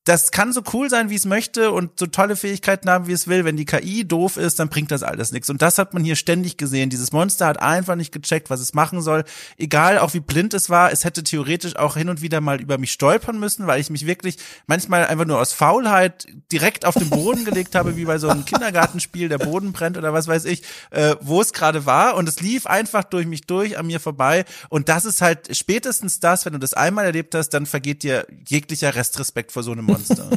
[0.05, 3.29] das kann so cool sein, wie es möchte und so tolle Fähigkeiten haben, wie es
[3.29, 3.45] will.
[3.45, 5.49] Wenn die KI doof ist, dann bringt das alles nichts.
[5.49, 6.91] Und das hat man hier ständig gesehen.
[6.91, 9.23] Dieses Monster hat einfach nicht gecheckt, was es machen soll.
[9.59, 12.79] Egal, auch wie blind es war, es hätte theoretisch auch hin und wieder mal über
[12.79, 17.09] mich stolpern müssen, weil ich mich wirklich manchmal einfach nur aus Faulheit direkt auf den
[17.09, 20.65] Boden gelegt habe, wie bei so einem Kindergartenspiel, der Boden brennt oder was weiß ich,
[20.91, 22.17] äh, wo es gerade war.
[22.17, 24.47] Und es lief einfach durch mich durch, an mir vorbei.
[24.69, 28.27] Und das ist halt spätestens das, wenn du das einmal erlebt hast, dann vergeht dir
[28.49, 30.29] jeglicher Restrespekt vor so einem Monster.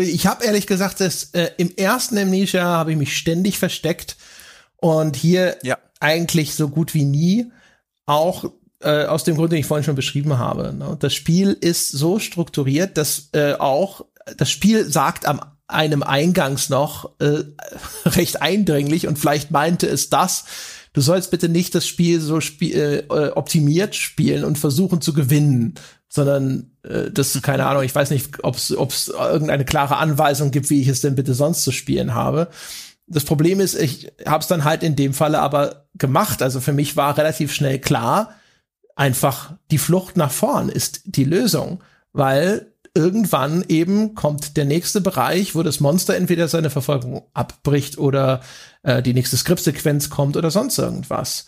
[0.00, 4.16] ich habe ehrlich gesagt, das, äh, im ersten Amnesia habe ich mich ständig versteckt
[4.76, 5.78] und hier ja.
[6.00, 7.50] eigentlich so gut wie nie.
[8.06, 8.44] Auch
[8.80, 10.72] äh, aus dem Grund, den ich vorhin schon beschrieben habe.
[10.72, 10.96] Ne?
[10.98, 14.04] Das Spiel ist so strukturiert, dass äh, auch
[14.36, 17.44] das Spiel sagt am einem eingangs noch äh,
[18.06, 20.44] recht eindringlich und vielleicht meinte es das.
[20.98, 25.74] Du sollst bitte nicht das Spiel so spiel, äh, optimiert spielen und versuchen zu gewinnen,
[26.08, 30.82] sondern äh, das, keine Ahnung, ich weiß nicht, ob es irgendeine klare Anweisung gibt, wie
[30.82, 32.48] ich es denn bitte sonst zu spielen habe.
[33.06, 36.42] Das Problem ist, ich habe es dann halt in dem Falle aber gemacht.
[36.42, 38.34] Also für mich war relativ schnell klar,
[38.96, 41.80] einfach die Flucht nach vorn ist die Lösung,
[42.12, 48.40] weil irgendwann eben kommt der nächste Bereich, wo das Monster entweder seine Verfolgung abbricht oder
[48.88, 51.46] äh, die nächste Skriptsequenz kommt oder sonst irgendwas.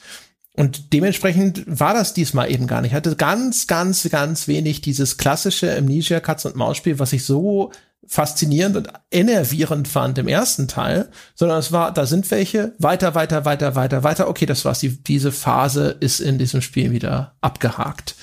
[0.54, 2.90] Und dementsprechend war das diesmal eben gar nicht.
[2.90, 7.24] Ich hatte ganz, ganz, ganz wenig dieses klassische Amnesia Katz und Maus Spiel, was ich
[7.24, 7.72] so
[8.06, 13.44] faszinierend und enervierend fand im ersten Teil, sondern es war, da sind welche, weiter, weiter,
[13.44, 14.28] weiter, weiter, weiter.
[14.28, 14.80] Okay, das war's.
[14.80, 18.16] Die, diese Phase ist in diesem Spiel wieder abgehakt.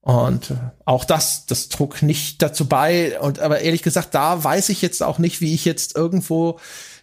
[0.00, 3.18] Und äh, auch das, das trug nicht dazu bei.
[3.20, 6.58] Und aber ehrlich gesagt, da weiß ich jetzt auch nicht, wie ich jetzt irgendwo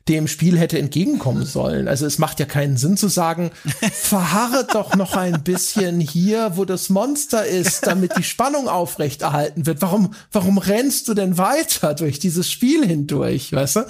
[0.10, 1.88] dem Spiel hätte entgegenkommen sollen.
[1.88, 3.52] Also es macht ja keinen Sinn zu sagen,
[3.94, 9.82] verharre doch noch ein bisschen hier, wo das Monster ist, damit die Spannung aufrechterhalten wird.
[9.82, 13.82] Warum, warum rennst du denn weiter durch dieses Spiel hindurch, weißt du?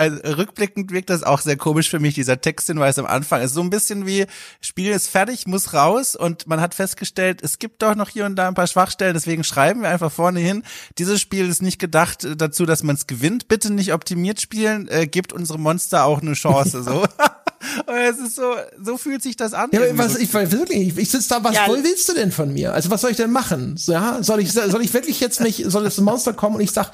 [0.00, 3.40] Also rückblickend wirkt das auch sehr komisch für mich, dieser Texthinweis am Anfang.
[3.40, 4.26] Es ist so ein bisschen wie,
[4.60, 8.36] Spiel ist fertig, muss raus und man hat festgestellt, es gibt doch noch hier und
[8.36, 10.62] da ein paar Schwachstellen, deswegen schreiben wir einfach vorne hin.
[10.98, 13.48] Dieses Spiel ist nicht gedacht dazu, dass man es gewinnt.
[13.48, 17.04] Bitte nicht optimiert spielen, äh, gibt unserem Monster auch eine Chance, so.
[17.86, 19.70] Und es ist so, so fühlt sich das an.
[19.72, 21.66] Ja, was, ich wirklich, ich, ich sitze da, was ja.
[21.68, 22.72] willst du denn von mir?
[22.72, 23.76] Also was soll ich denn machen?
[23.86, 26.92] Ja, soll ich, soll ich wirklich jetzt mich, soll das Monster kommen und ich sag,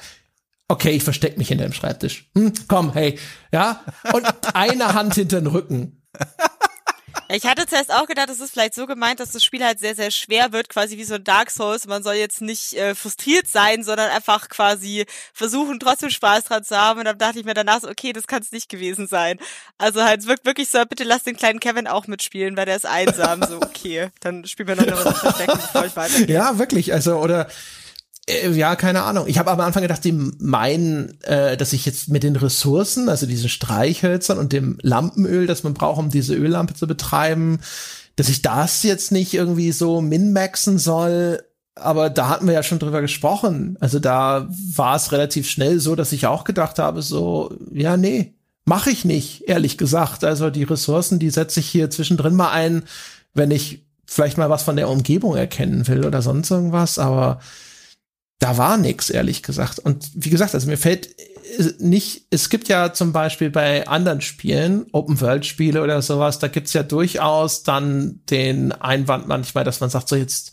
[0.67, 2.29] okay, ich versteck mich hinter dem Schreibtisch.
[2.35, 3.19] Hm, komm, hey,
[3.51, 3.83] ja.
[4.13, 6.01] Und eine Hand hinter den Rücken.
[7.29, 9.95] Ich hatte zuerst auch gedacht, es ist vielleicht so gemeint, dass das Spiel halt sehr,
[9.95, 11.85] sehr schwer wird, quasi wie so ein Dark Souls.
[11.85, 16.77] Man soll jetzt nicht äh, frustriert sein, sondern einfach quasi versuchen, trotzdem Spaß dran zu
[16.77, 16.99] haben.
[16.99, 19.39] Und dann dachte ich mir danach so, okay, das kann es nicht gewesen sein.
[19.77, 22.77] Also halt, es wirkt wirklich so, bitte lass den kleinen Kevin auch mitspielen, weil der
[22.77, 23.43] ist einsam.
[23.43, 26.33] So, okay, dann spielen wir noch eine Runde Verstecken, bevor ich weitergehe.
[26.33, 26.93] Ja, wirklich.
[26.93, 27.47] Also, oder
[28.29, 29.25] ja, keine Ahnung.
[29.27, 33.25] Ich habe am Anfang gedacht, die meinen, äh, dass ich jetzt mit den Ressourcen, also
[33.25, 37.59] diesen Streichhölzern und dem Lampenöl, das man braucht, um diese Öllampe zu betreiben,
[38.17, 41.41] dass ich das jetzt nicht irgendwie so min-maxen soll.
[41.75, 43.77] Aber da hatten wir ja schon drüber gesprochen.
[43.79, 48.33] Also da war es relativ schnell so, dass ich auch gedacht habe, so, ja, nee,
[48.65, 50.25] mache ich nicht, ehrlich gesagt.
[50.25, 52.83] Also die Ressourcen, die setze ich hier zwischendrin mal ein,
[53.33, 56.99] wenn ich vielleicht mal was von der Umgebung erkennen will oder sonst irgendwas.
[56.99, 57.39] Aber
[58.39, 59.79] da war nix, ehrlich gesagt.
[59.79, 64.21] Und wie gesagt, also mir fällt äh, nicht, es gibt ja zum Beispiel bei anderen
[64.21, 70.07] Spielen, Open-World-Spiele oder sowas, da gibt's ja durchaus dann den Einwand manchmal, dass man sagt,
[70.09, 70.51] so jetzt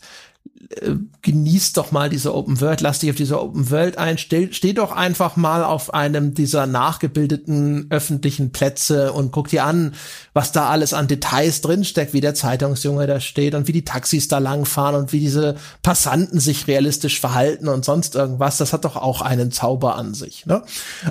[0.69, 4.51] äh, genieß doch mal diese Open World, lass dich auf diese Open World ein, steh,
[4.51, 9.93] steh doch einfach mal auf einem dieser nachgebildeten öffentlichen Plätze und guck dir an,
[10.33, 14.27] was da alles an Details drinsteckt, wie der Zeitungsjunge da steht und wie die Taxis
[14.27, 18.57] da langfahren und wie diese Passanten sich realistisch verhalten und sonst irgendwas.
[18.57, 20.45] Das hat doch auch einen Zauber an sich.
[20.45, 20.63] Ne?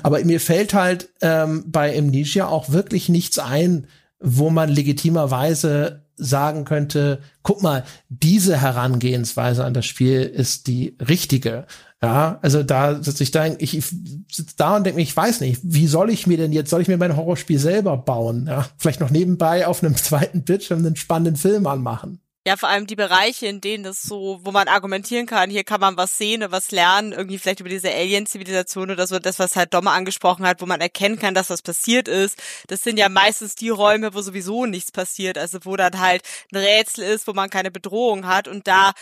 [0.02, 3.86] Aber mir fällt halt ähm, bei Amnesia auch wirklich nichts ein,
[4.20, 11.66] wo man legitimerweise sagen könnte, guck mal, diese Herangehensweise an das Spiel ist die richtige.
[12.02, 13.86] Ja, also da sitze ich da, ich, ich
[14.30, 16.82] sitze da und denke mir, ich weiß nicht, wie soll ich mir denn jetzt, soll
[16.82, 18.46] ich mir mein Horrorspiel selber bauen?
[18.46, 22.20] Ja, vielleicht noch nebenbei auf einem zweiten Bildschirm einen spannenden Film anmachen.
[22.46, 25.80] Ja, vor allem die Bereiche, in denen das so, wo man argumentieren kann, hier kann
[25.80, 29.56] man was sehen oder was lernen, irgendwie vielleicht über diese Alien-Zivilisation oder so, das, was
[29.56, 32.38] halt Domme angesprochen hat, wo man erkennen kann, dass was passiert ist.
[32.66, 36.22] Das sind ja meistens die Räume, wo sowieso nichts passiert, also wo dann halt
[36.52, 38.92] ein Rätsel ist, wo man keine Bedrohung hat und da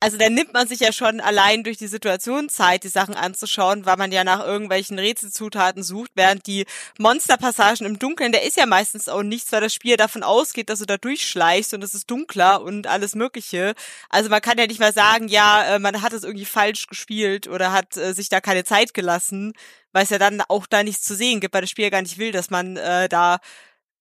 [0.00, 3.84] also da nimmt man sich ja schon allein durch die Situation Zeit, die Sachen anzuschauen,
[3.84, 6.64] weil man ja nach irgendwelchen Rätselzutaten sucht, während die
[6.98, 10.78] Monsterpassagen im Dunkeln, der ist ja meistens auch nichts, weil das Spiel davon ausgeht, dass
[10.78, 13.74] du da durchschleichst und es ist dunkler und alles mögliche.
[14.08, 17.46] Also man kann ja nicht mal sagen, ja, äh, man hat es irgendwie falsch gespielt
[17.46, 19.52] oder hat äh, sich da keine Zeit gelassen,
[19.92, 22.02] weil es ja dann auch da nichts zu sehen gibt, weil das Spiel ja gar
[22.02, 23.38] nicht will, dass man äh, da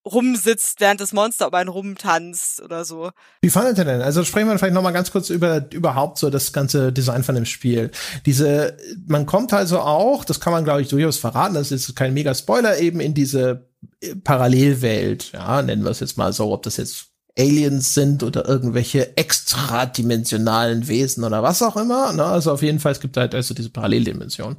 [0.05, 3.11] rumsitzt, während das Monster um einen rumtanzt oder so.
[3.41, 4.01] Wie fandet ihr denn?
[4.01, 7.35] Also sprechen wir vielleicht noch mal ganz kurz über überhaupt so das ganze Design von
[7.35, 7.91] dem Spiel.
[8.25, 8.77] Diese,
[9.07, 12.33] man kommt also auch, das kann man glaube ich durchaus verraten, das ist kein mega
[12.33, 13.67] Spoiler, eben in diese
[14.01, 17.07] äh, Parallelwelt, ja, nennen wir es jetzt mal so, ob das jetzt
[17.37, 22.11] Aliens sind oder irgendwelche extradimensionalen Wesen oder was auch immer.
[22.13, 22.25] Ne?
[22.25, 24.57] Also auf jeden Fall, es gibt halt also diese Paralleldimension.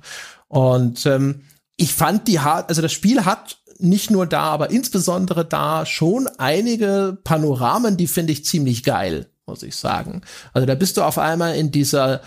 [0.49, 1.43] Und ähm,
[1.77, 6.29] ich fand die hart, also das Spiel hat nicht nur da, aber insbesondere da schon
[6.39, 10.23] einige Panoramen, die finde ich ziemlich geil, muss ich sagen.
[10.53, 12.21] Also da bist du auf einmal in dieser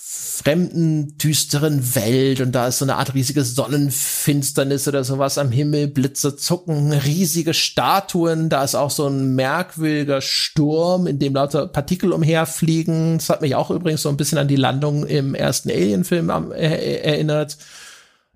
[0.00, 5.88] fremden, düsteren Welt und da ist so eine Art riesige Sonnenfinsternis oder sowas am Himmel,
[5.88, 12.12] Blitze zucken, riesige Statuen, da ist auch so ein merkwürdiger Sturm, in dem lauter Partikel
[12.12, 13.18] umherfliegen.
[13.18, 17.58] Das hat mich auch übrigens so ein bisschen an die Landung im ersten Alien-Film erinnert.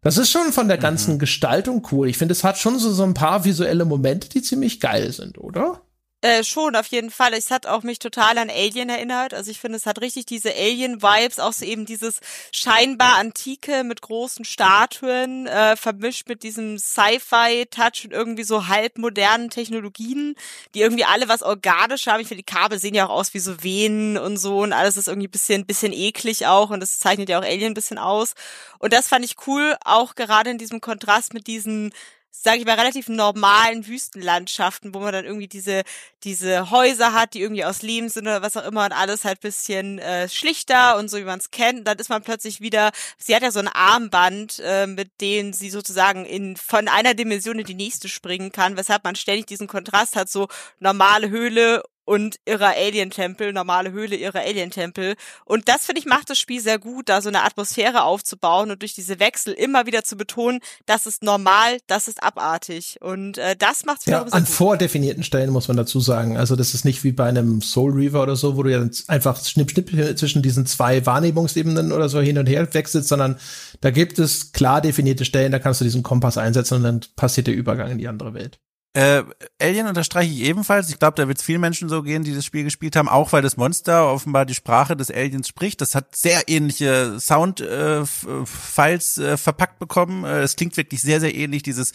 [0.03, 0.83] Das ist schon von der mhm.
[0.83, 1.19] ganzen mhm.
[1.19, 2.09] Gestaltung cool.
[2.09, 5.39] Ich finde, es hat schon so, so ein paar visuelle Momente, die ziemlich geil sind,
[5.39, 5.81] oder?
[6.25, 7.35] Äh, schon, auf jeden Fall.
[7.35, 9.35] Es hat auch mich total an Alien erinnert.
[9.35, 12.21] Also ich finde, es hat richtig diese Alien-Vibes, auch so eben dieses
[12.53, 20.37] scheinbar Antike mit großen Statuen, äh, vermischt mit diesem Sci-Fi-Touch und irgendwie so halbmodernen Technologien,
[20.77, 22.21] die irgendwie alle was organisch haben.
[22.21, 24.97] Ich finde, die Kabel sehen ja auch aus wie so Venen und so und alles
[24.97, 28.35] ist irgendwie bisschen, bisschen eklig auch und das zeichnet ja auch Alien ein bisschen aus.
[28.79, 31.93] Und das fand ich cool, auch gerade in diesem Kontrast mit diesen
[32.35, 35.83] sage ich mal, relativ normalen Wüstenlandschaften, wo man dann irgendwie diese,
[36.25, 39.41] diese Häuser hat, die irgendwie aus Lehm sind oder was auch immer und alles halt
[39.41, 41.81] bisschen äh, schlichter und so, wie man es kennt.
[41.81, 45.53] Und dann ist man plötzlich wieder, sie hat ja so ein Armband, äh, mit dem
[45.53, 49.69] sie sozusagen in von einer Dimension in die nächste springen kann, weshalb man ständig diesen
[49.69, 50.49] Kontrast hat, so
[50.81, 55.15] normale Höhle und ihrer Alien-Tempel, normale Höhle ihrer Alien-Tempel.
[55.45, 58.83] Und das, finde ich, macht das Spiel sehr gut, da so eine Atmosphäre aufzubauen und
[58.83, 62.99] durch diese Wechsel immer wieder zu betonen, das ist normal, das ist abartig.
[63.01, 66.37] Und äh, das macht es ja, an vordefinierten Stellen muss man dazu sagen.
[66.37, 69.43] Also das ist nicht wie bei einem Soul Reaver oder so, wo du ja einfach
[69.45, 73.39] schnipp, schnipp zwischen diesen zwei Wahrnehmungsebenen oder so hin und her wechselst, sondern
[73.81, 77.47] da gibt es klar definierte Stellen, da kannst du diesen Kompass einsetzen und dann passiert
[77.47, 78.59] der Übergang in die andere Welt.
[78.95, 79.23] Äh,
[79.59, 80.91] Alien unterstreiche ich ebenfalls.
[80.91, 83.33] Ich glaube, da wird es vielen Menschen so gehen, die das Spiel gespielt haben, auch
[83.33, 85.81] weil das Monster offenbar die Sprache des Aliens spricht.
[85.81, 90.25] Das hat sehr ähnliche Sound-Files äh, äh, verpackt bekommen.
[90.25, 91.93] Äh, es klingt wirklich sehr, sehr ähnlich, dieses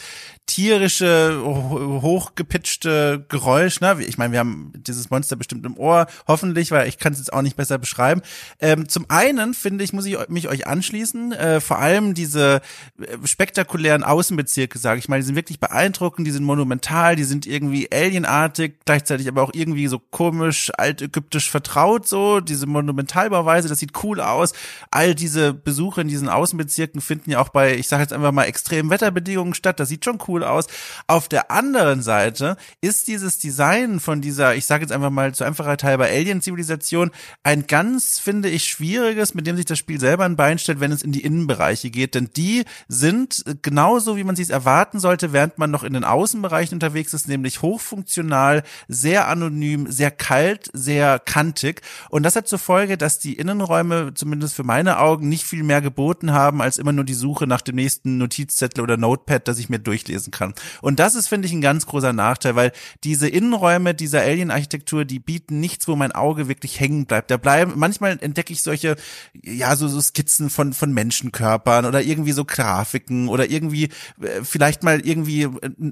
[0.48, 3.80] tierische, hochgepitchte Geräusch.
[3.80, 3.98] Ne?
[4.00, 7.32] Ich meine, wir haben dieses Monster bestimmt im Ohr, hoffentlich, weil ich kann es jetzt
[7.32, 8.22] auch nicht besser beschreiben.
[8.60, 12.62] Ähm, zum einen, finde ich, muss ich mich euch anschließen, äh, vor allem diese
[13.00, 17.24] äh, spektakulären Außenbezirke, sage ich mal, die sind wirklich beeindruckend, die sind monumental monumental, die
[17.24, 23.80] sind irgendwie alienartig, gleichzeitig aber auch irgendwie so komisch altägyptisch vertraut so, diese Monumentalbauweise, das
[23.80, 24.54] sieht cool aus.
[24.92, 28.46] All diese Besuche in diesen Außenbezirken finden ja auch bei, ich sage jetzt einfach mal
[28.46, 30.68] extremen Wetterbedingungen statt, das sieht schon cool aus.
[31.08, 35.44] Auf der anderen Seite ist dieses Design von dieser, ich sage jetzt einfach mal zu
[35.44, 37.12] Einfachheit halber Alien-Zivilisation
[37.44, 40.92] ein ganz, finde ich, schwieriges, mit dem sich das Spiel selber ein Bein stellt, wenn
[40.92, 45.34] es in die Innenbereiche geht, denn die sind genauso, wie man sie es erwarten sollte,
[45.34, 51.20] während man noch in den Außenbereichen unterwegs ist, nämlich hochfunktional, sehr anonym, sehr kalt, sehr
[51.20, 51.82] kantig.
[52.10, 55.82] Und das hat zur Folge, dass die Innenräume, zumindest für meine Augen, nicht viel mehr
[55.82, 59.70] geboten haben, als immer nur die Suche nach dem nächsten Notizzettel oder Notepad, das ich
[59.70, 60.54] mir durchlesen kann.
[60.82, 62.72] Und das ist, finde ich, ein ganz großer Nachteil, weil
[63.04, 67.32] diese Innenräume dieser Alien-Architektur, die bieten nichts, wo mein Auge wirklich hängen bleibt.
[67.32, 68.96] Da bleiben, manchmal entdecke ich solche,
[69.44, 73.86] ja, so, so Skizzen von, von Menschenkörpern oder irgendwie so Grafiken oder irgendwie,
[74.22, 75.50] äh, vielleicht mal irgendwie äh,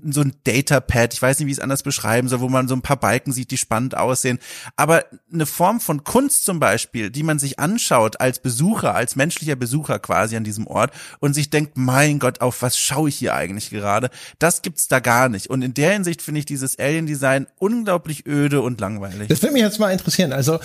[0.09, 2.67] so ein Data Etherpad, ich weiß nicht, wie ich es anders beschreiben soll, wo man
[2.67, 4.39] so ein paar Balken sieht, die spannend aussehen.
[4.75, 9.55] Aber eine Form von Kunst zum Beispiel, die man sich anschaut als Besucher, als menschlicher
[9.55, 13.33] Besucher quasi an diesem Ort und sich denkt, mein Gott, auf was schaue ich hier
[13.33, 14.09] eigentlich gerade?
[14.39, 15.47] Das gibt's da gar nicht.
[15.49, 19.27] Und in der Hinsicht finde ich dieses Alien-Design unglaublich öde und langweilig.
[19.29, 20.33] Das würde mich jetzt mal interessieren.
[20.33, 20.59] Also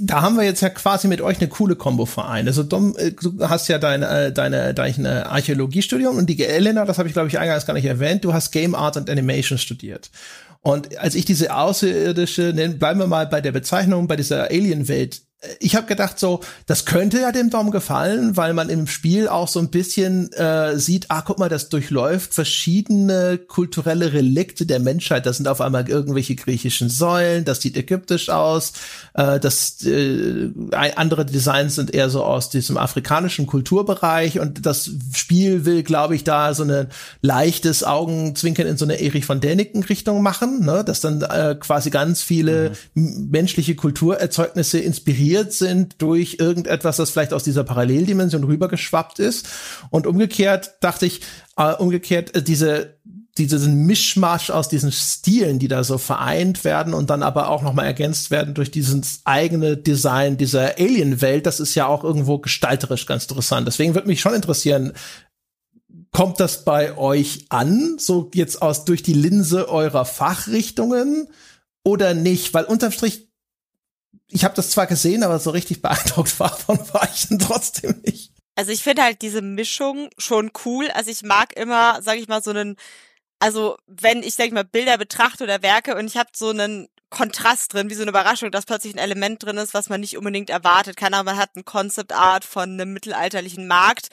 [0.00, 2.48] da haben wir jetzt ja quasi mit euch eine coole Kombo vereint.
[2.48, 6.98] Also Dom, äh, du hast ja deine, äh, deine, deine Archäologiestudium und die Elena, das
[6.98, 9.58] habe ich glaube ich eingangs gar nicht erwähnt, du hast Game Art und Animation Animation
[9.58, 10.10] studiert.
[10.60, 15.22] Und als ich diese außerirdische, bleiben wir mal bei der Bezeichnung, bei dieser Alien-Welt
[15.60, 19.46] ich habe gedacht so, das könnte ja dem Dom gefallen, weil man im Spiel auch
[19.46, 25.26] so ein bisschen äh, sieht, ah, guck mal, das durchläuft verschiedene kulturelle Relikte der Menschheit.
[25.26, 28.72] Das sind auf einmal irgendwelche griechischen Säulen, das sieht ägyptisch aus,
[29.14, 35.64] äh, das äh, andere Designs sind eher so aus diesem afrikanischen Kulturbereich und das Spiel
[35.64, 36.88] will, glaube ich, da so ein
[37.22, 40.82] leichtes Augenzwinkern in so eine Erich von Däniken Richtung machen, ne?
[40.82, 43.28] dass dann äh, quasi ganz viele mhm.
[43.30, 49.46] menschliche Kulturerzeugnisse inspirieren inspiriert sind durch irgendetwas, das vielleicht aus dieser Paralleldimension rübergeschwappt ist.
[49.90, 51.20] Und umgekehrt dachte ich,
[51.56, 52.98] äh, umgekehrt, äh, diese
[53.36, 57.86] diesen Mischmasch aus diesen Stilen, die da so vereint werden und dann aber auch nochmal
[57.86, 63.26] ergänzt werden durch dieses eigene Design dieser Alien-Welt, das ist ja auch irgendwo gestalterisch ganz
[63.26, 63.68] interessant.
[63.68, 64.92] Deswegen würde mich schon interessieren,
[66.10, 71.28] kommt das bei euch an, so jetzt aus durch die Linse eurer Fachrichtungen
[71.84, 72.54] oder nicht?
[72.54, 73.27] Weil unterm Strich
[74.28, 78.32] ich habe das zwar gesehen, aber so richtig beeindruckt davon war ich dann trotzdem nicht.
[78.54, 80.90] Also ich finde halt diese Mischung schon cool.
[80.92, 82.76] Also ich mag immer, sag ich mal, so einen,
[83.38, 86.88] also wenn ich, sag ich mal, Bilder betrachte oder Werke und ich habe so einen
[87.10, 90.18] Kontrast drin, wie so eine Überraschung, dass plötzlich ein Element drin ist, was man nicht
[90.18, 94.08] unbedingt erwartet kann, aber man hat ein Concept Art von einem mittelalterlichen Markt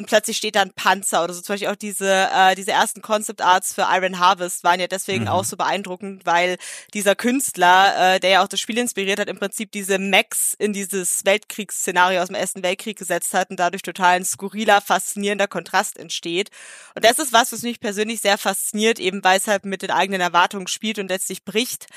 [0.00, 1.42] und plötzlich steht da ein Panzer oder so.
[1.42, 5.24] Zum Beispiel auch diese, äh, diese ersten Concept Arts für Iron Harvest waren ja deswegen
[5.24, 5.28] mhm.
[5.28, 6.56] auch so beeindruckend, weil
[6.94, 10.72] dieser Künstler, äh, der ja auch das Spiel inspiriert hat, im Prinzip diese Mechs in
[10.72, 15.98] dieses Weltkriegsszenario aus dem Ersten Weltkrieg gesetzt hat und dadurch total ein skurriler, faszinierender Kontrast
[15.98, 16.48] entsteht.
[16.94, 19.90] Und das ist was, was mich persönlich sehr fasziniert, eben weil es halt mit den
[19.90, 21.88] eigenen Erwartungen spielt und letztlich bricht.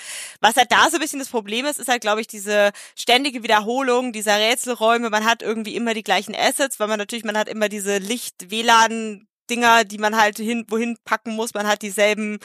[0.41, 3.43] Was halt da so ein bisschen das Problem ist, ist halt, glaube ich, diese ständige
[3.43, 5.09] Wiederholung dieser Rätselräume.
[5.09, 9.83] Man hat irgendwie immer die gleichen Assets, weil man natürlich, man hat immer diese Licht-WLAN-Dinger,
[9.85, 11.53] die man halt hin, wohin packen muss.
[11.53, 12.39] Man hat dieselben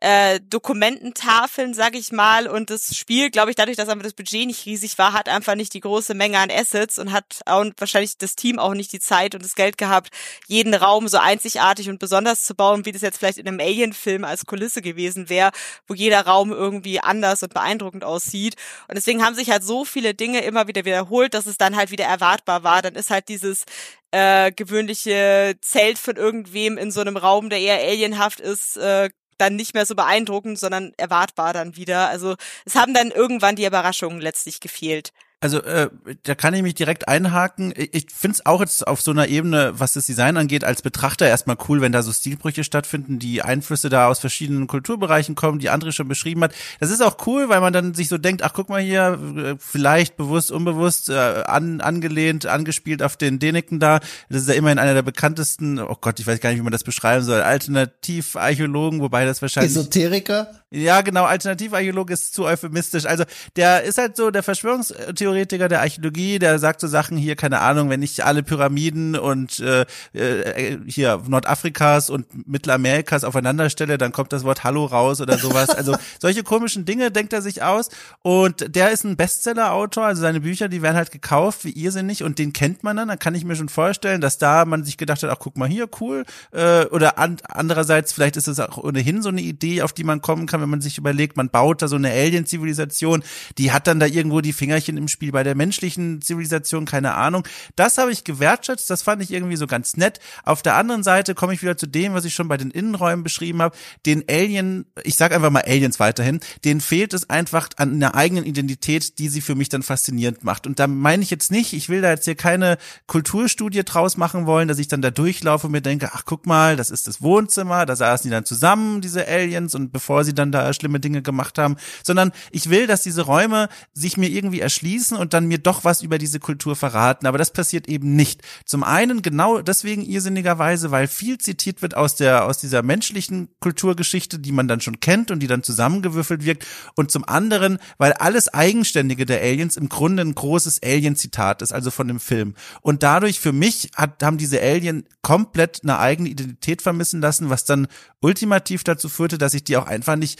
[0.00, 4.46] äh, Dokumententafeln, sag ich mal, und das Spiel, glaube ich, dadurch, dass aber das Budget
[4.46, 8.16] nicht riesig war, hat einfach nicht die große Menge an Assets und hat auch wahrscheinlich
[8.16, 10.08] das Team auch nicht die Zeit und das Geld gehabt,
[10.46, 14.24] jeden Raum so einzigartig und besonders zu bauen, wie das jetzt vielleicht in einem Alien-Film
[14.24, 15.50] als Kulisse gewesen wäre,
[15.86, 18.54] wo jeder Raum irgendwie anders und beeindruckend aussieht.
[18.88, 21.90] Und deswegen haben sich halt so viele Dinge immer wieder wiederholt, dass es dann halt
[21.90, 22.80] wieder erwartbar war.
[22.80, 23.64] Dann ist halt dieses
[24.12, 29.10] äh, gewöhnliche Zelt von irgendwem in so einem Raum, der eher alienhaft ist, äh,
[29.40, 32.08] dann nicht mehr so beeindruckend, sondern erwartbar dann wieder.
[32.08, 35.12] Also es haben dann irgendwann die Überraschungen letztlich gefehlt.
[35.42, 35.88] Also äh,
[36.24, 37.72] da kann ich mich direkt einhaken.
[37.74, 41.26] Ich finde es auch jetzt auf so einer Ebene, was das Design angeht, als Betrachter
[41.26, 45.70] erstmal cool, wenn da so Stilbrüche stattfinden, die Einflüsse da aus verschiedenen Kulturbereichen kommen, die
[45.70, 46.52] André schon beschrieben hat.
[46.78, 49.54] Das ist auch cool, weil man dann sich so denkt, ach guck mal hier, äh,
[49.58, 54.00] vielleicht bewusst, unbewusst, äh, an, angelehnt, angespielt auf den Däniken da.
[54.28, 56.72] Das ist ja immerhin einer der bekanntesten, oh Gott, ich weiß gar nicht, wie man
[56.72, 59.72] das beschreiben soll, Alternativarchäologen, wobei das wahrscheinlich...
[59.72, 60.59] Esoteriker?
[60.72, 63.04] Ja, genau, Alternativarchäologe ist zu euphemistisch.
[63.04, 63.24] Also
[63.56, 67.90] der ist halt so der Verschwörungstheoretiker der Archäologie, der sagt so Sachen hier, keine Ahnung,
[67.90, 74.32] wenn ich alle Pyramiden und äh, äh, hier Nordafrikas und Mittelamerikas aufeinander stelle, dann kommt
[74.32, 75.70] das Wort Hallo raus oder sowas.
[75.70, 77.88] Also solche komischen Dinge denkt er sich aus.
[78.22, 82.38] Und der ist ein Bestseller-Autor, also seine Bücher, die werden halt gekauft wie irrsinnig und
[82.38, 83.08] den kennt man dann.
[83.08, 85.68] Da kann ich mir schon vorstellen, dass da man sich gedacht hat, ach guck mal
[85.68, 86.24] hier, cool.
[86.52, 90.20] Äh, oder an, andererseits, vielleicht ist es auch ohnehin so eine Idee, auf die man
[90.20, 93.22] kommen kann, wenn man sich überlegt, man baut da so eine Alien-Zivilisation,
[93.58, 97.46] die hat dann da irgendwo die Fingerchen im Spiel bei der menschlichen Zivilisation, keine Ahnung.
[97.76, 100.20] Das habe ich gewertschätzt, das fand ich irgendwie so ganz nett.
[100.44, 103.22] Auf der anderen Seite komme ich wieder zu dem, was ich schon bei den Innenräumen
[103.22, 103.76] beschrieben habe.
[104.06, 108.44] Den Alien, ich sage einfach mal Aliens weiterhin, denen fehlt es einfach an einer eigenen
[108.44, 110.66] Identität, die sie für mich dann faszinierend macht.
[110.66, 114.46] Und da meine ich jetzt nicht, ich will da jetzt hier keine Kulturstudie draus machen
[114.46, 117.22] wollen, dass ich dann da durchlaufe und mir denke, ach guck mal, das ist das
[117.22, 121.22] Wohnzimmer, da saßen die dann zusammen, diese Aliens, und bevor sie dann da schlimme Dinge
[121.22, 125.58] gemacht haben, sondern ich will, dass diese Räume sich mir irgendwie erschließen und dann mir
[125.58, 127.26] doch was über diese Kultur verraten.
[127.26, 128.42] Aber das passiert eben nicht.
[128.64, 134.38] Zum einen genau deswegen irrsinnigerweise, weil viel zitiert wird aus der, aus dieser menschlichen Kulturgeschichte,
[134.38, 136.66] die man dann schon kennt und die dann zusammengewürfelt wirkt.
[136.96, 141.90] Und zum anderen, weil alles Eigenständige der Aliens im Grunde ein großes Alien-Zitat ist, also
[141.90, 142.54] von dem Film.
[142.80, 147.64] Und dadurch für mich hat, haben diese Alien komplett eine eigene Identität vermissen lassen, was
[147.64, 147.88] dann
[148.20, 150.39] ultimativ dazu führte, dass ich die auch einfach nicht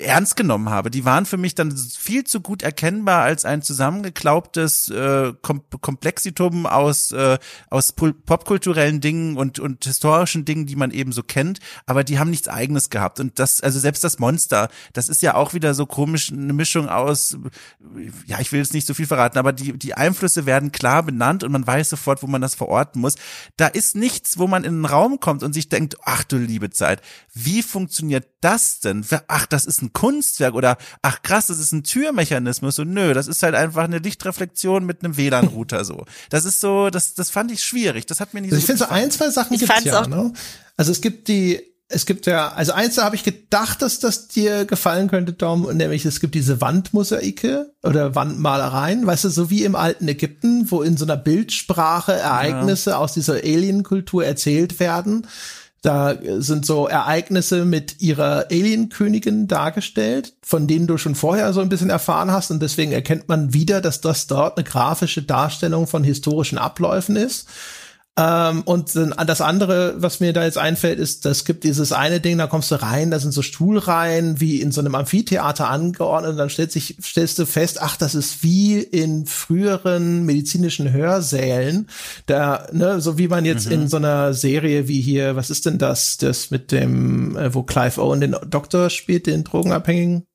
[0.00, 0.90] ernst genommen habe.
[0.90, 6.66] Die waren für mich dann viel zu gut erkennbar als ein zusammengeklaubtes äh, Kom Komplexitum
[6.66, 12.04] aus äh, aus popkulturellen Dingen und und historischen Dingen, die man eben so kennt, aber
[12.04, 15.54] die haben nichts eigenes gehabt und das also selbst das Monster, das ist ja auch
[15.54, 17.36] wieder so komisch eine Mischung aus
[18.26, 21.44] ja, ich will jetzt nicht so viel verraten, aber die die Einflüsse werden klar benannt
[21.44, 23.16] und man weiß sofort, wo man das verorten muss.
[23.56, 26.70] Da ist nichts, wo man in einen Raum kommt und sich denkt, ach du liebe
[26.70, 27.02] Zeit,
[27.32, 29.04] wie funktioniert das denn?
[29.28, 33.14] Ach, das ist ein ein Kunstwerk oder ach krass, das ist ein Türmechanismus und nö,
[33.14, 36.04] das ist halt einfach eine Lichtreflexion mit einem WLAN-Router so.
[36.30, 38.06] Das ist so, das, das fand ich schwierig.
[38.06, 40.02] Das hat mir nicht also so Ich finde so ein, zwei Sachen ich gibt's ja,
[40.02, 40.32] auch ne?
[40.76, 41.60] Also es gibt die
[41.92, 45.68] es gibt ja, also eins da habe ich gedacht, dass das dir gefallen könnte, Dom,
[45.76, 50.82] nämlich es gibt diese Wandmosaike oder Wandmalereien, weißt du, so wie im alten Ägypten, wo
[50.82, 52.96] in so einer Bildsprache Ereignisse ja.
[52.98, 55.26] aus dieser Alienkultur erzählt werden.
[55.82, 61.70] Da sind so Ereignisse mit ihrer Alienkönigin dargestellt, von denen du schon vorher so ein
[61.70, 66.04] bisschen erfahren hast und deswegen erkennt man wieder, dass das dort eine grafische Darstellung von
[66.04, 67.48] historischen Abläufen ist.
[68.18, 72.38] Ähm, und das andere, was mir da jetzt einfällt, ist, es gibt dieses eine Ding,
[72.38, 76.36] da kommst du rein, da sind so Stuhlreihen wie in so einem Amphitheater angeordnet und
[76.36, 81.88] dann stellt sich, stellst du fest, ach, das ist wie in früheren medizinischen Hörsälen,
[82.26, 83.72] da, ne, so wie man jetzt mhm.
[83.72, 87.62] in so einer Serie wie hier, was ist denn das, das mit dem, äh, wo
[87.62, 90.26] Clive Owen den Doktor spielt, den Drogenabhängigen?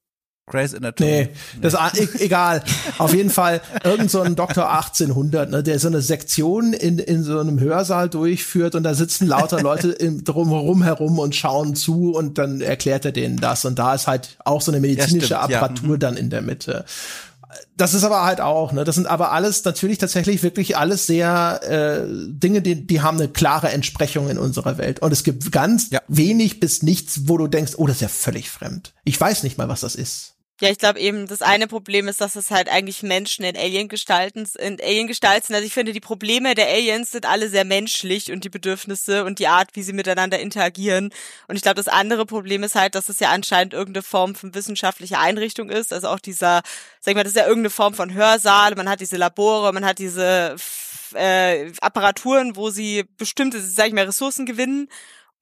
[0.48, 1.10] Grey's Anatomy.
[1.10, 2.64] Nee, das e egal.
[3.00, 7.24] Auf jeden Fall irgend so ein Doktor 1800, ne, der so eine Sektion in, in
[7.24, 12.12] so einem Hörsaal durchführt und da sitzen lauter Leute im, drumherum herum und schauen zu
[12.14, 15.42] und dann erklärt er denen das und da ist halt auch so eine medizinische ja,
[15.42, 15.98] Apparatur ja.
[15.98, 16.86] Dann in der Mitte.
[17.78, 21.62] Das ist aber halt auch, ne, das sind aber alles natürlich tatsächlich wirklich alles sehr
[21.64, 25.90] äh, Dinge, die, die haben eine klare Entsprechung in unserer Welt und es gibt ganz
[25.90, 26.02] ja.
[26.08, 28.94] wenig bis nichts, wo du denkst, oh, das ist ja völlig fremd.
[29.06, 30.35] Ich weiß nicht mal, was das ist.
[30.62, 34.48] Ja, ich glaube eben, das eine Problem ist, dass es halt eigentlich Menschen in Alien-Gestalten,
[34.58, 35.56] in Alien-Gestalten sind.
[35.56, 39.40] Also ich finde, die Probleme der Aliens sind alle sehr menschlich und die Bedürfnisse und
[39.40, 41.12] die Art, wie sie miteinander interagieren.
[41.50, 44.56] Und ich glaube, das andere Problem ist halt, dass es ja anscheinend irgendeine Form von
[44.56, 45.92] wissenschaftlicher Einrichtung ist.
[45.92, 46.62] Also auch dieser,
[47.02, 48.76] sag ich mal, das ist ja irgendeine Form von Hörsaal.
[48.76, 50.56] Man hat diese Labore, man hat diese
[51.16, 54.88] äh, Apparaturen, wo sie bestimmte, sag ich mal, Ressourcen gewinnen.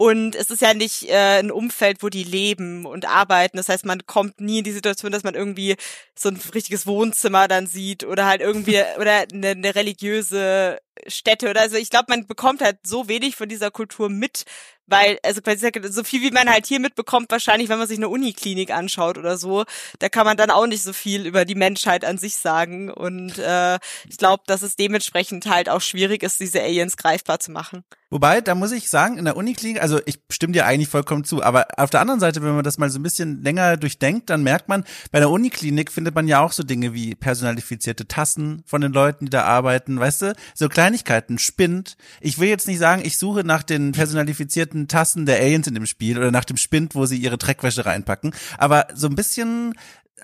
[0.03, 3.55] Und es ist ja nicht äh, ein Umfeld, wo die leben und arbeiten.
[3.55, 5.77] Das heißt, man kommt nie in die Situation, dass man irgendwie
[6.13, 10.77] so ein richtiges Wohnzimmer dann sieht oder halt irgendwie oder eine, eine religiöse
[11.07, 14.45] Stätte oder also ich glaube, man bekommt halt so wenig von dieser Kultur mit,
[14.87, 15.41] weil, also
[15.89, 19.37] so viel wie man halt hier mitbekommt, wahrscheinlich, wenn man sich eine Uniklinik anschaut oder
[19.37, 19.63] so,
[19.99, 22.91] da kann man dann auch nicht so viel über die Menschheit an sich sagen.
[22.91, 23.79] Und äh,
[24.09, 27.83] ich glaube, dass es dementsprechend halt auch schwierig ist, diese Aliens greifbar zu machen.
[28.13, 31.41] Wobei, da muss ich sagen, in der Uniklinik, also ich stimme dir eigentlich vollkommen zu,
[31.41, 34.43] aber auf der anderen Seite, wenn man das mal so ein bisschen länger durchdenkt, dann
[34.43, 38.81] merkt man, bei der Uniklinik findet man ja auch so Dinge wie personalifizierte Tassen von
[38.81, 41.95] den Leuten, die da arbeiten, weißt du, so Kleinigkeiten, Spind.
[42.19, 45.85] Ich will jetzt nicht sagen, ich suche nach den personalifizierten Tassen der Aliens in dem
[45.85, 49.75] Spiel oder nach dem Spind, wo sie ihre Dreckwäsche reinpacken, aber so ein bisschen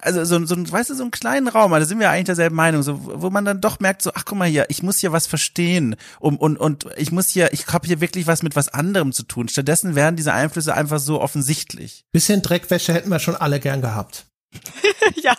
[0.01, 2.25] also so, so ein, weißt du, so einen kleinen Raum, also da sind wir eigentlich
[2.25, 4.99] derselben Meinung, so, wo man dann doch merkt, so, ach guck mal hier, ich muss
[4.99, 8.57] hier was verstehen um, und, und ich muss hier, ich habe hier wirklich was mit
[8.57, 9.47] was anderem zu tun.
[9.47, 12.03] Stattdessen werden diese Einflüsse einfach so offensichtlich.
[12.11, 14.25] Bisschen Dreckwäsche hätten wir schon alle gern gehabt.
[15.21, 15.35] ja.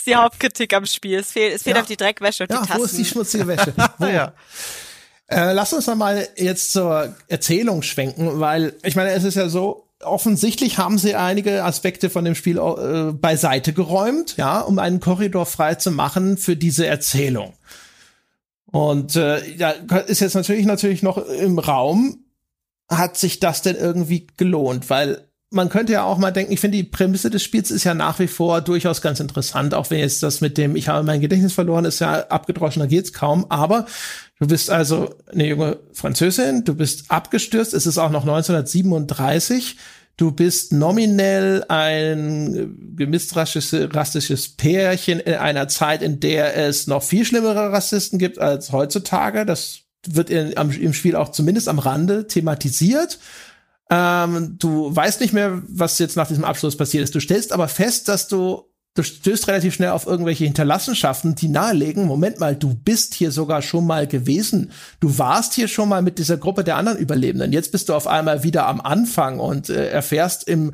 [0.00, 1.18] Ist die Hauptkritik am Spiel.
[1.18, 1.82] Es fehlt, es fehlt ja.
[1.82, 2.80] auf die Dreckwäsche und ja, die Tassen.
[2.80, 3.74] Wo ist die schmutzige Wäsche?
[3.98, 4.06] Wo?
[4.06, 4.32] ja.
[5.26, 9.90] Äh, lass uns mal jetzt zur Erzählung schwenken, weil ich meine, es ist ja so,
[10.02, 15.44] offensichtlich haben sie einige Aspekte von dem Spiel äh, beiseite geräumt, ja, um einen Korridor
[15.44, 17.52] frei zu machen für diese Erzählung.
[18.64, 19.72] Und äh, ja,
[20.06, 22.24] ist jetzt natürlich natürlich noch im Raum,
[22.88, 24.88] hat sich das denn irgendwie gelohnt?
[24.88, 27.92] Weil man könnte ja auch mal denken, ich finde die Prämisse des Spiels ist ja
[27.92, 31.20] nach wie vor durchaus ganz interessant, auch wenn jetzt das mit dem, ich habe mein
[31.20, 33.46] Gedächtnis verloren, ist ja abgedroschen, da geht's kaum.
[33.48, 33.86] Aber
[34.38, 39.76] du bist also eine junge Französin, du bist abgestürzt, es ist auch noch 1937.
[40.16, 47.72] Du bist nominell ein gemisstrassisches Pärchen in einer Zeit, in der es noch viel schlimmere
[47.72, 49.46] Rassisten gibt als heutzutage.
[49.46, 53.18] Das wird in, im Spiel auch zumindest am Rande thematisiert.
[53.90, 57.14] Ähm, du weißt nicht mehr, was jetzt nach diesem Abschluss passiert ist.
[57.14, 62.06] Du stellst aber fest, dass du du stößt relativ schnell auf irgendwelche Hinterlassenschaften, die nahelegen,
[62.06, 64.72] Moment mal, du bist hier sogar schon mal gewesen.
[64.98, 67.52] Du warst hier schon mal mit dieser Gruppe der anderen Überlebenden.
[67.52, 70.72] Jetzt bist du auf einmal wieder am Anfang und äh, erfährst im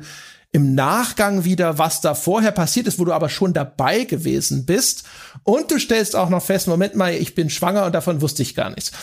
[0.53, 5.03] im Nachgang wieder, was da vorher passiert ist, wo du aber schon dabei gewesen bist.
[5.43, 8.55] Und du stellst auch noch fest, Moment mal, ich bin schwanger und davon wusste ich
[8.55, 8.93] gar nichts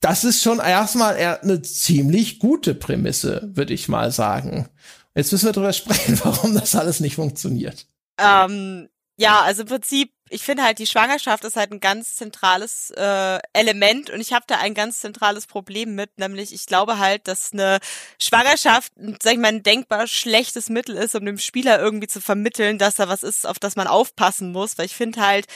[0.00, 4.68] das ist schon erstmal eine ziemlich gute Prämisse, würde ich mal sagen.
[5.14, 7.86] Jetzt müssen wir darüber sprechen, warum das alles nicht funktioniert.
[8.18, 12.90] Ähm, ja, also im Prinzip, ich finde halt, die Schwangerschaft ist halt ein ganz zentrales
[12.90, 17.28] äh, Element und ich habe da ein ganz zentrales Problem mit, nämlich ich glaube halt,
[17.28, 17.78] dass eine
[18.20, 18.92] Schwangerschaft,
[19.22, 22.96] sag ich mal, ein denkbar schlechtes Mittel ist, um dem Spieler irgendwie zu vermitteln, dass
[22.96, 25.46] da was ist, auf das man aufpassen muss, weil ich finde halt,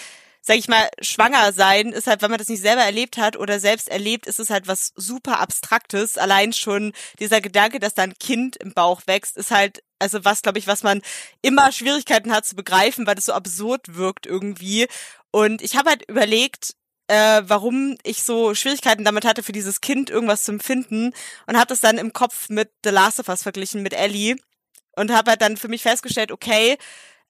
[0.43, 3.61] sag ich mal, schwanger sein ist halt, wenn man das nicht selber erlebt hat oder
[3.61, 6.17] selbst erlebt, ist es halt was super Abstraktes.
[6.19, 10.43] Allein schon dieser Gedanke, dass da ein Kind im Bauch wächst, ist halt also was,
[10.43, 11.03] glaube ich, was man
[11.43, 14.89] immer Schwierigkeiten hat zu begreifen, weil das so absurd wirkt irgendwie.
[15.31, 16.75] Und ich habe halt überlegt,
[17.09, 21.13] äh, warum ich so Schwierigkeiten damit hatte, für dieses Kind irgendwas zu empfinden
[21.47, 24.37] und habe das dann im Kopf mit The Last of Us verglichen, mit Ellie
[24.97, 26.79] und habe halt dann für mich festgestellt, okay,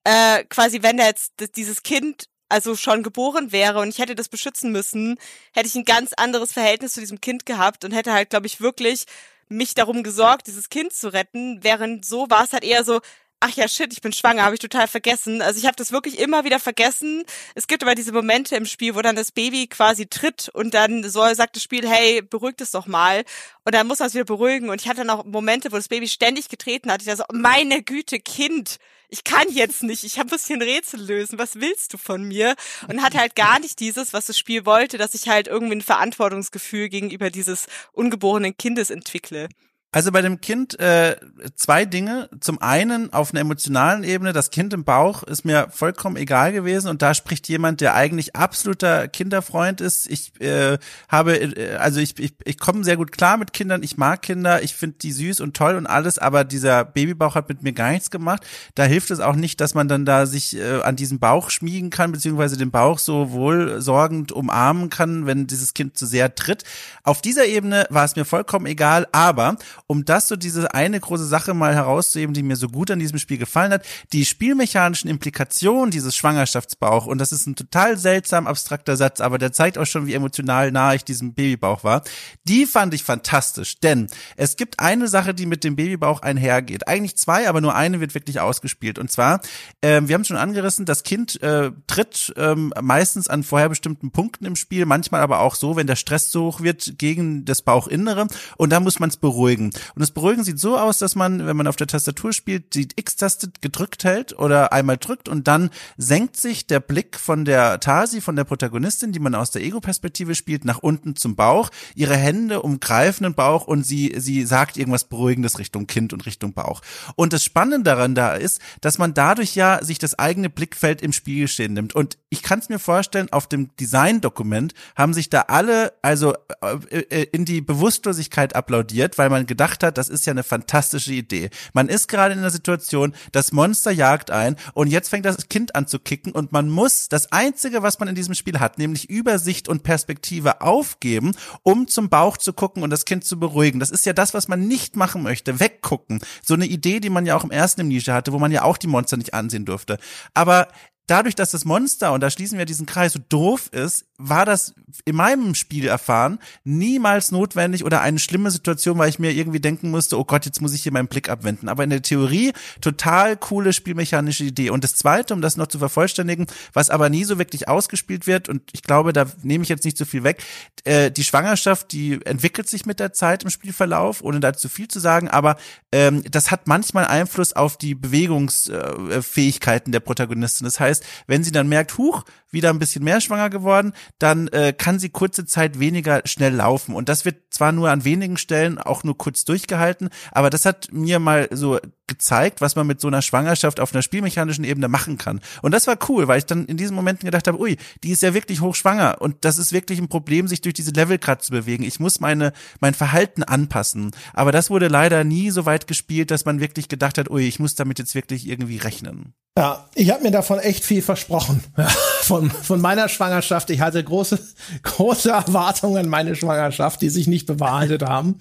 [0.05, 4.29] äh, quasi wenn da jetzt dieses Kind also schon geboren wäre und ich hätte das
[4.29, 5.19] beschützen müssen,
[5.53, 8.61] hätte ich ein ganz anderes Verhältnis zu diesem Kind gehabt und hätte halt, glaube ich,
[8.61, 9.05] wirklich
[9.49, 13.01] mich darum gesorgt, dieses Kind zu retten, während so war es halt eher so,
[13.41, 15.41] ach ja, shit, ich bin schwanger, habe ich total vergessen.
[15.43, 17.25] Also ich habe das wirklich immer wieder vergessen.
[17.55, 21.09] Es gibt aber diese Momente im Spiel, wo dann das Baby quasi tritt und dann
[21.09, 23.25] so sagt das Spiel, hey, beruhigt es doch mal.
[23.65, 24.69] Und dann muss man es wieder beruhigen.
[24.69, 27.01] Und ich hatte noch Momente, wo das Baby ständig getreten hat.
[27.01, 28.77] Ich dachte so, meine Güte, Kind,
[29.11, 32.55] ich kann jetzt nicht, ich habe ein bisschen Rätsel lösen, was willst du von mir?
[32.89, 35.83] Und hatte halt gar nicht dieses, was das Spiel wollte, dass ich halt irgendwie ein
[35.83, 39.49] Verantwortungsgefühl gegenüber dieses ungeborenen Kindes entwickle.
[39.93, 41.17] Also bei dem Kind äh,
[41.57, 42.29] zwei Dinge.
[42.39, 46.89] Zum einen auf einer emotionalen Ebene, das Kind im Bauch ist mir vollkommen egal gewesen
[46.89, 50.09] und da spricht jemand, der eigentlich absoluter Kinderfreund ist.
[50.09, 53.97] Ich äh, habe, äh, also ich, ich, ich komme sehr gut klar mit Kindern, ich
[53.97, 57.65] mag Kinder, ich finde die süß und toll und alles, aber dieser Babybauch hat mit
[57.65, 58.47] mir gar nichts gemacht.
[58.77, 61.91] Da hilft es auch nicht, dass man dann da sich äh, an diesen Bauch schmiegen
[61.91, 66.63] kann, beziehungsweise den Bauch so wohlsorgend umarmen kann, wenn dieses Kind zu sehr tritt.
[67.03, 69.57] Auf dieser Ebene war es mir vollkommen egal, aber
[69.91, 73.19] um das so diese eine große Sache mal herauszuheben, die mir so gut an diesem
[73.19, 78.97] Spiel gefallen hat, die spielmechanischen Implikationen dieses Schwangerschaftsbauch, und das ist ein total seltsam abstrakter
[78.97, 82.05] Satz, aber der zeigt auch schon, wie emotional nah ich diesem Babybauch war,
[82.45, 84.07] die fand ich fantastisch, denn
[84.37, 86.87] es gibt eine Sache, die mit dem Babybauch einhergeht.
[86.87, 88.97] Eigentlich zwei, aber nur eine wird wirklich ausgespielt.
[88.97, 89.41] Und zwar,
[89.81, 94.45] äh, wir haben schon angerissen, das Kind äh, tritt äh, meistens an vorher bestimmten Punkten
[94.45, 98.29] im Spiel, manchmal aber auch so, wenn der Stress so hoch wird, gegen das Bauchinnere
[98.57, 99.73] und da muss man es beruhigen.
[99.95, 102.89] Und das Beruhigen sieht so aus, dass man, wenn man auf der Tastatur spielt, die
[102.95, 108.21] X-Taste gedrückt hält oder einmal drückt und dann senkt sich der Blick von der Tasi,
[108.21, 111.71] von der Protagonistin, die man aus der Ego-Perspektive spielt, nach unten zum Bauch.
[111.95, 116.53] Ihre Hände umgreifen den Bauch und sie, sie sagt irgendwas Beruhigendes Richtung Kind und Richtung
[116.53, 116.83] Bauch.
[117.17, 121.13] Und das Spannende daran da ist, dass man dadurch ja sich das eigene Blickfeld im
[121.13, 121.95] Spielgeschehen nimmt.
[121.95, 126.99] Und ich kann es mir vorstellen, auf dem Design-Dokument haben sich da alle also äh,
[126.99, 131.13] äh, in die Bewusstlosigkeit applaudiert, weil man gedacht gedacht hat, das ist ja eine fantastische
[131.13, 131.51] Idee.
[131.73, 135.75] Man ist gerade in einer Situation, das Monster jagt ein und jetzt fängt das Kind
[135.75, 139.09] an zu kicken und man muss das einzige, was man in diesem Spiel hat, nämlich
[139.09, 141.33] Übersicht und Perspektive aufgeben,
[141.63, 143.81] um zum Bauch zu gucken und das Kind zu beruhigen.
[143.81, 146.21] Das ist ja das, was man nicht machen möchte, weggucken.
[146.45, 148.77] So eine Idee, die man ja auch im ersten Nische hatte, wo man ja auch
[148.77, 149.99] die Monster nicht ansehen durfte.
[150.35, 150.69] Aber
[151.07, 154.75] dadurch, dass das Monster, und da schließen wir diesen Kreis, so doof ist, war das
[155.05, 159.91] in meinem Spiel erfahren niemals notwendig oder eine schlimme Situation, weil ich mir irgendwie denken
[159.91, 161.69] musste, oh Gott, jetzt muss ich hier meinen Blick abwenden.
[161.69, 164.71] Aber in der Theorie total coole spielmechanische Idee.
[164.71, 168.49] Und das Zweite, um das noch zu vervollständigen, was aber nie so wirklich ausgespielt wird,
[168.49, 170.43] und ich glaube, da nehme ich jetzt nicht so viel weg,
[170.85, 174.89] äh, die Schwangerschaft, die entwickelt sich mit der Zeit im Spielverlauf, ohne da zu viel
[174.89, 175.57] zu sagen, aber
[175.93, 180.65] ähm, das hat manchmal Einfluss auf die Bewegungsfähigkeiten der Protagonistin.
[180.65, 184.73] Das heißt, wenn sie dann merkt, huch, wieder ein bisschen mehr schwanger geworden, dann äh,
[184.73, 186.95] kann sie kurze Zeit weniger schnell laufen.
[186.95, 190.89] Und das wird zwar nur an wenigen Stellen auch nur kurz durchgehalten, aber das hat
[190.93, 191.79] mir mal so
[192.11, 195.41] gezeigt, was man mit so einer Schwangerschaft auf einer spielmechanischen Ebene machen kann.
[195.63, 198.23] Und das war cool, weil ich dann in diesen Momenten gedacht habe, ui, die ist
[198.23, 201.53] ja wirklich hochschwanger und das ist wirklich ein Problem, sich durch diese Level gerade zu
[201.53, 201.85] bewegen.
[201.85, 204.11] Ich muss meine mein Verhalten anpassen.
[204.35, 207.59] Aber das wurde leider nie so weit gespielt, dass man wirklich gedacht hat, ui, ich
[207.59, 209.33] muss damit jetzt wirklich irgendwie rechnen.
[209.59, 211.63] Ja, ich habe mir davon echt viel versprochen.
[212.23, 213.71] von, von meiner Schwangerschaft.
[213.71, 214.39] Ich hatte große,
[214.83, 218.39] große Erwartungen an meine Schwangerschaft, die sich nicht bewahrheitet haben.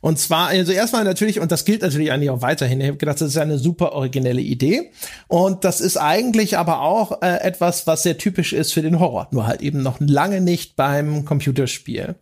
[0.00, 3.30] Und zwar, also erstmal natürlich, und das gilt natürlich eigentlich auch weiterhin, ich habe das
[3.30, 4.92] ist eine super originelle Idee.
[5.28, 9.28] Und das ist eigentlich aber auch äh, etwas, was sehr typisch ist für den Horror,
[9.30, 12.16] nur halt eben noch lange nicht beim Computerspiel.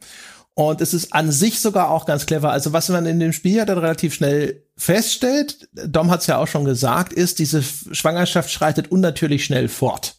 [0.55, 2.51] Und es ist an sich sogar auch ganz clever.
[2.51, 6.39] Also was man in dem Spiel ja dann relativ schnell feststellt, Dom hat es ja
[6.39, 10.17] auch schon gesagt, ist, diese Schwangerschaft schreitet unnatürlich schnell fort.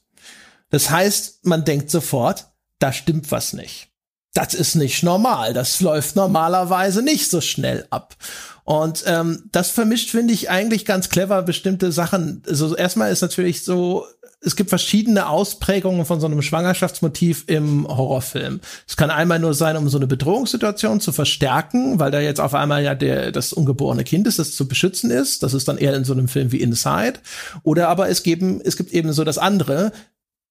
[0.69, 2.47] Das heißt, man denkt sofort,
[2.79, 3.89] da stimmt was nicht.
[4.33, 5.53] Das ist nicht normal.
[5.53, 8.15] Das läuft normalerweise nicht so schnell ab.
[8.63, 12.43] Und ähm, das vermischt, finde ich, eigentlich ganz clever bestimmte Sachen.
[12.47, 14.05] Also erstmal ist natürlich so,
[14.41, 18.61] es gibt verschiedene Ausprägungen von so einem Schwangerschaftsmotiv im Horrorfilm.
[18.87, 22.53] Es kann einmal nur sein, um so eine Bedrohungssituation zu verstärken, weil da jetzt auf
[22.53, 25.43] einmal ja der, das ungeborene Kind ist, das zu beschützen ist.
[25.43, 27.19] Das ist dann eher in so einem Film wie Inside.
[27.63, 29.91] Oder aber es geben, es gibt eben so das andere,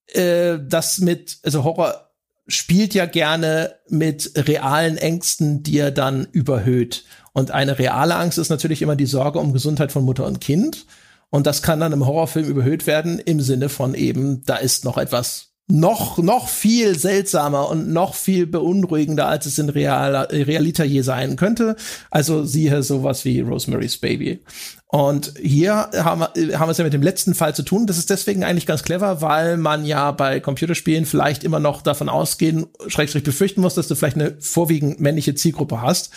[0.09, 2.08] äh, das mit, also Horror
[2.49, 7.05] spielt ja gerne mit realen Ängsten, die er dann überhöht.
[7.33, 10.87] Und eine reale Angst ist natürlich immer die Sorge um Gesundheit von Mutter und Kind.
[11.31, 14.97] Und das kann dann im Horrorfilm überhöht werden im Sinne von eben, da ist noch
[14.97, 21.03] etwas noch, noch viel seltsamer und noch viel beunruhigender, als es in realer, Realita je
[21.03, 21.77] sein könnte.
[22.11, 24.41] Also siehe sowas wie Rosemary's Baby.
[24.91, 27.87] Und hier haben wir, haben wir es ja mit dem letzten Fall zu tun.
[27.87, 32.09] Das ist deswegen eigentlich ganz clever, weil man ja bei Computerspielen vielleicht immer noch davon
[32.09, 36.11] ausgehen, schrägstrich befürchten muss, dass du vielleicht eine vorwiegend männliche Zielgruppe hast.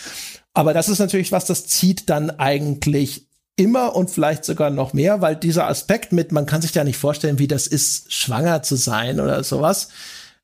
[0.54, 3.26] Aber das ist natürlich was, das zieht dann eigentlich
[3.56, 6.96] immer und vielleicht sogar noch mehr, weil dieser Aspekt mit, man kann sich ja nicht
[6.96, 9.88] vorstellen, wie das ist, schwanger zu sein oder sowas,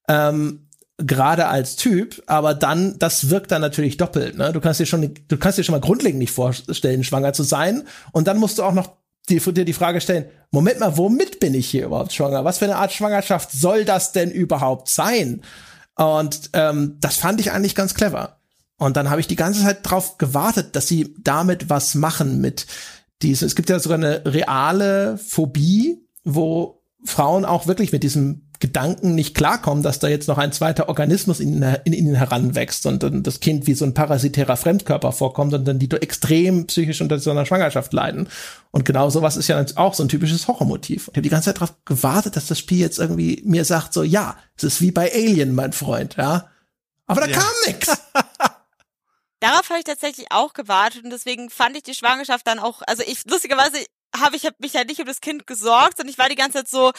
[0.06, 0.67] ähm,
[0.98, 4.36] gerade als Typ, aber dann, das wirkt dann natürlich doppelt.
[4.36, 4.52] Ne?
[4.52, 7.84] Du kannst dir schon, du kannst dir schon mal grundlegend nicht vorstellen, schwanger zu sein,
[8.12, 8.96] und dann musst du auch noch
[9.28, 12.44] die, dir die Frage stellen: Moment mal, womit bin ich hier überhaupt schwanger?
[12.44, 15.42] Was für eine Art Schwangerschaft soll das denn überhaupt sein?
[15.94, 18.38] Und ähm, das fand ich eigentlich ganz clever.
[18.76, 22.66] Und dann habe ich die ganze Zeit drauf gewartet, dass sie damit was machen mit
[23.22, 29.14] diese, es gibt ja sogar eine reale Phobie, wo Frauen auch wirklich mit diesem Gedanken
[29.14, 33.22] nicht klarkommen, dass da jetzt noch ein zweiter Organismus in, in ihnen heranwächst und dann
[33.22, 37.30] das Kind wie so ein parasitärer Fremdkörper vorkommt und dann die extrem psychisch unter so
[37.30, 38.28] einer Schwangerschaft leiden.
[38.72, 41.02] Und genau sowas ist ja auch so ein typisches Horrormotiv.
[41.02, 44.02] Ich habe die ganze Zeit darauf gewartet, dass das Spiel jetzt irgendwie mir sagt, so
[44.02, 46.50] ja, es ist wie bei Alien, mein Freund, ja.
[47.06, 47.38] Aber da ja.
[47.38, 47.86] kam nix.
[49.40, 53.04] Darauf habe ich tatsächlich auch gewartet und deswegen fand ich die Schwangerschaft dann auch, also
[53.06, 53.78] ich, lustigerweise
[54.16, 56.58] habe ich hab mich ja nicht um das Kind gesorgt und ich war die ganze
[56.58, 56.90] Zeit so,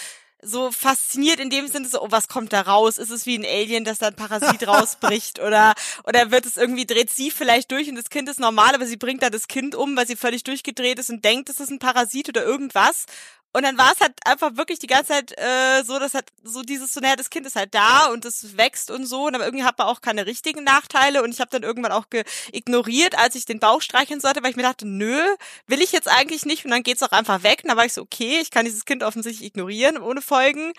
[0.41, 2.97] so fasziniert in dem Sinne so, oh, was kommt da raus?
[2.97, 5.73] Ist es wie ein Alien, dass da ein Parasit rausbricht oder,
[6.05, 8.97] oder wird es irgendwie, dreht sie vielleicht durch und das Kind ist normal, aber sie
[8.97, 11.79] bringt da das Kind um, weil sie völlig durchgedreht ist und denkt, es ist ein
[11.79, 13.05] Parasit oder irgendwas.
[13.51, 16.61] Und dann war es halt einfach wirklich die ganze Zeit äh, so, dass halt so
[16.61, 19.45] dieses so, naja, das Kind ist halt da und es wächst und so, und aber
[19.45, 22.05] irgendwie hat man auch keine richtigen Nachteile und ich habe dann irgendwann auch
[22.51, 25.19] ignoriert, als ich den Bauch streicheln sollte, weil ich mir dachte, nö,
[25.65, 27.61] will ich jetzt eigentlich nicht und dann geht's auch einfach weg.
[27.63, 30.73] Und dann war ich so, okay, ich kann dieses Kind offensichtlich ignorieren ohne Folgen.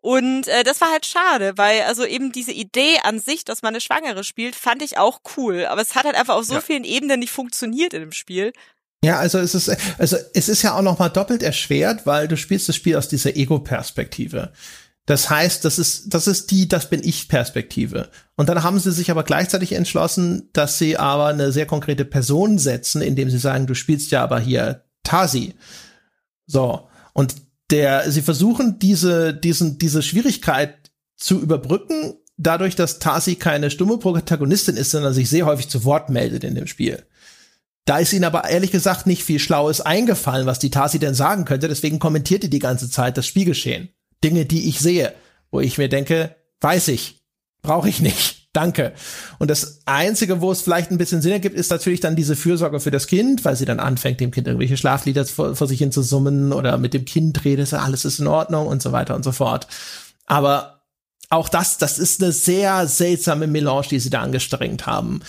[0.00, 3.70] Und äh, das war halt schade, weil also eben diese Idee an sich, dass man
[3.70, 5.66] eine Schwangere spielt, fand ich auch cool.
[5.66, 6.60] Aber es hat halt einfach auf so ja.
[6.60, 8.52] vielen Ebenen nicht funktioniert in dem Spiel.
[9.04, 9.68] Ja, also es ist,
[9.98, 13.08] also es ist ja auch noch mal doppelt erschwert, weil du spielst das Spiel aus
[13.08, 14.52] dieser Ego-Perspektive.
[15.06, 18.08] Das heißt, das ist, das ist die, das bin ich Perspektive.
[18.36, 22.58] Und dann haben sie sich aber gleichzeitig entschlossen, dass sie aber eine sehr konkrete Person
[22.58, 25.54] setzen, indem sie sagen, du spielst ja aber hier Tasi.
[26.46, 26.88] So.
[27.12, 27.34] Und
[27.70, 34.76] der, sie versuchen diese, diesen, diese Schwierigkeit zu überbrücken, dadurch, dass Tasi keine stumme Protagonistin
[34.76, 37.04] ist, sondern sich sehr häufig zu Wort meldet in dem Spiel.
[37.84, 41.44] Da ist ihnen aber ehrlich gesagt nicht viel Schlaues eingefallen, was die Tasi denn sagen
[41.44, 41.68] könnte.
[41.68, 43.88] Deswegen kommentiert die die ganze Zeit das Spielgeschehen.
[44.22, 45.12] Dinge, die ich sehe,
[45.50, 47.22] wo ich mir denke, weiß ich,
[47.62, 48.42] brauche ich nicht.
[48.52, 48.92] Danke.
[49.38, 52.80] Und das Einzige, wo es vielleicht ein bisschen Sinn ergibt, ist natürlich dann diese Fürsorge
[52.80, 55.90] für das Kind, weil sie dann anfängt, dem Kind irgendwelche Schlaflieder vor, vor sich hin
[55.90, 59.24] zu summen oder mit dem Kind redet, alles ist in Ordnung und so weiter und
[59.24, 59.68] so fort.
[60.26, 60.82] Aber
[61.30, 65.22] auch das, das ist eine sehr seltsame Melange, die sie da angestrengt haben.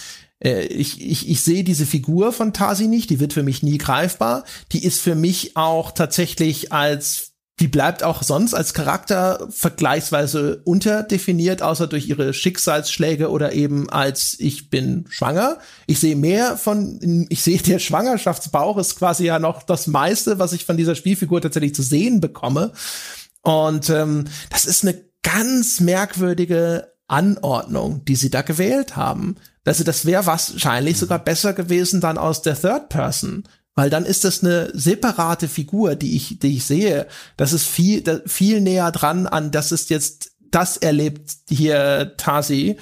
[0.43, 3.77] Äh, ich, ich, ich sehe diese Figur von Tasi nicht, die wird für mich nie
[3.77, 4.43] greifbar.
[4.71, 11.61] Die ist für mich auch tatsächlich als die bleibt auch sonst als Charakter vergleichsweise unterdefiniert,
[11.61, 15.59] außer durch ihre Schicksalsschläge oder eben als ich bin schwanger.
[15.85, 20.53] Ich sehe mehr von, ich sehe der Schwangerschaftsbauch ist quasi ja noch das meiste, was
[20.53, 22.73] ich von dieser Spielfigur tatsächlich zu sehen bekomme.
[23.43, 29.35] Und ähm, das ist eine ganz merkwürdige Anordnung, die sie da gewählt haben.
[29.65, 33.43] Also das wäre wahrscheinlich sogar besser gewesen dann aus der Third Person.
[33.75, 37.07] Weil dann ist das eine separate Figur, die ich, die ich sehe.
[37.37, 42.77] Das ist viel, viel näher dran an, das ist jetzt, das erlebt hier Tasi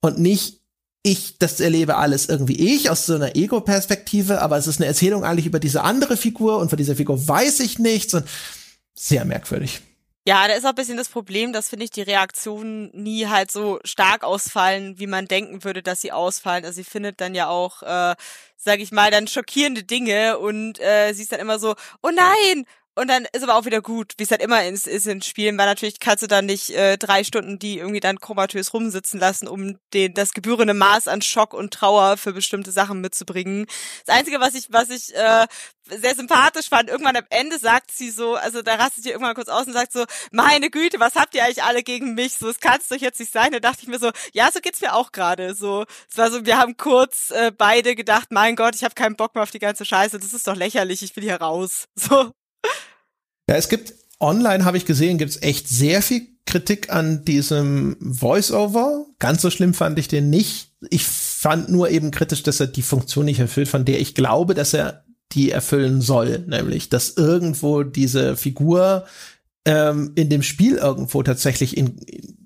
[0.00, 0.58] und nicht
[1.04, 5.24] ich, das erlebe alles irgendwie ich aus so einer Ego-Perspektive, aber es ist eine Erzählung
[5.24, 8.24] eigentlich über diese andere Figur und von dieser Figur weiß ich nichts und
[8.94, 9.80] sehr merkwürdig.
[10.28, 13.50] Ja, da ist auch ein bisschen das Problem, dass, finde ich, die Reaktionen nie halt
[13.50, 16.66] so stark ausfallen, wie man denken würde, dass sie ausfallen.
[16.66, 18.14] Also sie findet dann ja auch, äh,
[18.54, 22.66] sag ich mal, dann schockierende Dinge und äh, sie ist dann immer so, oh nein,
[22.98, 25.56] und dann ist aber auch wieder gut, wie es halt immer ist, ist in Spielen,
[25.56, 29.46] weil natürlich kannst du dann nicht äh, drei Stunden die irgendwie dann komatös rumsitzen lassen,
[29.46, 33.66] um den das gebührende Maß an Schock und Trauer für bestimmte Sachen mitzubringen.
[34.04, 35.46] Das Einzige, was ich, was ich äh,
[35.84, 39.48] sehr sympathisch fand, irgendwann am Ende sagt sie so, also da rastet sie irgendwann kurz
[39.48, 42.34] aus und sagt so, meine Güte, was habt ihr eigentlich alle gegen mich?
[42.34, 43.52] So, es kann es doch jetzt nicht sein.
[43.52, 45.54] Da dachte ich mir so, ja, so geht's mir auch gerade.
[45.54, 49.16] So, es war so, wir haben kurz äh, beide gedacht, mein Gott, ich habe keinen
[49.16, 51.86] Bock mehr auf die ganze Scheiße, das ist doch lächerlich, ich will hier raus.
[52.08, 52.32] So.
[53.48, 57.96] Ja, es gibt online, habe ich gesehen, gibt es echt sehr viel Kritik an diesem
[58.00, 59.06] Voice-Over.
[59.18, 60.72] Ganz so schlimm fand ich den nicht.
[60.90, 64.54] Ich fand nur eben kritisch, dass er die Funktion nicht erfüllt, von der ich glaube,
[64.54, 66.44] dass er die erfüllen soll.
[66.46, 69.06] Nämlich, dass irgendwo diese Figur
[69.64, 72.38] ähm, in dem Spiel irgendwo tatsächlich in, in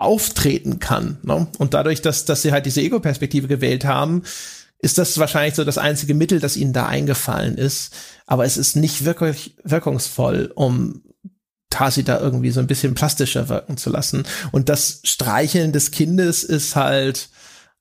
[0.00, 1.18] auftreten kann.
[1.22, 1.46] Ne?
[1.58, 4.22] Und dadurch, dass, dass sie halt diese Ego-Perspektive gewählt haben,
[4.78, 7.94] ist das wahrscheinlich so das einzige Mittel, das ihnen da eingefallen ist.
[8.30, 11.02] Aber es ist nicht wirklich wirkungsvoll, um
[11.68, 14.22] Tasi da irgendwie so ein bisschen plastischer wirken zu lassen.
[14.52, 17.28] Und das Streicheln des Kindes ist halt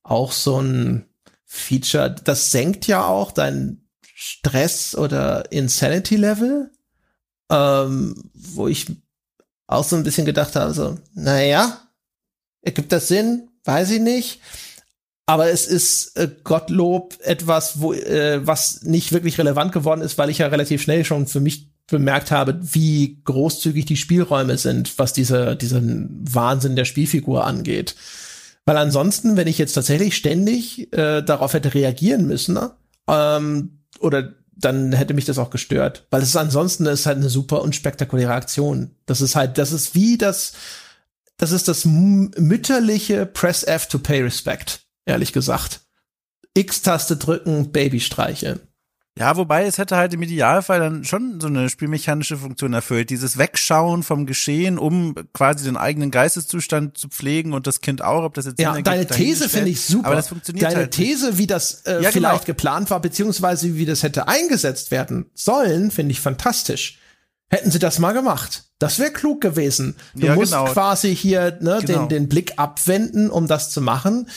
[0.01, 1.05] auch so ein
[1.45, 6.71] Feature, das senkt ja auch dein Stress oder Insanity Level,
[7.51, 8.87] ähm, wo ich
[9.67, 11.79] auch so ein bisschen gedacht habe, so, naja,
[12.63, 13.51] ergibt das Sinn?
[13.65, 14.41] Weiß ich nicht.
[15.29, 20.31] Aber es ist äh, Gottlob etwas, wo äh, was nicht wirklich relevant geworden ist, weil
[20.31, 25.13] ich ja relativ schnell schon für mich bemerkt habe, wie großzügig die Spielräume sind, was
[25.13, 27.95] diese, diesen Wahnsinn der Spielfigur angeht.
[28.65, 32.57] Weil ansonsten, wenn ich jetzt tatsächlich ständig äh, darauf hätte reagieren müssen,
[33.07, 36.07] ähm, oder dann hätte mich das auch gestört.
[36.09, 38.95] Weil es ist ansonsten ist halt eine super unspektakuläre Aktion.
[39.05, 40.53] Das ist halt, das ist wie das,
[41.37, 45.81] das ist das mütterliche Press F to pay respect, ehrlich gesagt.
[46.53, 48.59] X-Taste drücken, Baby streicheln.
[49.17, 53.09] Ja, wobei es hätte halt im Idealfall dann schon so eine spielmechanische Funktion erfüllt.
[53.09, 58.23] Dieses Wegschauen vom Geschehen, um quasi den eigenen Geisteszustand zu pflegen und das Kind auch,
[58.23, 60.07] ob das jetzt Ja, deine These finde ich super.
[60.07, 62.45] Aber das funktioniert Deine halt These, wie das äh, Ja, vielleicht genau.
[62.45, 66.99] geplant war, beziehungsweise wie das hätte eingesetzt werden sollen, finde ich fantastisch.
[67.49, 68.65] Hätten sie das mal gemacht.
[68.77, 69.95] Das wäre klug gewesen.
[70.13, 70.65] Du Ja, musst genau.
[70.71, 72.05] quasi hier ne, Genau.
[72.05, 74.29] den, den Blick abwenden, um das zu machen.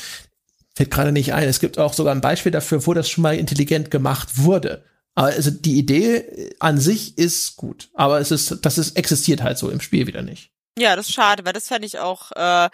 [0.74, 1.48] Fällt gerade nicht ein.
[1.48, 4.84] Es gibt auch sogar ein Beispiel dafür, wo das schon mal intelligent gemacht wurde.
[5.14, 7.90] Also die Idee an sich ist gut.
[7.94, 10.50] Aber es ist, das ist, existiert halt so im Spiel wieder nicht.
[10.78, 12.70] Ja, das ist schade, weil das fände ich auch äh,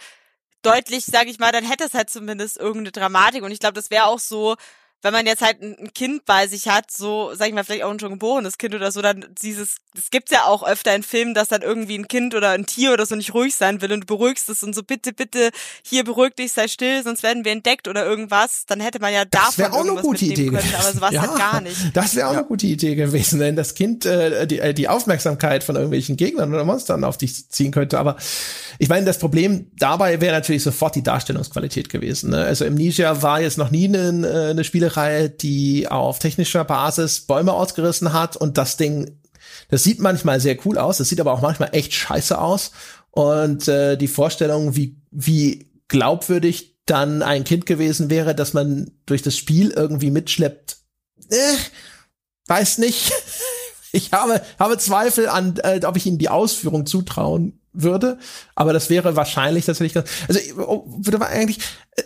[0.61, 3.43] deutlich, sag ich mal, dann hätte es halt zumindest irgendeine Dramatik.
[3.43, 4.55] Und ich glaube, das wäre auch so,
[5.01, 7.91] wenn man jetzt halt ein Kind bei sich hat, so, sag ich mal, vielleicht auch
[7.91, 11.33] ein schon geborenes Kind oder so, dann dieses, das gibt's ja auch öfter in Filmen,
[11.33, 14.01] dass dann irgendwie ein Kind oder ein Tier oder so nicht ruhig sein will und
[14.01, 15.51] du beruhigst es und so, bitte, bitte,
[15.83, 19.23] hier beruhig dich, sei still, sonst werden wir entdeckt oder irgendwas, dann hätte man ja
[19.23, 21.61] Das davon wäre auch eine irgendwas gute Idee mitnehmen können, aber sowas ja, halt gar
[21.61, 21.77] nicht.
[21.93, 25.63] Das wäre auch eine gute Idee gewesen, wenn das Kind äh, die, äh, die Aufmerksamkeit
[25.63, 27.99] von irgendwelchen Gegnern oder Monstern auf dich ziehen könnte.
[27.99, 28.17] Aber
[28.79, 32.31] ich meine, das Problem dabei wäre natürlich sofort die Darstellungsqualität gewesen.
[32.31, 32.43] Ne?
[32.43, 37.53] Also Amnesia war jetzt noch nie eine, äh, eine Spielereihe, die auf technischer Basis Bäume
[37.53, 39.19] ausgerissen hat und das Ding,
[39.69, 42.71] das sieht manchmal sehr cool aus, das sieht aber auch manchmal echt scheiße aus.
[43.11, 49.21] Und äh, die Vorstellung, wie, wie glaubwürdig dann ein Kind gewesen wäre, dass man durch
[49.21, 50.77] das Spiel irgendwie mitschleppt,
[51.29, 51.57] äh,
[52.47, 53.11] weiß nicht.
[53.91, 58.17] Ich habe, habe Zweifel an, äh, ob ich ihnen die Ausführung zutrauen würde,
[58.55, 61.59] aber das wäre wahrscheinlich tatsächlich ganz, also oh, würde man eigentlich,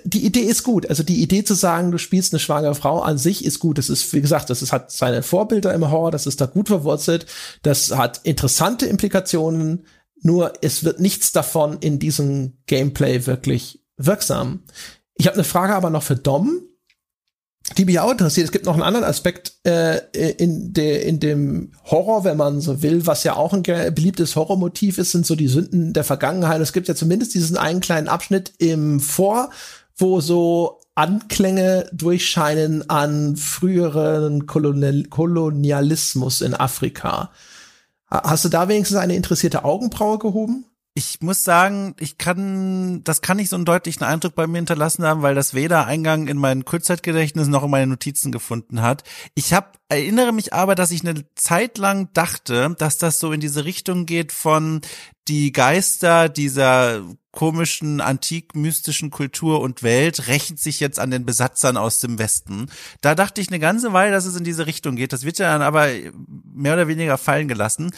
[0.03, 0.90] die Idee ist gut.
[0.90, 3.77] Also die Idee zu sagen, du spielst eine schwangere Frau an sich ist gut.
[3.77, 6.68] Das ist, wie gesagt, das ist, hat seine Vorbilder im Horror, das ist da gut
[6.68, 7.26] verwurzelt,
[7.61, 9.85] das hat interessante Implikationen,
[10.22, 14.64] nur es wird nichts davon in diesem Gameplay wirklich wirksam.
[15.15, 16.61] Ich habe eine Frage aber noch für Dom,
[17.77, 18.45] die mich auch interessiert.
[18.45, 19.99] Es gibt noch einen anderen Aspekt äh,
[20.38, 24.98] in, de, in dem Horror, wenn man so will, was ja auch ein beliebtes Horrormotiv
[24.98, 26.61] ist, sind so die Sünden der Vergangenheit.
[26.61, 29.49] Es gibt ja zumindest diesen einen kleinen Abschnitt im Vor,
[29.98, 37.31] wo so Anklänge durchscheinen an früheren Kolonial Kolonialismus in Afrika.
[38.11, 40.65] Ha- Hast du da wenigstens eine interessierte Augenbraue gehoben?
[40.95, 45.03] Ich muss sagen, ich kann, das kann nicht so einen deutlichen Eindruck bei mir hinterlassen
[45.03, 49.03] haben, weil das weder Eingang in mein Kurzzeitgedächtnis noch in meine Notizen gefunden hat.
[49.34, 53.40] Ich hab, erinnere mich aber, dass ich eine Zeit lang dachte, dass das so in
[53.40, 54.82] diese Richtung geht von
[55.28, 57.02] die Geister dieser
[57.32, 62.70] komischen, antik-mystischen Kultur und Welt rächen sich jetzt an den Besatzern aus dem Westen.
[63.02, 65.11] Da dachte ich eine ganze Weile, dass es in diese Richtung geht.
[65.11, 65.88] Das wird ja dann aber
[66.53, 67.90] mehr oder weniger fallen gelassen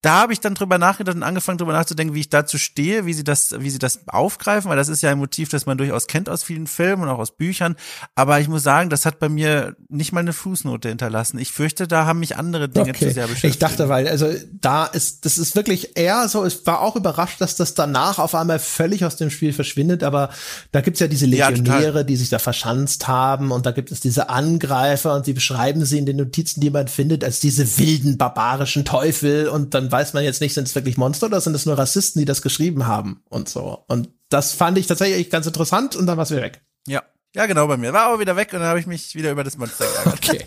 [0.00, 3.14] da habe ich dann drüber nachgedacht und angefangen drüber nachzudenken, wie ich dazu stehe, wie
[3.14, 6.06] sie das, wie sie das aufgreifen, weil das ist ja ein Motiv, das man durchaus
[6.06, 7.74] kennt aus vielen Filmen und auch aus Büchern.
[8.14, 11.38] Aber ich muss sagen, das hat bei mir nicht mal eine Fußnote hinterlassen.
[11.38, 13.54] Ich fürchte, da haben mich andere Dinge zu sehr beschäftigt.
[13.54, 17.40] Ich dachte, weil, also da ist, das ist wirklich eher so, ich war auch überrascht,
[17.40, 20.30] dass das danach auf einmal völlig aus dem Spiel verschwindet, aber
[20.70, 22.04] da gibt's ja diese Ja, Legionäre, total.
[22.04, 25.98] die sich da verschanzt haben und da gibt es diese Angreifer und die beschreiben sie
[25.98, 30.24] in den Notizen, die man findet, als diese wilden, barbarischen Teufel und dann weiß man
[30.24, 33.22] jetzt nicht, sind es wirklich Monster oder sind es nur Rassisten, die das geschrieben haben
[33.28, 33.84] und so.
[33.88, 36.60] Und das fand ich tatsächlich ganz interessant und dann war's wieder weg.
[36.86, 37.02] ja.
[37.34, 37.92] Ja, genau bei mir.
[37.92, 40.14] War aber wieder weg und dann habe ich mich wieder über das Monster geärgert.
[40.28, 40.46] Okay.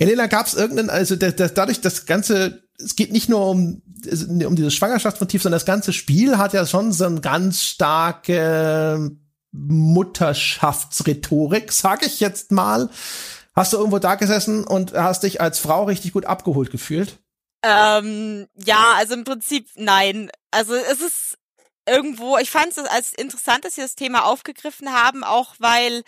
[0.00, 3.82] Elena, gab es irgendeinen, also das, das, dadurch das ganze es geht nicht nur um,
[4.46, 9.12] um dieses Schwangerschaftsmotiv, sondern das ganze Spiel hat ja schon so eine ganz starke
[9.52, 12.88] Mutterschaftsrhetorik, sag ich jetzt mal.
[13.54, 17.18] Hast du irgendwo da gesessen und hast dich als Frau richtig gut abgeholt gefühlt?
[17.62, 20.30] Ähm, ja, also im Prinzip nein.
[20.50, 21.38] Also es ist
[21.86, 26.02] irgendwo, ich fand es als interessant, dass sie das Thema aufgegriffen haben, auch weil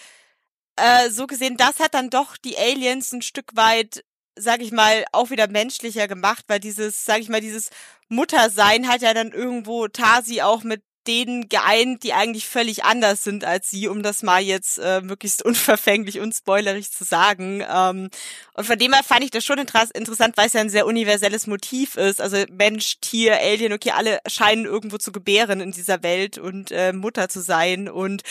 [0.76, 4.04] äh, so gesehen, das hat dann doch die Aliens ein Stück weit,
[4.36, 7.70] sag ich mal, auch wieder menschlicher gemacht, weil dieses, sag ich mal, dieses
[8.08, 13.44] Muttersein hat ja dann irgendwo Tasi auch mit denen geeint, die eigentlich völlig anders sind
[13.44, 17.64] als sie, um das mal jetzt äh, möglichst unverfänglich und spoilerig zu sagen.
[17.68, 18.10] Ähm,
[18.54, 20.86] und von dem her fand ich das schon inter interessant, weil es ja ein sehr
[20.86, 22.20] universelles Motiv ist.
[22.20, 26.92] Also Mensch, Tier, Alien, okay, alle scheinen irgendwo zu gebären in dieser Welt und äh,
[26.92, 28.22] Mutter zu sein und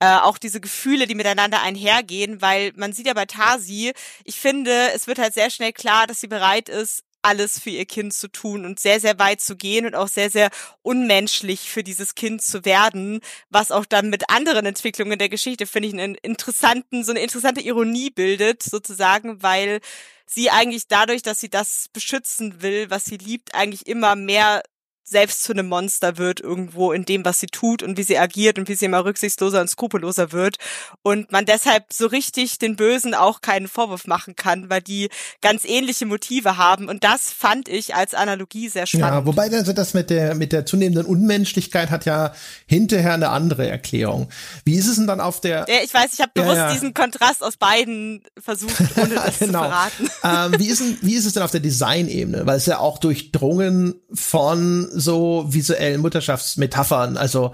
[0.00, 3.92] äh, auch diese Gefühle, die miteinander einhergehen, weil man sieht ja bei Tasi,
[4.24, 7.86] ich finde, es wird halt sehr schnell klar, dass sie bereit ist, alles für ihr
[7.86, 10.50] Kind zu tun und sehr, sehr weit zu gehen und auch sehr, sehr
[10.82, 15.88] unmenschlich für dieses Kind zu werden, was auch dann mit anderen Entwicklungen der Geschichte, finde
[15.88, 19.80] ich, einen interessanten, so eine interessante Ironie bildet, sozusagen, weil
[20.26, 24.62] sie eigentlich dadurch, dass sie das beschützen will, was sie liebt, eigentlich immer mehr
[25.10, 28.58] selbst zu einem Monster wird irgendwo in dem, was sie tut und wie sie agiert
[28.58, 30.56] und wie sie immer rücksichtsloser und skrupelloser wird
[31.02, 35.08] und man deshalb so richtig den Bösen auch keinen Vorwurf machen kann, weil die
[35.42, 39.08] ganz ähnliche Motive haben und das fand ich als Analogie sehr spannend.
[39.08, 42.32] Ja, wobei also das mit der mit der zunehmenden Unmenschlichkeit hat ja
[42.66, 44.28] hinterher eine andere Erklärung.
[44.64, 45.66] Wie ist es denn dann auf der?
[45.68, 46.72] Ja, ich weiß, ich habe bewusst ja, ja.
[46.72, 49.64] diesen Kontrast aus beiden versucht, ohne das genau.
[49.64, 50.10] zu verraten.
[50.22, 52.46] Ähm, wie ist denn, wie ist es denn auf der Designebene?
[52.46, 57.52] Weil es ja auch durchdrungen von so visuellen Mutterschaftsmetaphern, also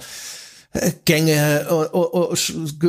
[0.73, 2.35] äh, Gänge, uh, uh,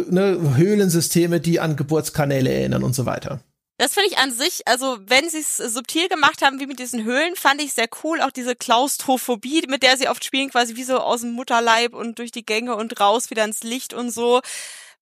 [0.10, 3.42] ne, Höhlensysteme, die an Geburtskanäle erinnern und so weiter.
[3.80, 7.04] Das finde ich an sich, also wenn sie es subtil gemacht haben, wie mit diesen
[7.04, 8.22] Höhlen, fand ich sehr cool.
[8.22, 12.18] Auch diese Klaustrophobie, mit der sie oft spielen, quasi wie so aus dem Mutterleib und
[12.18, 14.42] durch die Gänge und raus wieder ins Licht und so.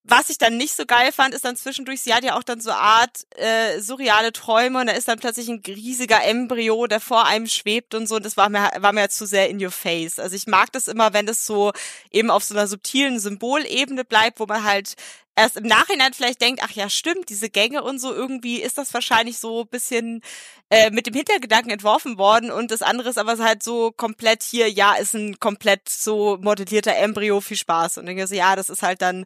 [0.08, 2.62] Was ich dann nicht so geil fand, ist dann zwischendurch, sie hat ja auch dann
[2.62, 7.26] so Art äh, surreale Träume und da ist dann plötzlich ein riesiger Embryo, der vor
[7.26, 8.18] einem schwebt und so.
[8.18, 10.20] Und das war mir, war mir zu sehr in your face.
[10.20, 11.72] Also ich mag das immer, wenn das so
[12.12, 14.94] eben auf so einer subtilen Symbolebene bleibt, wo man halt
[15.36, 18.94] erst im Nachhinein vielleicht denkt, ach ja, stimmt, diese Gänge und so, irgendwie ist das
[18.94, 20.22] wahrscheinlich so bisschen
[20.70, 24.70] äh, mit dem Hintergedanken entworfen worden und das andere ist aber halt so komplett hier,
[24.72, 27.98] ja, ist ein komplett so modellierter Embryo, viel Spaß.
[27.98, 29.26] Und dann denke ich so, ja, das ist halt dann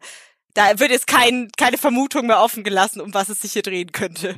[0.59, 3.91] da wird jetzt kein, keine Vermutung mehr offen gelassen, um was es sich hier drehen
[3.93, 4.35] könnte.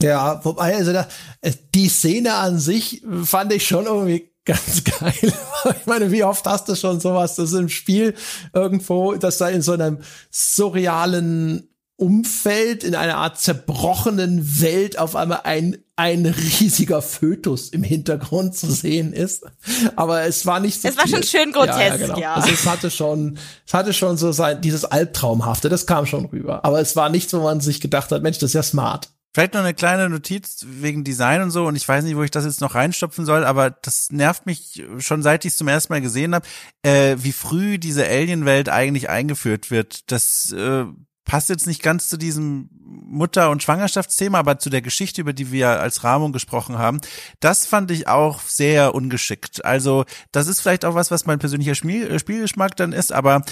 [0.00, 1.08] Ja, wobei, also da,
[1.40, 5.12] äh, die Szene an sich fand ich schon irgendwie ganz geil.
[5.80, 8.14] ich meine, wie oft hast du schon sowas, das im Spiel
[8.52, 9.98] irgendwo, dass da in so einem
[10.30, 11.67] surrealen
[11.98, 18.70] Umfeld, in einer Art zerbrochenen Welt auf einmal ein, ein riesiger Fötus im Hintergrund zu
[18.70, 19.44] sehen ist.
[19.96, 20.86] Aber es war nicht so.
[20.86, 21.14] Es war viel.
[21.16, 21.86] schon schön grotesk, ja.
[21.86, 22.18] ja, genau.
[22.20, 22.34] ja.
[22.34, 26.64] Also es hatte schon, es hatte schon so sein, dieses Albtraumhafte, das kam schon rüber.
[26.64, 29.08] Aber es war nichts, wo man sich gedacht hat, Mensch, das ist ja smart.
[29.34, 32.30] Vielleicht noch eine kleine Notiz wegen Design und so und ich weiß nicht, wo ich
[32.30, 35.92] das jetzt noch reinstopfen soll, aber das nervt mich schon seit ich es zum ersten
[35.92, 36.46] Mal gesehen habe,
[36.82, 40.10] äh, wie früh diese Alien-Welt eigentlich eingeführt wird.
[40.12, 40.84] Das äh,
[41.28, 45.52] passt jetzt nicht ganz zu diesem Mutter- und Schwangerschaftsthema, aber zu der Geschichte, über die
[45.52, 47.00] wir als Rahmung gesprochen haben.
[47.38, 49.64] Das fand ich auch sehr ungeschickt.
[49.64, 53.42] Also das ist vielleicht auch was, was mein persönlicher Spielgeschmack dann ist, aber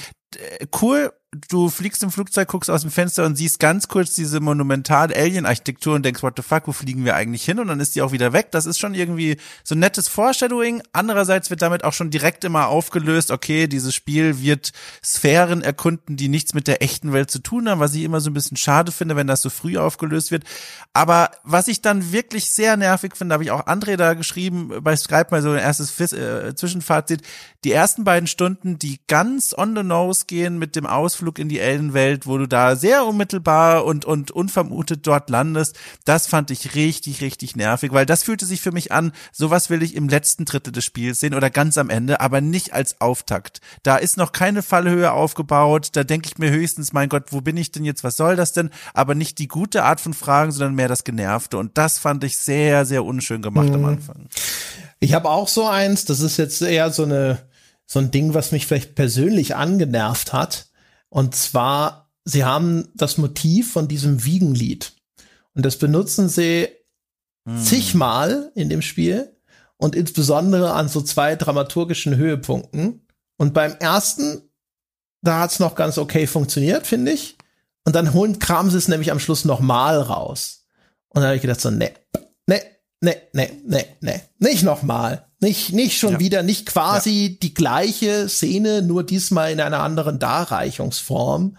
[0.81, 1.13] cool
[1.49, 5.95] du fliegst im Flugzeug, guckst aus dem Fenster und siehst ganz kurz diese monumentale Alien-Architektur
[5.95, 7.59] und denkst, what the fuck, wo fliegen wir eigentlich hin?
[7.59, 8.51] Und dann ist die auch wieder weg.
[8.53, 10.83] Das ist schon irgendwie so ein nettes Foreshadowing.
[10.93, 14.73] Andererseits wird damit auch schon direkt immer aufgelöst, okay, dieses Spiel wird
[15.05, 18.31] Sphären erkunden, die nichts mit der echten Welt zu tun haben, was ich immer so
[18.31, 20.45] ein bisschen schade finde, wenn das so früh aufgelöst wird.
[20.93, 24.97] Aber was ich dann wirklich sehr nervig finde, habe ich auch André da geschrieben, bei
[24.97, 27.23] Skype mal so ein erstes äh, Zwischenfazit,
[27.65, 31.61] die ersten beiden Stunden, die ganz on the nose gehen mit dem Ausflug in die
[31.61, 35.77] Ellenwelt, wo du da sehr unmittelbar und, und unvermutet dort landest,
[36.07, 39.83] das fand ich richtig, richtig nervig, weil das fühlte sich für mich an, sowas will
[39.83, 43.61] ich im letzten Drittel des Spiels sehen oder ganz am Ende, aber nicht als Auftakt.
[43.83, 47.59] Da ist noch keine Fallhöhe aufgebaut, da denke ich mir höchstens, mein Gott, wo bin
[47.59, 48.71] ich denn jetzt, was soll das denn?
[48.95, 52.39] Aber nicht die gute Art von Fragen, sondern mehr das Genervte und das fand ich
[52.39, 53.75] sehr, sehr unschön gemacht mhm.
[53.75, 54.29] am Anfang.
[55.01, 57.39] Ich habe auch so eins, das ist jetzt eher so eine
[57.87, 60.67] so ein Ding, was mich vielleicht persönlich angenervt hat.
[61.09, 64.93] Und zwar, sie haben das Motiv von diesem Wiegenlied.
[65.55, 66.69] Und das benutzen sie
[67.49, 67.63] hm.
[67.63, 69.37] zigmal in dem Spiel
[69.77, 73.07] und insbesondere an so zwei dramaturgischen Höhepunkten.
[73.39, 74.43] Und beim ersten,
[75.23, 77.37] da hat's noch ganz okay funktioniert, finde ich.
[77.85, 80.67] Und dann holen, kramen sie es nämlich am Schluss nochmal raus.
[81.09, 81.93] Und dann habe ich gedacht so, ne,
[82.47, 82.61] ne,
[83.01, 84.21] nee, nee, nee, nee.
[84.39, 85.27] Nicht nochmal.
[85.47, 86.19] Nicht, nicht schon ja.
[86.19, 87.37] wieder, nicht quasi ja.
[87.41, 91.57] die gleiche Szene, nur diesmal in einer anderen Darreichungsform.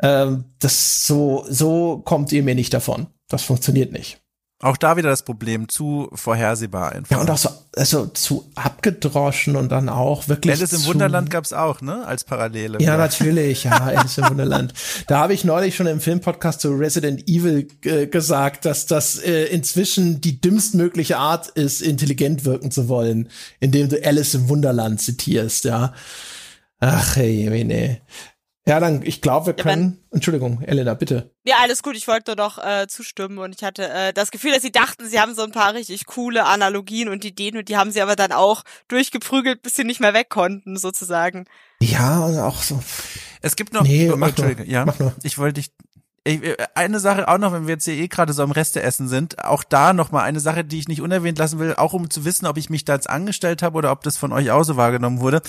[0.00, 3.08] Ähm, das so, so kommt ihr mir nicht davon.
[3.28, 4.21] Das funktioniert nicht.
[4.62, 7.16] Auch da wieder das Problem, zu vorhersehbar einfach.
[7.16, 10.54] Ja, und auch so, also zu abgedroschen und dann auch wirklich.
[10.54, 12.06] Alice im Wunderland gab's auch, ne?
[12.06, 12.78] Als Parallele.
[12.80, 14.72] Ja, natürlich, ja, Alice im Wunderland.
[15.08, 19.46] Da habe ich neulich schon im Filmpodcast zu Resident Evil äh, gesagt, dass das äh,
[19.46, 25.64] inzwischen die dümmstmögliche Art ist, intelligent wirken zu wollen, indem du Alice im Wunderland zitierst,
[25.64, 25.92] ja.
[26.78, 28.00] Ach, hey, nee.
[28.66, 29.98] Ja, dann, ich glaube, wir können.
[30.00, 31.32] Ja, Entschuldigung, Elena, bitte.
[31.44, 31.96] Ja, alles gut.
[31.96, 35.18] Ich wollte doch äh, zustimmen und ich hatte äh, das Gefühl, dass sie dachten, sie
[35.18, 38.30] haben so ein paar richtig coole Analogien und Ideen und die haben sie aber dann
[38.30, 41.46] auch durchgeprügelt, bis sie nicht mehr weg konnten, sozusagen.
[41.80, 42.80] Ja, und auch so.
[43.40, 43.82] Es gibt noch.
[43.82, 45.12] Nee, mach nur, ja, mach nur.
[45.24, 45.72] Ich wollte dich
[46.24, 49.08] äh, eine Sache auch noch, wenn wir jetzt hier eh gerade so am Reste essen
[49.08, 52.10] sind, auch da noch mal eine Sache, die ich nicht unerwähnt lassen will, auch um
[52.10, 54.62] zu wissen, ob ich mich da jetzt angestellt habe oder ob das von euch auch
[54.62, 55.42] so wahrgenommen wurde.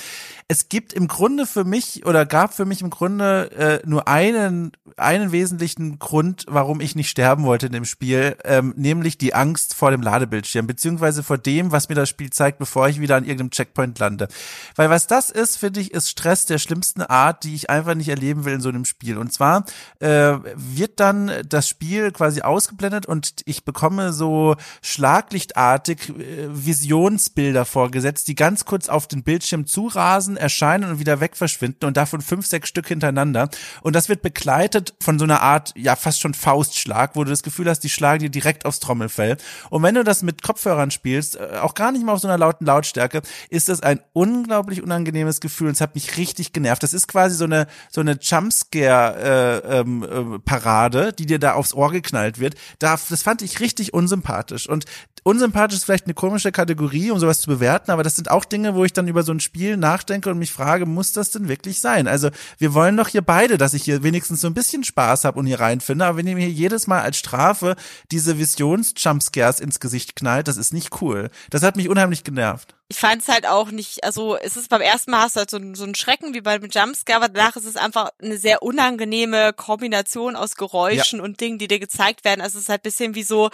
[0.48, 4.72] Es gibt im Grunde für mich oder gab für mich im Grunde äh, nur einen
[4.98, 9.74] einen wesentlichen Grund, warum ich nicht sterben wollte in dem Spiel, ähm, nämlich die Angst
[9.74, 13.24] vor dem Ladebildschirm beziehungsweise vor dem, was mir das Spiel zeigt, bevor ich wieder an
[13.24, 14.28] irgendeinem Checkpoint lande.
[14.76, 18.10] Weil was das ist, finde ich, ist Stress der schlimmsten Art, die ich einfach nicht
[18.10, 19.18] erleben will in so einem Spiel.
[19.18, 19.66] Und zwar
[20.00, 28.28] äh, wird dann das Spiel quasi ausgeblendet und ich bekomme so schlaglichtartig äh, Visionsbilder vorgesetzt,
[28.28, 32.46] die ganz kurz auf den Bildschirm zurasen, erscheinen und wieder weg verschwinden und davon fünf,
[32.46, 33.50] sechs Stück hintereinander.
[33.82, 37.44] Und das wird begleitet von so einer Art, ja, fast schon Faustschlag, wo du das
[37.44, 39.38] Gefühl hast, die schlagen dir direkt aufs Trommelfell.
[39.70, 42.38] Und wenn du das mit Kopfhörern spielst, äh, auch gar nicht mal auf so einer
[42.38, 46.84] lauten Lautstärke, ist das ein unglaublich unangenehmes Gefühl und es hat mich richtig genervt.
[46.84, 51.74] Das ist quasi so eine, so eine Jumpscare, äh, ähm, äh, die dir da aufs
[51.74, 54.68] Ohr geknallt wird, da, das fand ich richtig unsympathisch.
[54.68, 54.86] Und
[55.24, 58.76] unsympathisch ist vielleicht eine komische Kategorie, um sowas zu bewerten, aber das sind auch Dinge,
[58.76, 61.82] wo ich dann über so ein Spiel nachdenke und mich frage, muss das denn wirklich
[61.82, 62.08] sein?
[62.08, 65.40] Also wir wollen doch hier beide, dass ich hier wenigstens so ein bisschen Spaß habe
[65.40, 67.76] und hier reinfinde, aber wenn ihr mir jedes Mal als Strafe
[68.12, 71.30] diese Visions-Jumpscares ins Gesicht knallt, das ist nicht cool.
[71.50, 74.82] Das hat mich unheimlich genervt ich fand es halt auch nicht, also es ist beim
[74.82, 77.56] ersten Mal hast du halt so, so einen Schrecken wie bei dem Jumpscare, aber danach
[77.56, 81.26] ist es einfach eine sehr unangenehme Kombination aus Geräuschen ja.
[81.26, 82.42] und Dingen, die dir gezeigt werden.
[82.42, 83.50] Also es ist halt bisschen wie so,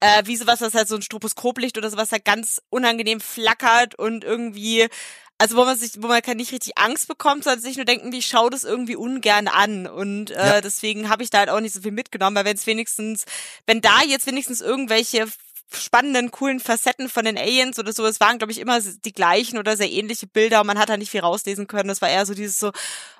[0.00, 4.24] äh, wie sowas, was halt so ein Stroboskoplicht oder sowas halt ganz unangenehm flackert und
[4.24, 4.88] irgendwie
[5.42, 8.26] also wo man sich, wo man nicht richtig Angst bekommt, sondern sich nur denken, ich
[8.26, 9.88] schaue das irgendwie ungern an.
[9.88, 10.60] Und äh, ja.
[10.60, 13.24] deswegen habe ich da halt auch nicht so viel mitgenommen, weil wenn es wenigstens,
[13.66, 15.26] wenn da jetzt wenigstens irgendwelche
[15.74, 18.06] spannenden, coolen Facetten von den Aliens oder so.
[18.06, 20.96] Es waren, glaube ich, immer die gleichen oder sehr ähnliche Bilder und man hat da
[20.96, 21.90] nicht viel rauslesen können.
[21.90, 22.70] Es war eher so dieses so,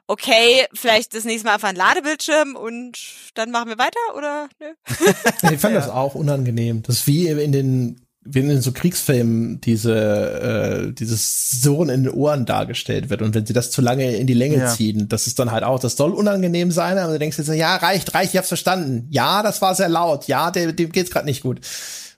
[0.07, 2.99] okay, vielleicht das nächste Mal einfach ein Ladebildschirm und
[3.35, 4.67] dann machen wir weiter oder nö?
[5.51, 5.81] ich fand ja.
[5.81, 6.83] das auch unangenehm.
[6.83, 12.13] Das ist wie in den wie in so Kriegsfilmen diese äh, dieses Surren in den
[12.13, 14.69] Ohren dargestellt wird und wenn sie das zu lange in die Länge ja.
[14.69, 17.77] ziehen, das ist dann halt auch, das soll unangenehm sein, aber du denkst jetzt, ja
[17.77, 21.27] reicht, reicht, ich hab's verstanden, ja, das war sehr laut, ja, dem, dem geht's gerade
[21.27, 21.61] nicht gut.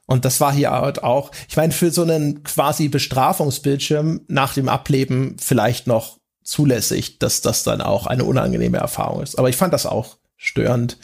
[0.06, 4.68] Und das war hier halt auch, ich meine, für so einen quasi Bestrafungsbildschirm nach dem
[4.68, 9.38] Ableben vielleicht noch zulässig, dass das dann auch eine unangenehme Erfahrung ist.
[9.38, 10.98] Aber ich fand das auch störend.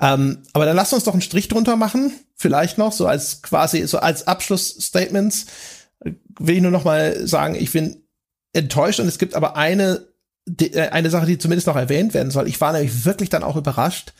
[0.00, 3.86] Ähm, aber dann lasst uns doch einen Strich drunter machen, vielleicht noch, so als quasi,
[3.86, 5.46] so als Abschlussstatements
[6.38, 8.02] will ich nur noch mal sagen, ich bin
[8.52, 10.06] enttäuscht und es gibt aber eine,
[10.60, 12.48] äh, eine Sache, die zumindest noch erwähnt werden soll.
[12.48, 14.12] Ich war nämlich wirklich dann auch überrascht,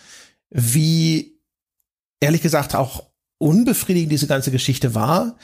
[0.51, 1.41] wie
[2.21, 5.37] ehrlich gesagt auch unbefriedigend diese ganze Geschichte war.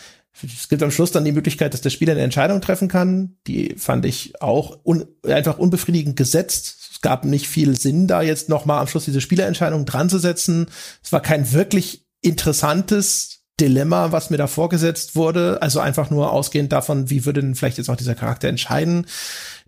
[0.43, 3.37] Es gibt am Schluss dann die Möglichkeit, dass der Spieler eine Entscheidung treffen kann.
[3.47, 6.80] Die fand ich auch un einfach unbefriedigend gesetzt.
[7.01, 10.19] Es gab nicht viel Sinn, da jetzt noch mal am Schluss diese Spielerentscheidung dran zu
[10.19, 10.67] setzen.
[11.03, 15.63] Es war kein wirklich interessantes Dilemma, was mir da vorgesetzt wurde.
[15.63, 19.07] Also einfach nur ausgehend davon, wie würde denn vielleicht jetzt auch dieser Charakter entscheiden.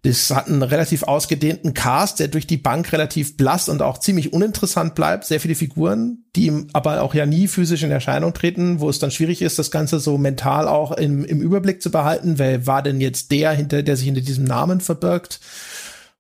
[0.02, 4.34] Das hat einen relativ ausgedehnten Cast, der durch die Bank relativ blass und auch ziemlich
[4.34, 5.24] uninteressant bleibt.
[5.24, 9.10] Sehr viele Figuren, die aber auch ja nie physisch in Erscheinung treten, wo es dann
[9.10, 12.38] schwierig ist, das Ganze so mental auch im, im Überblick zu behalten.
[12.38, 15.40] Wer war denn jetzt der, hinter, der sich hinter diesem Namen verbirgt?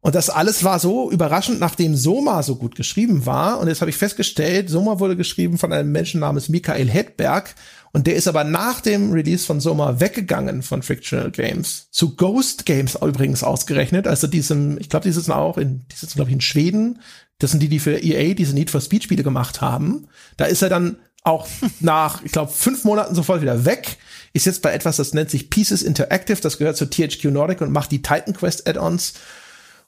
[0.02, 3.60] Und das alles war so überraschend, nachdem Soma so gut geschrieben war.
[3.60, 7.54] Und jetzt habe ich festgestellt, Soma wurde geschrieben von einem Menschen namens Michael Hedberg.
[7.92, 11.86] Und der ist aber nach dem Release von Soma weggegangen von Frictional Games.
[11.92, 14.08] Zu Ghost Games übrigens ausgerechnet.
[14.08, 16.98] Also diesem, ich glaube, die sitzen auch in, die sitzen, glaube ich, in Schweden.
[17.38, 20.08] Das sind die, die für EA diese Need for Speed Spiele gemacht haben.
[20.36, 21.46] Da ist er dann auch
[21.80, 23.98] nach, ich glaube, fünf Monaten sofort wieder weg.
[24.32, 26.40] Ist jetzt bei etwas, das nennt sich Pieces Interactive.
[26.40, 29.12] Das gehört zu THQ Nordic und macht die Titan Quest Add-ons.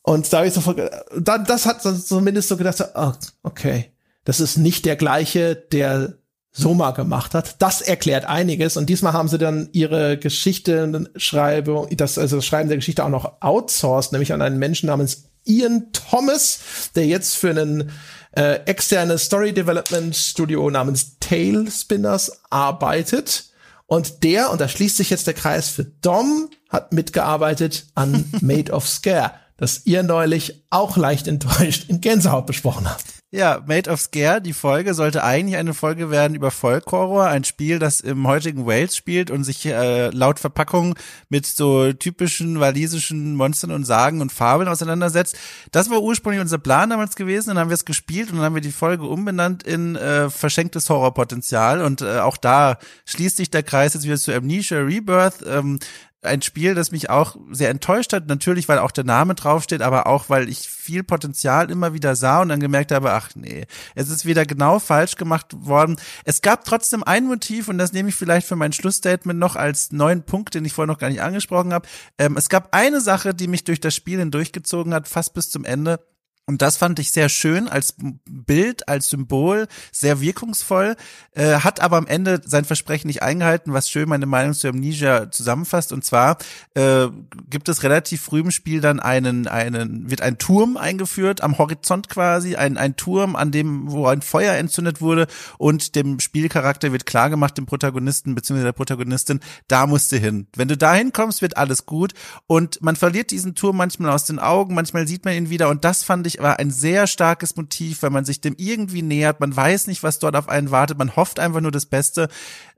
[0.06, 0.78] Und da habe ich sofort,
[1.16, 3.12] das hat zumindest so gedacht, oh,
[3.42, 3.90] okay,
[4.24, 6.18] das ist nicht der gleiche, der
[6.52, 7.62] Soma gemacht hat.
[7.62, 8.76] Das erklärt einiges.
[8.76, 13.08] Und diesmal haben sie dann ihre Geschichte, Schreibe, das, also das Schreiben der Geschichte auch
[13.08, 16.58] noch outsourced, nämlich an einen Menschen namens Ian Thomas,
[16.94, 17.90] der jetzt für einen
[18.32, 23.46] äh, externes Story Development Studio namens Tailspinners arbeitet.
[23.86, 28.70] Und der, und da schließt sich jetzt der Kreis für Dom, hat mitgearbeitet an Made
[28.70, 33.04] of Scare, das ihr neulich auch leicht enttäuscht in Gänsehaut besprochen habt.
[33.34, 37.42] Ja, Made of Scare, die Folge sollte eigentlich eine Folge werden über Folk Horror, ein
[37.42, 40.94] Spiel, das im heutigen Wales spielt und sich äh, laut Verpackung
[41.30, 45.36] mit so typischen walisischen Monstern und Sagen und Fabeln auseinandersetzt.
[45.72, 48.54] Das war ursprünglich unser Plan damals gewesen, dann haben wir es gespielt und dann haben
[48.54, 53.64] wir die Folge umbenannt in äh, verschenktes Horrorpotenzial und äh, auch da schließt sich der
[53.64, 55.44] Kreis jetzt wieder zu Amnesia Rebirth.
[55.44, 55.80] Ähm,
[56.24, 58.26] ein Spiel, das mich auch sehr enttäuscht hat.
[58.26, 62.42] Natürlich, weil auch der Name draufsteht, aber auch, weil ich viel Potenzial immer wieder sah
[62.42, 65.96] und dann gemerkt habe, ach nee, es ist wieder genau falsch gemacht worden.
[66.24, 69.92] Es gab trotzdem ein Motiv und das nehme ich vielleicht für mein Schlussstatement noch als
[69.92, 71.88] neuen Punkt, den ich vorher noch gar nicht angesprochen habe.
[72.18, 75.64] Ähm, es gab eine Sache, die mich durch das Spiel hindurchgezogen hat, fast bis zum
[75.64, 76.00] Ende.
[76.46, 77.94] Und das fand ich sehr schön als
[78.28, 80.94] Bild, als Symbol, sehr wirkungsvoll,
[81.32, 85.30] äh, hat aber am Ende sein Versprechen nicht eingehalten, was schön meine Meinung zu Amnesia
[85.30, 85.90] zusammenfasst.
[85.90, 86.36] Und zwar
[86.74, 87.06] äh,
[87.48, 92.10] gibt es relativ früh im Spiel dann einen, einen, wird ein Turm eingeführt, am Horizont
[92.10, 95.26] quasi, ein, ein Turm, an dem, wo ein Feuer entzündet wurde
[95.56, 98.64] und dem Spielcharakter wird klar gemacht, dem Protagonisten bzw.
[98.64, 100.48] der Protagonistin, da musst du hin.
[100.54, 102.12] Wenn du da hinkommst, wird alles gut.
[102.46, 105.84] Und man verliert diesen Turm manchmal aus den Augen, manchmal sieht man ihn wieder und
[105.84, 109.40] das fand ich ich, war ein sehr starkes Motiv, weil man sich dem irgendwie nähert.
[109.40, 110.98] Man weiß nicht, was dort auf einen wartet.
[110.98, 112.28] Man hofft einfach nur das Beste.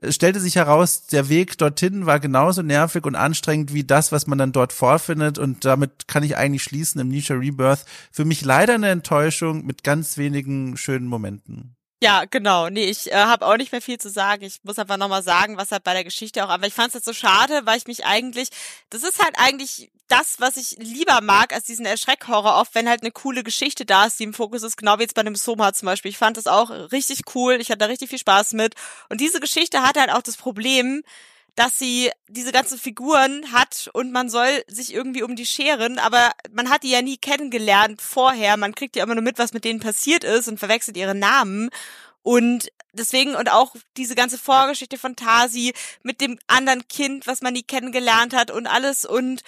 [0.01, 4.27] Es stellte sich heraus, der Weg dorthin war genauso nervig und anstrengend wie das, was
[4.27, 5.37] man dann dort vorfindet.
[5.37, 7.85] Und damit kann ich eigentlich schließen im Nisha Rebirth.
[8.11, 11.76] Für mich leider eine Enttäuschung mit ganz wenigen schönen Momenten.
[12.01, 12.69] Ja, genau.
[12.69, 14.43] Nee, ich äh, habe auch nicht mehr viel zu sagen.
[14.43, 16.93] Ich muss einfach nochmal sagen, was halt bei der Geschichte auch, aber ich fand es
[16.95, 18.49] jetzt so schade, weil ich mich eigentlich,
[18.91, 23.01] das ist halt eigentlich das, was ich lieber mag, als diesen Erschreckhorror oft, wenn halt
[23.01, 25.73] eine coole Geschichte da ist, die im Fokus ist, genau wie jetzt bei dem Soma
[25.73, 26.11] zum Beispiel.
[26.11, 28.75] Ich fand das auch richtig cool, ich hatte da richtig viel Spaß mit.
[29.09, 31.03] Und diese Geschichte hat halt auch das Problem,
[31.57, 36.31] dass sie diese ganzen Figuren hat und man soll sich irgendwie um die scheren, aber
[36.51, 38.57] man hat die ja nie kennengelernt vorher.
[38.57, 41.69] Man kriegt ja immer nur mit, was mit denen passiert ist und verwechselt ihre Namen.
[42.21, 45.73] Und deswegen und auch diese ganze Vorgeschichte von Tasi
[46.03, 49.41] mit dem anderen Kind, was man nie kennengelernt hat und alles und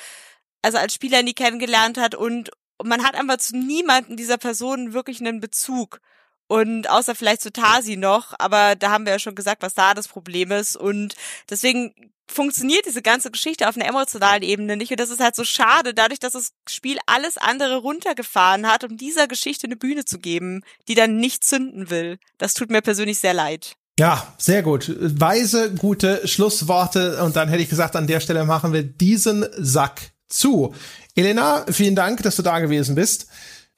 [0.63, 2.49] also als Spieler nie kennengelernt hat und
[2.83, 6.01] man hat einfach zu niemanden dieser Personen wirklich einen Bezug.
[6.49, 9.93] Und außer vielleicht zu Tasi noch, aber da haben wir ja schon gesagt, was da
[9.93, 10.75] das Problem ist.
[10.75, 11.15] Und
[11.47, 11.93] deswegen
[12.27, 14.89] funktioniert diese ganze Geschichte auf einer emotionalen Ebene nicht.
[14.89, 18.97] Und das ist halt so schade, dadurch, dass das Spiel alles andere runtergefahren hat, um
[18.97, 22.17] dieser Geschichte eine Bühne zu geben, die dann nicht zünden will.
[22.39, 23.75] Das tut mir persönlich sehr leid.
[23.99, 24.91] Ja, sehr gut.
[24.97, 27.23] Weise, gute Schlussworte.
[27.23, 30.73] Und dann hätte ich gesagt, an der Stelle machen wir diesen Sack zu.
[31.13, 33.27] Elena, vielen Dank, dass du da gewesen bist.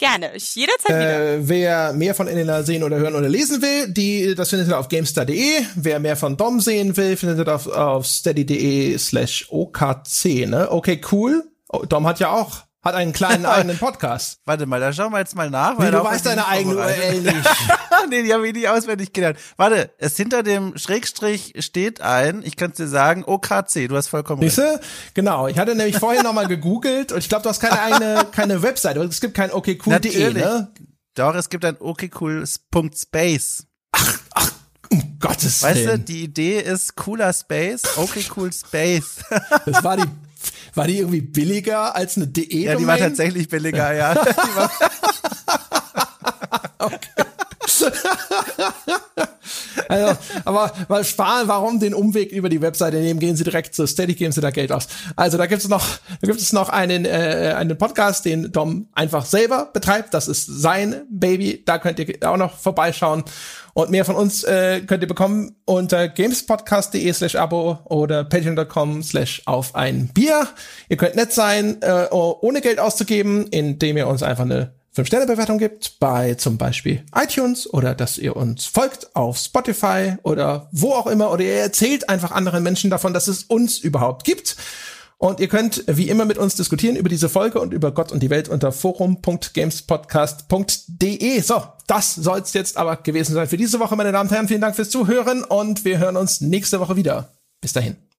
[0.01, 1.33] Gerne, jederzeit wieder.
[1.33, 4.79] Äh, wer mehr von Elena sehen oder hören oder lesen will, die, das findet ihr
[4.79, 5.61] auf gamestar.de.
[5.75, 10.71] Wer mehr von Dom sehen will, findet ihr auf, auf steady.de slash okc, ne?
[10.71, 11.43] Okay, cool.
[11.69, 14.39] Oh, Dom hat ja auch hat einen kleinen eigenen Podcast.
[14.45, 15.77] Warte mal, da schauen wir jetzt mal nach.
[15.77, 17.49] Weil du weißt deine eigene URL nicht.
[18.09, 19.37] nee, die habe ich nicht auswendig gelernt.
[19.57, 24.07] Warte, es hinter dem Schrägstrich steht ein, ich kann es dir sagen, OKC, du hast
[24.07, 24.59] vollkommen recht.
[25.13, 28.61] Genau, ich hatte nämlich vorhin nochmal gegoogelt und ich glaube, du hast keine eigene, keine
[28.63, 30.71] Webseite, es gibt kein okcool.de, ne?
[31.15, 33.67] Doch, es gibt ein okcool.space.
[33.91, 34.51] Ach, ach,
[34.89, 35.75] um Gottes Willen.
[35.75, 39.17] Weißt du, die Idee ist cooler Space, okay cool Space.
[39.65, 40.05] das war die
[40.73, 42.63] war die irgendwie billiger als eine DE?
[42.63, 44.11] Ja, die war tatsächlich billiger, ja.
[46.79, 47.09] okay.
[49.89, 53.87] also, aber weil sparen, warum den Umweg über die Webseite nehmen, gehen Sie direkt zu
[53.87, 54.87] Steady, geben Sie da Geld aus.
[55.15, 55.85] Also da gibt es noch,
[56.21, 60.13] da gibt es noch einen, äh, einen Podcast, den Dom einfach selber betreibt.
[60.13, 61.63] Das ist sein Baby.
[61.65, 63.23] Da könnt ihr auch noch vorbeischauen.
[63.73, 69.43] Und mehr von uns äh, könnt ihr bekommen unter gamespodcast.de slash abo oder patreon.com slash
[69.45, 70.47] auf ein Bier.
[70.89, 75.99] Ihr könnt nett sein, äh, ohne Geld auszugeben, indem ihr uns einfach eine 5-Sterne-Bewertung gibt
[75.99, 81.31] bei zum Beispiel iTunes oder dass ihr uns folgt auf Spotify oder wo auch immer
[81.31, 84.57] oder ihr erzählt einfach anderen Menschen davon, dass es uns überhaupt gibt.
[85.17, 88.23] Und ihr könnt wie immer mit uns diskutieren über diese Folge und über Gott und
[88.23, 91.41] die Welt unter forum.gamespodcast.de.
[91.41, 94.47] So, das soll's jetzt aber gewesen sein für diese Woche, meine Damen und Herren.
[94.47, 97.29] Vielen Dank fürs Zuhören und wir hören uns nächste Woche wieder.
[97.61, 98.10] Bis dahin.